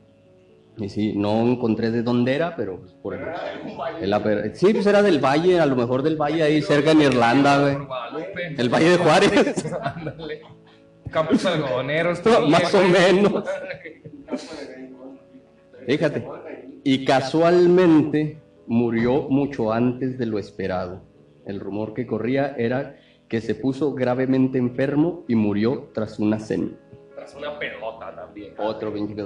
[0.76, 4.00] Y sí, no encontré de dónde era, pero pues, por baile.
[4.02, 7.60] el Sí, pues era del Valle, a lo mejor del Valle ahí cerca en Irlanda,
[7.60, 7.76] güey.
[8.58, 9.64] El Valle de Juárez.
[11.10, 12.22] Campos algodoneros.
[12.48, 13.44] Más o menos.
[15.86, 16.26] Fíjate.
[16.82, 21.02] Y casualmente murió mucho antes de lo esperado.
[21.46, 22.96] El rumor que corría era
[23.28, 26.70] que se puso gravemente enfermo y murió tras una cena.
[27.14, 28.54] Tras una pelota también.
[28.58, 29.24] Otro pinche.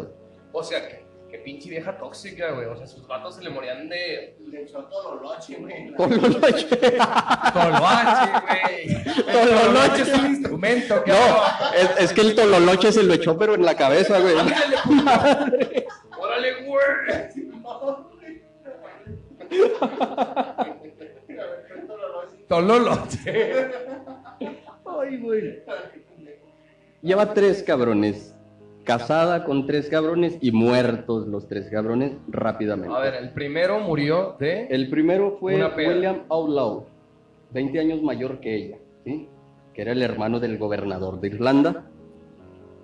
[0.52, 1.07] O sea, que
[1.48, 2.66] pinche vieja tóxica, güey.
[2.66, 5.90] O sea, sus vatos se le morían de Le echó todo lo loche, güey.
[5.96, 6.66] Tololoche.
[7.54, 8.84] toloache, güey.
[9.26, 11.74] El toloache es un instrumento, No, cabrón.
[11.74, 14.34] es, es que el tololoche se lo echó, pero en la cabeza, güey.
[16.20, 16.84] Órale, güey.
[22.48, 23.70] Tololoche.
[24.84, 25.62] Ay, güey.
[27.02, 28.34] Lleva tres cabrones.
[28.88, 32.96] Casada con tres cabrones y muertos los tres cabrones rápidamente.
[32.96, 34.66] A ver, el primero murió de.
[34.68, 35.62] El primero fue.
[35.76, 36.86] William Outlaw,
[37.50, 39.28] 20 años mayor que ella, ¿sí?
[39.74, 41.84] Que era el hermano del gobernador de Irlanda.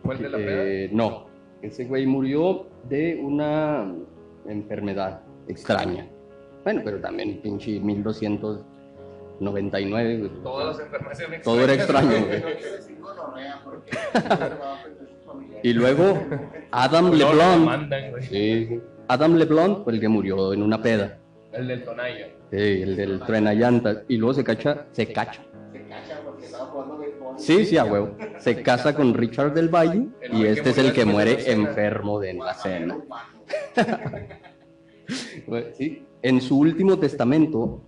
[0.02, 0.64] ¿Fue el de la peda?
[0.64, 1.24] Eh, no,
[1.62, 3.90] ese güey murió de una
[4.46, 6.06] enfermedad extraña.
[6.64, 10.30] Bueno, pero también pinche 1299, güey.
[10.42, 12.42] Todas las enfermedades Todo era extraño, güey.
[15.34, 15.60] Porque.
[15.62, 16.18] Y luego
[16.70, 18.20] Adam No, lo LeBlanc.
[18.22, 18.80] Sí.
[19.08, 21.18] Adam LeBlanc fue el que murió en una peda.
[21.52, 22.28] El del Tonaya.
[22.50, 23.98] Sí, el del tren a llantas.
[24.08, 25.42] Y luego se cacha, se cacha.
[25.72, 26.20] Se cacha.
[27.36, 28.16] Sí, sí, a huevo.
[28.38, 32.54] Se casa con Richard del Valle y este es el que muere enfermo de la
[32.54, 32.98] cena.
[35.76, 36.06] Sí.
[36.22, 37.82] En su último testamento,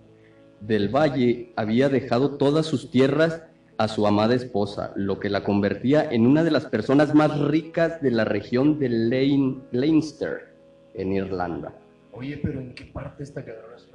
[0.60, 3.42] del Valle había dejado todas sus tierras
[3.78, 8.00] a su amada esposa, lo que la convertía en una de las personas más ricas
[8.00, 10.54] de la región de Lein- Leinster,
[10.94, 11.72] en Irlanda.
[12.12, 13.86] Oye, pero ¿en qué parte esta cabrona es?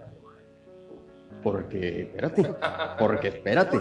[1.41, 2.53] Porque, espérate,
[2.99, 3.77] porque espérate.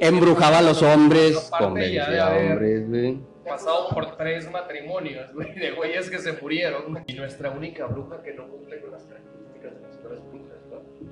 [0.00, 3.18] Embrujaba a los hombres, convencía a hombres, güey.
[3.48, 7.02] Pasado por tres matrimonios, güey, de güeyes que se murieron.
[7.06, 9.29] Y nuestra única bruja que no cumple con las características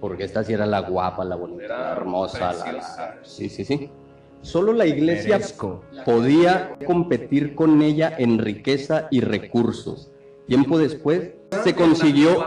[0.01, 3.65] Porque esta sí era la guapa, la bonita, Era la hermosa, la, la- Sí, sí,
[3.65, 3.91] sí.
[4.43, 5.41] Solo la iglesia
[6.05, 10.11] podía competir con ella en riqueza y recursos.
[10.47, 11.33] Tiempo después
[11.65, 12.47] se consiguió...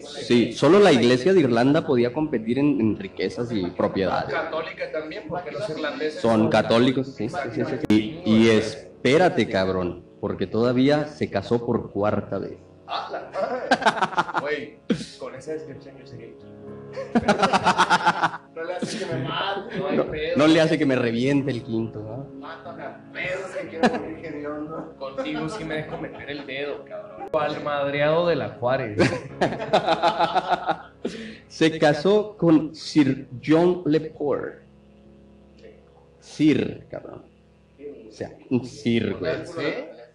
[0.00, 4.32] Sí, solo la iglesia de Irlanda podía competir en, en riquezas y propiedades.
[4.32, 8.22] Católica también, porque los irlandeses Son católicos, sí, sí, sí, sí.
[8.24, 12.56] Y, y espérate, cabrón, porque todavía se casó por cuarta vez.
[12.86, 14.38] ¡Ah!
[14.40, 14.78] Güey,
[15.18, 16.28] con esa descripción yo sería
[18.54, 19.90] No le hace que me mate, No güey.
[19.90, 20.36] hay No, pedo.
[20.36, 22.40] no le hace que me reviente el quinto, ¿no?
[22.40, 24.94] Mátame a pedos que quiero morir hediondo.
[24.98, 27.28] Contigo sí me dejo meter el dedo, cabrón.
[27.32, 28.98] Al madreado de la Juárez.
[31.48, 34.60] Se casó con Sir John Lepore.
[36.20, 37.22] Sir, cabrón.
[38.08, 39.32] O sea, un Sir, güey.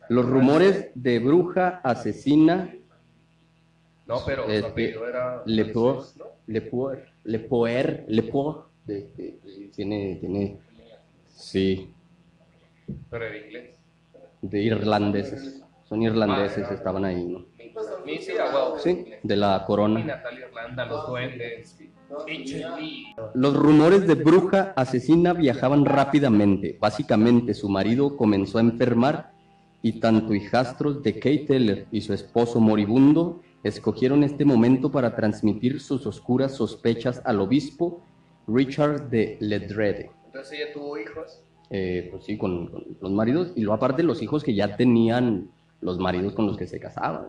[0.09, 2.69] Los rumores de bruja asesina
[4.07, 6.25] No, pero su Este, apellido era Lepore, francés, ¿no?
[6.47, 10.57] Lepore, Lepoer, Lepore, de- de- de- tiene, tiene,
[11.33, 11.91] sí,
[13.09, 13.75] Pero en inglés.
[14.41, 15.61] de irlandeses.
[15.89, 17.45] Son irlandeses, estaban ahí, ¿no?
[18.05, 18.17] Ni
[18.79, 20.21] sí, de la corona.
[20.87, 21.77] Los duendes.
[22.27, 23.15] H&B.
[23.33, 26.77] Los rumores de bruja asesina viajaban rápidamente.
[26.79, 29.31] Básicamente, su marido comenzó a enfermar
[29.81, 35.81] y tanto hijastros de Kate Teller y su esposo moribundo escogieron este momento para transmitir
[35.81, 38.01] sus oscuras sospechas al obispo
[38.47, 40.11] Richard de Ledrede.
[40.27, 41.41] Entonces ella tuvo hijos.
[41.71, 45.49] Eh, pues sí, con, con los maridos y luego aparte los hijos que ya tenían
[45.81, 47.27] los maridos con los que se casaban.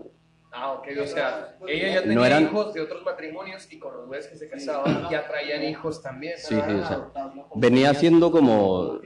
[0.52, 3.94] Ah, ok, o sea, ella ya tenía No eran- hijos de otros matrimonios y con
[3.96, 6.34] los güeyes que se casaban ya traían hijos también.
[6.36, 7.08] Sí, sí, o sea,
[7.54, 8.98] venía siendo como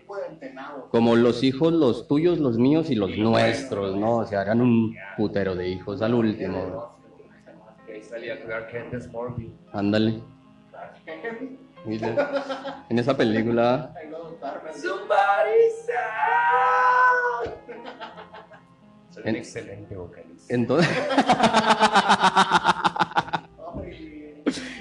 [0.90, 4.16] como los hijos, los tuyos, los míos y los nuestros, ¿no?
[4.19, 7.00] O sea, eran un putero de hijos al último.
[8.11, 9.53] Salía Clark Kent de Smallville.
[9.73, 10.20] Ándale.
[12.89, 13.93] En esa película.
[19.11, 20.55] Soy un excelente vocalista.
[20.55, 20.99] Entonces.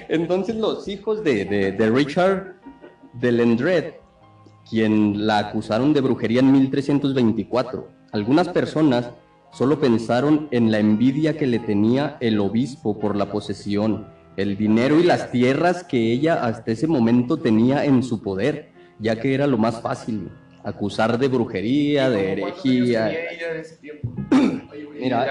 [0.08, 2.54] Entonces los hijos de, de- de Richard
[3.14, 3.94] de Lendred,
[4.68, 9.10] quien la acusaron de brujería en 1324, algunas personas
[9.52, 14.06] solo pensaron en la envidia que le tenía el obispo por la posesión,
[14.36, 19.20] el dinero y las tierras que ella hasta ese momento tenía en su poder, ya
[19.20, 20.30] que era lo más fácil,
[20.62, 23.90] acusar de brujería, de ¿Cómo cuántos años herejía.
[25.00, 25.26] Mira,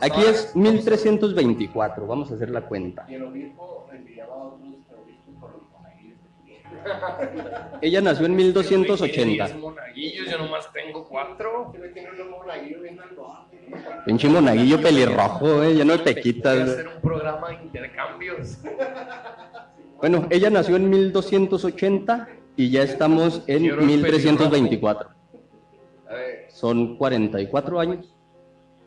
[0.00, 3.04] Aquí es 1324, vamos a hacer la cuenta.
[3.08, 3.85] Y el obispo
[7.80, 9.44] Ella nació en Tiene 1280.
[9.46, 11.70] 10 monaguillos, yo nomás tengo cuatro.
[11.72, 13.46] Pero tiene un monaguillo bien alto.
[14.04, 16.68] Pinche monaguillo pelirrojo, eh, lleno de Voy a pequitas.
[16.68, 18.58] hacer un programa de intercambios.
[19.98, 25.08] Bueno, ella nació en 1280 y ya estamos en Quiero el 1324.
[26.08, 28.14] A ver, Son 44 años.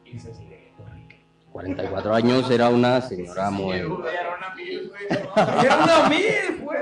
[0.06, 1.16] y se sigue rica.
[1.52, 3.78] 44 años era una señora muy...
[3.78, 5.66] Era una mil, güey.
[5.66, 6.80] ¡Era una mil, güey!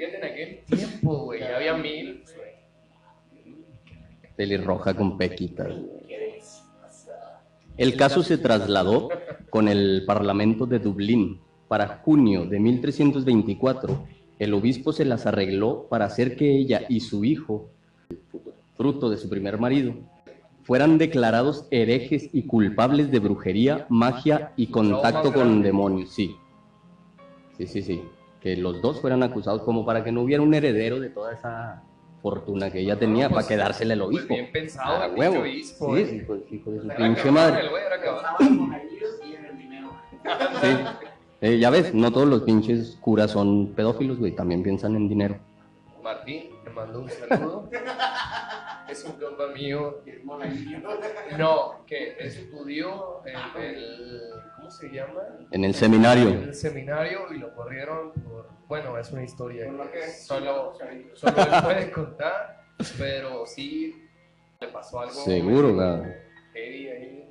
[0.00, 2.22] Fíjate, en aquel tiempo, güey, había mil.
[4.34, 5.74] pelirroja con pequitas.
[7.76, 9.10] El caso se trasladó
[9.50, 11.42] con el Parlamento de Dublín.
[11.68, 14.06] Para junio de 1324,
[14.38, 17.68] el obispo se las arregló para hacer que ella y su hijo,
[18.78, 19.96] fruto de su primer marido,
[20.62, 26.08] fueran declarados herejes y culpables de brujería, magia y contacto con demonios.
[26.08, 26.36] Sí,
[27.58, 28.02] sí, sí, sí.
[28.40, 31.82] Que los dos fueran acusados como para que no hubiera un heredero de toda esa
[32.22, 34.34] fortuna que ella tenía No, pues, para quedársela el pues, obispo.
[34.34, 35.34] bien pensado, Ah, el huevo.
[35.42, 36.14] pinche obispo, Sí, eh.
[36.22, 37.60] hijo, hijo de su Era pinche madre.
[37.60, 38.16] el güey era cabrón.
[38.24, 39.90] Estaban los monaguillos y en el dinero.
[40.60, 40.68] Sí.
[41.42, 45.38] Eh, ya ves, no todos los pinches curas son pedófilos, güey, también piensan en dinero.
[46.02, 47.68] Martín, te mando un saludo.
[48.88, 49.98] es un compa mío.
[50.06, 50.22] El.
[51.38, 54.20] No, que estudió en el.
[54.70, 55.20] ¿Cómo ¿cómo se llama?
[55.50, 56.28] En el En seminario.
[56.28, 60.74] el seminario y lo corrieron por, bueno, es una historia que solo,
[61.14, 62.62] solo él puede contar,
[62.96, 64.08] pero sí
[64.60, 65.12] le pasó algo.
[65.12, 65.80] Seguro,
[66.54, 67.26] ahí.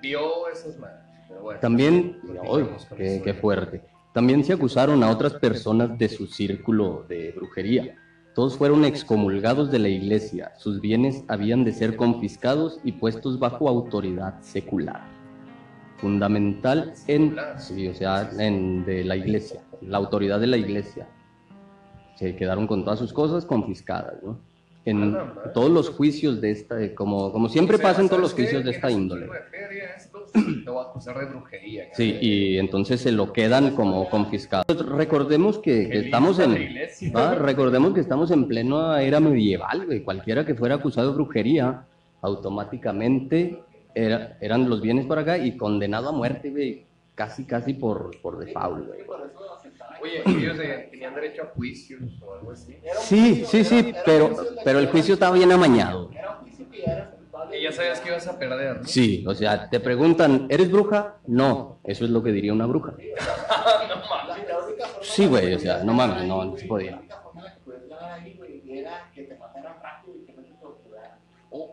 [0.00, 1.00] Vio esas manos.
[1.42, 3.82] Bueno, También, continuamos ¡ay, con qué, qué fuerte.
[4.14, 7.96] También se acusaron a otras personas de su círculo de brujería.
[8.34, 10.52] Todos fueron excomulgados de la iglesia.
[10.56, 15.15] Sus bienes habían de ser confiscados y puestos bajo autoridad secular.
[15.98, 21.08] Fundamental en, sí, o sea, en, de la iglesia, la autoridad de la iglesia.
[22.16, 24.38] Se quedaron con todas sus cosas confiscadas, ¿no?
[24.84, 25.50] En madre.
[25.52, 28.90] todos los juicios de esta, como, como siempre pasa en todos los juicios de esta
[28.90, 29.26] índole.
[31.94, 34.64] Sí, y entonces se lo quedan como confiscado.
[34.96, 36.54] Recordemos que, que estamos en.
[37.14, 37.34] ¿va?
[37.34, 40.02] recordemos que estamos en plena era medieval, güey.
[40.02, 41.84] Cualquiera que fuera acusado de brujería,
[42.22, 43.62] automáticamente
[43.96, 46.84] era- eran los bienes para acá y condenado a muerte, güey.
[47.14, 49.00] Casi, casi por, por default, güey.
[50.02, 52.76] Oye, ellos eh, tenían derecho a juicio o algo así.
[53.00, 56.10] Sí, sí, sí, pero, pero el juicio estaba bien amañado.
[56.14, 57.58] Era un juicio que ya era culpable.
[57.58, 58.86] Y ya sabías que ibas a perder, ¿no?
[58.86, 61.14] Sí, o sea, te preguntan, ¿eres bruja?
[61.26, 62.92] No, eso es lo que diría una bruja.
[63.88, 64.44] no mames.
[65.00, 66.90] Sí, güey, o sea, no mames, no, no se podía.
[66.90, 70.14] La única forma en la que puedes ganar ahí, güey, era que te mataran rápido
[70.16, 71.18] y que no te torturaran.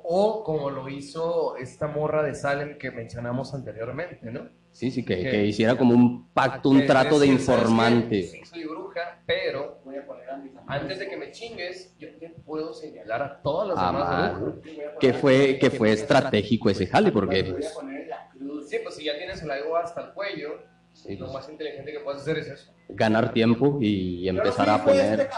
[0.03, 4.49] O, como lo hizo esta morra de Salem que mencionamos anteriormente, ¿no?
[4.71, 5.29] Sí, sí, que, ¿Qué?
[5.29, 8.23] que hiciera como un pacto, un Que trato de informante.
[8.23, 12.07] Sí, soy bruja, pero Voy a poner a mis antes de que me chingues, yo
[12.17, 14.99] te puedo señalar a todas las Ah, demás brujas.
[14.99, 18.67] Que fue, que fue estratégico ese jale, porque Voy a poner la cruz.
[18.69, 20.59] Sí, pues si ya tienes el ego hasta el cuello,
[20.93, 22.73] sí, lo pues, más inteligente que puedes hacer es eso.
[22.89, 25.19] ganar tiempo y empezar a fue poner.
[25.21, 25.33] este.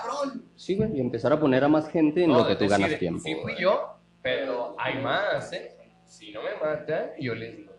[0.56, 2.80] Sí, güey, y empezar a poner a más gente en No, lo que tú decir,
[2.80, 3.20] ganas tiempo.
[3.22, 3.95] Sí fui yo,
[4.26, 5.78] pero hay más, ¿eh?
[6.04, 7.72] Si no me matan, yo les digo.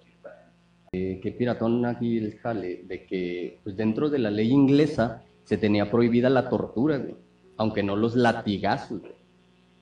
[0.93, 5.59] Eh, qué piratón aquí el jale, de que pues, dentro de la ley inglesa se
[5.59, 7.17] tenía prohibida la tortura, güey,
[7.57, 9.01] aunque no los latigazos.
[9.01, 9.13] güey.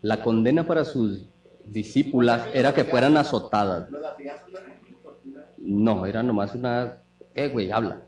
[0.01, 1.28] La condena para sus
[1.66, 3.91] discípulas era que fueran azotadas.
[3.91, 5.47] Los latigazos no eran tortura.
[5.59, 6.97] No, era nomás una...
[7.35, 8.01] Eh, güey, habla.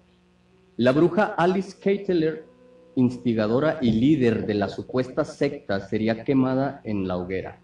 [0.79, 2.47] La bruja Alice Keiteler,
[2.95, 7.61] instigadora y líder de la supuesta secta, sería quemada en la hoguera.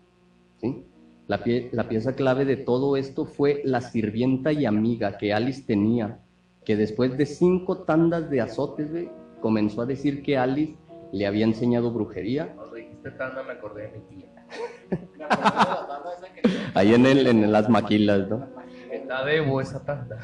[0.62, 0.86] ¿Sí?
[1.28, 5.62] La, pie- la pieza clave de todo esto fue la sirvienta y amiga que Alice
[5.66, 6.20] tenía,
[6.64, 8.88] que después de cinco tandas de azotes,
[9.40, 10.76] comenzó a decir que Alice
[11.12, 12.52] le había enseñado brujería.
[12.54, 14.28] Cuando dijiste tanda me acordé de mi tía.
[15.16, 18.48] Que Ahí en, el, en las maquilas, ¿no?
[19.08, 20.18] La debo esa tanda.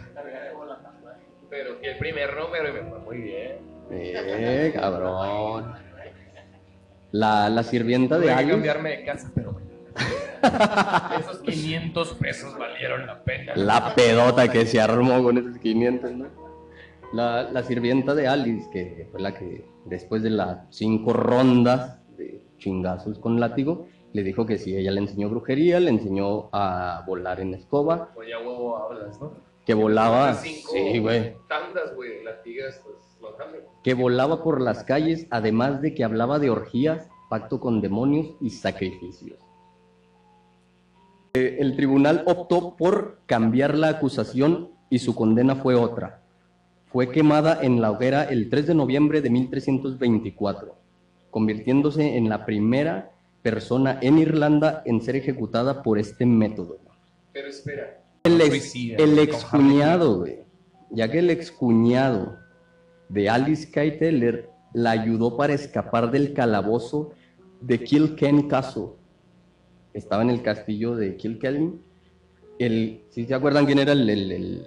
[1.50, 3.56] Pero fui el primer número y me fue muy bien.
[3.90, 5.72] Eh, cabrón.
[7.12, 8.50] La, la sirvienta de que Alice...
[8.52, 9.66] cambiarme de casa, pero bueno.
[11.18, 13.54] Esos 500 pesos valieron la pena.
[13.56, 16.26] La pedota que se armó con esos 500, ¿no?
[17.12, 22.42] La, la sirvienta de Alice, que fue la que después de las cinco rondas de
[22.58, 27.40] chingazos con látigo, le dijo que sí, ella le enseñó brujería, le enseñó a volar
[27.40, 29.32] en escoba, ya huevo hablas, ¿no?
[29.64, 33.36] que volaba, cinco sí, güey, Tandas, güey, latigas, pues lo
[33.82, 38.50] que volaba por las calles, además de que hablaba de orgías, pacto con demonios y
[38.50, 39.38] sacrificios.
[41.38, 46.20] Eh, El tribunal optó por cambiar la acusación y su condena fue otra.
[46.86, 50.74] Fue quemada en la hoguera el 3 de noviembre de 1324,
[51.30, 53.12] convirtiéndose en la primera
[53.42, 56.78] persona en Irlanda en ser ejecutada por este método.
[57.32, 58.02] Pero espera.
[58.24, 60.40] El ex, el excuñado, güey.
[60.90, 62.36] Ya que el excuñado
[63.08, 67.12] de Alice Keiteler la ayudó para escapar del calabozo
[67.60, 68.88] de Kilkenny Castle.
[69.98, 71.72] Estaba en el castillo de Kilkenny.
[72.60, 74.66] El, si se acuerdan quién era el, el- el-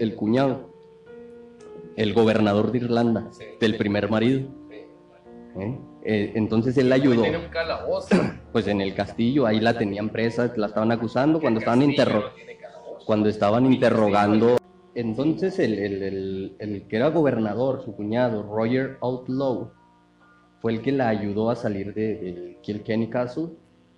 [0.00, 0.68] el cuñado?
[1.96, 4.48] El gobernador de Irlanda, Sí, del primer marido.
[5.56, 5.78] ¿eh?
[6.04, 7.22] Eh, entonces él la ayudó.
[7.22, 8.08] Un calabozo.
[8.52, 12.32] Pues en el castillo, ahí la tenían presa, la estaban acusando cuando estaban calabozo.
[13.06, 14.56] cuando estaban interrogando.
[14.96, 19.70] Entonces el, el- el- el que era gobernador, su cuñado, Roger Outlaw,
[20.60, 23.50] fue el que la ayudó a salir de- del Kilkenny Castle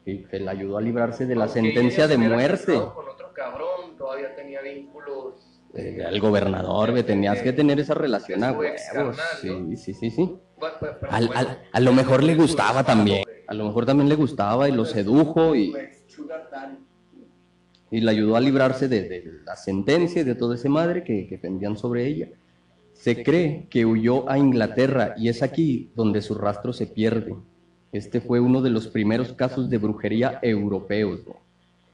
[0.07, 2.75] y que la ayudó a librarse de la Aunque sentencia de muerte.
[2.75, 5.35] Con otro cabrón, todavía tenía vínculos.
[5.75, 8.81] Eh, al gobernador, ve, tenías que tener esa relación a huevos.
[9.43, 10.37] Sí, sí, sí, sí.
[10.59, 13.25] Bueno, pero- pero Al- bueno, al- a lo mejor le gustaba también.
[13.49, 16.07] A lo mejor también le gustaba y lo sedujo y, Pues,
[17.91, 21.27] y le ayudó a librarse de, de la sentencia y de toda esa madre que,
[21.27, 22.29] que pendían sobre ella.
[22.95, 27.37] Se cree que huyó a Inglaterra y es aquí donde su rastro se pierde.
[27.93, 31.21] Este fue uno de los primeros casos de brujería europeos.
[31.27, 31.37] ¿no?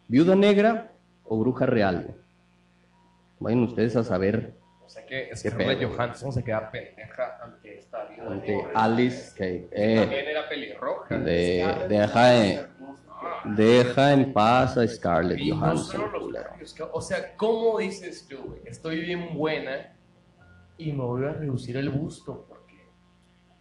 [0.08, 0.90] Viuda negra
[1.24, 2.06] o bruja real.
[2.08, 2.14] ¿no?
[3.40, 4.54] Vayan ustedes a saber
[4.84, 5.84] O sea que Scarlett.
[5.84, 8.24] Johansson se queda pendeja ante esta vida.
[8.28, 11.18] ante Alice que eh, También era pelirroja.
[11.18, 12.66] de, deja, en,
[13.56, 16.00] deja en paz a Scarlett Y no Johansson.
[16.10, 18.60] solo los O sea, ¿cómo dices tú, güey?
[18.64, 19.92] Estoy bien buena
[20.78, 22.74] y me voy a reducir el busto porque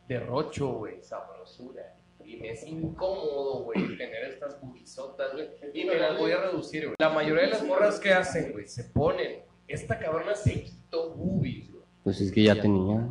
[0.08, 1.91] derrocho, güey, sabrosura.
[2.32, 5.48] Y me es incómodo, güey, tener estas bujizotas, güey.
[5.74, 6.96] Y me las voy a reducir, güey.
[7.00, 9.40] La mayoría de las morras que hacen, güey, se ponen.
[9.68, 11.84] Esta cabrona se quitó boobies, güey.
[12.04, 13.08] Pues es que ya tenía.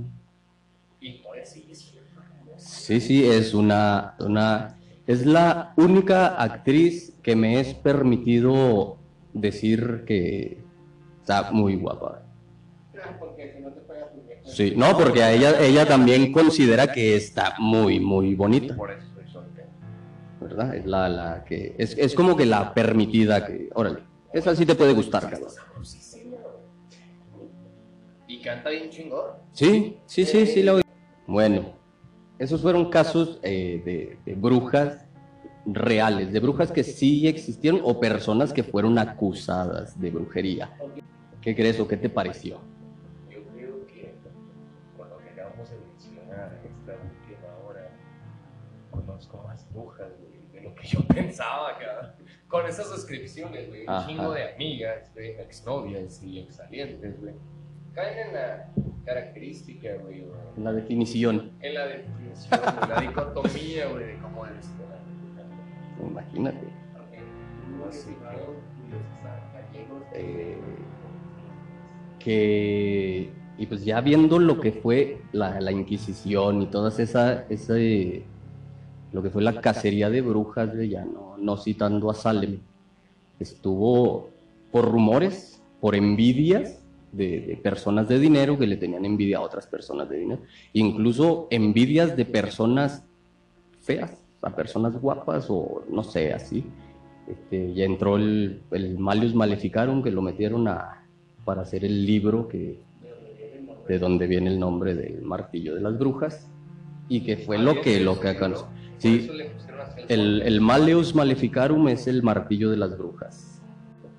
[1.00, 2.68] Y sigue siendo hermosa.
[2.68, 8.98] Sí, sí, es una, una, es la única actriz que me es permitido
[9.32, 10.58] decir que
[11.20, 12.22] está muy guapa.
[13.18, 14.42] Porque si no te pegas tu vieja.
[14.44, 19.09] Sí, no, porque a ella, ella también considera que está muy, muy bonita, Por eso.
[20.50, 20.74] ¿Verdad?
[20.74, 24.00] Es la, la que, es, es como que la permitida que, órale,
[24.32, 25.50] esa sí te puede gustar, cabrón.
[28.26, 29.26] Y canta bien chingón.
[29.52, 30.82] Sí, sí, sí, sí, la oí.
[31.26, 31.72] Bueno,
[32.38, 35.06] esos fueron casos eh, de, de brujas
[35.66, 40.76] reales, de brujas que sí existieron o personas que fueron acusadas de brujería.
[41.40, 42.60] ¿Qué crees o qué te pareció?
[50.80, 52.12] Que yo pensaba, cabrón.
[52.48, 57.34] Con esas descripciones, güey, un chingo de amigas, güey, exnovias y exsalientes, güey.
[57.94, 58.68] Caen en la
[59.04, 64.68] característica, güey, o La definición, en la definición, güey, la dicotomía, güey, de cómo eres
[66.08, 66.66] imagínate.
[67.88, 68.10] Así
[69.72, 70.58] que, eh,
[72.18, 78.24] que y pues ya viendo lo que fue la, la Inquisición y todas esa, ese
[79.12, 82.58] lo que fue la cacería de brujas, ya no, no citando a Salem,
[83.38, 84.30] estuvo
[84.70, 86.80] por rumores, por envidias
[87.12, 90.42] de, de personas de dinero que le tenían envidia a otras personas de dinero,
[90.72, 93.02] incluso envidias de personas
[93.80, 96.64] feas, a personas guapas o no sé, así.
[97.26, 101.04] Este, ya entró el, el Malius Maleficarum que lo metieron a,
[101.44, 102.80] para hacer el libro que,
[103.86, 106.48] de donde viene el nombre del martillo de las brujas
[107.08, 108.48] y que fue lo que lo que acá
[109.00, 109.30] sí.
[110.08, 113.60] El, el Maleus Maleficarum es el martillo de las brujas.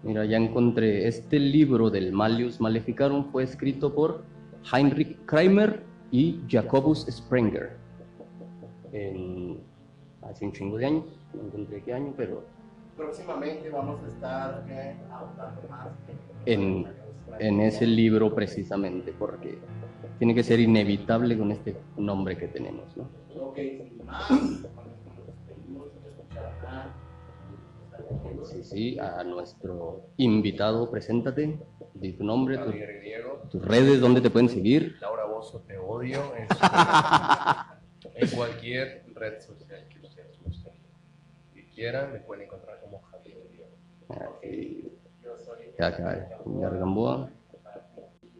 [0.04, 1.08] Mira ya encontré.
[1.08, 4.24] Este libro del Maleus Maleficarum fue escrito por
[4.74, 7.78] Heinrich Kramer y Jacobus Sprenger.
[8.92, 9.60] En,
[10.24, 11.06] hace un chingo de años.
[11.34, 12.44] No encontré qué año pero
[12.98, 14.96] Próximamente vamos a estar eh,
[15.70, 15.88] más.
[16.46, 16.86] en,
[17.40, 19.58] en ese libro precisamente, porque
[20.22, 23.10] tiene que ser inevitable con este nombre que tenemos, ¿no?
[28.44, 31.58] Sí, sí, a nuestro invitado, preséntate,
[31.96, 34.96] di tu nombre, tu- tus redes, dónde te pueden seguir.
[35.02, 36.22] Laura Bozo, te odio.
[38.14, 40.74] En, cualquier red social que ustedes gusten.
[41.52, 43.70] Si quieran, me pueden encontrar como Javier Griego.
[44.10, 44.92] Aquí,
[45.80, 47.28] acá, en Gargamboa.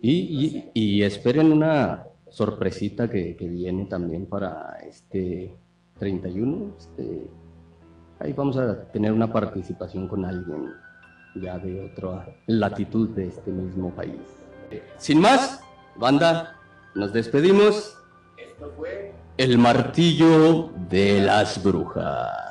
[0.02, 5.56] Y, y, y esperen una sorpresita que, que viene también para este
[6.00, 6.74] 31.
[6.78, 7.28] Este,
[8.20, 10.72] ahí vamos a tener una participación con alguien
[11.36, 14.20] ya de otra latitud de este mismo país.
[14.98, 15.62] Sin más,
[15.98, 16.56] banda,
[16.96, 17.98] nos despedimos.
[18.38, 22.51] Esto fue El martillo de las brujas.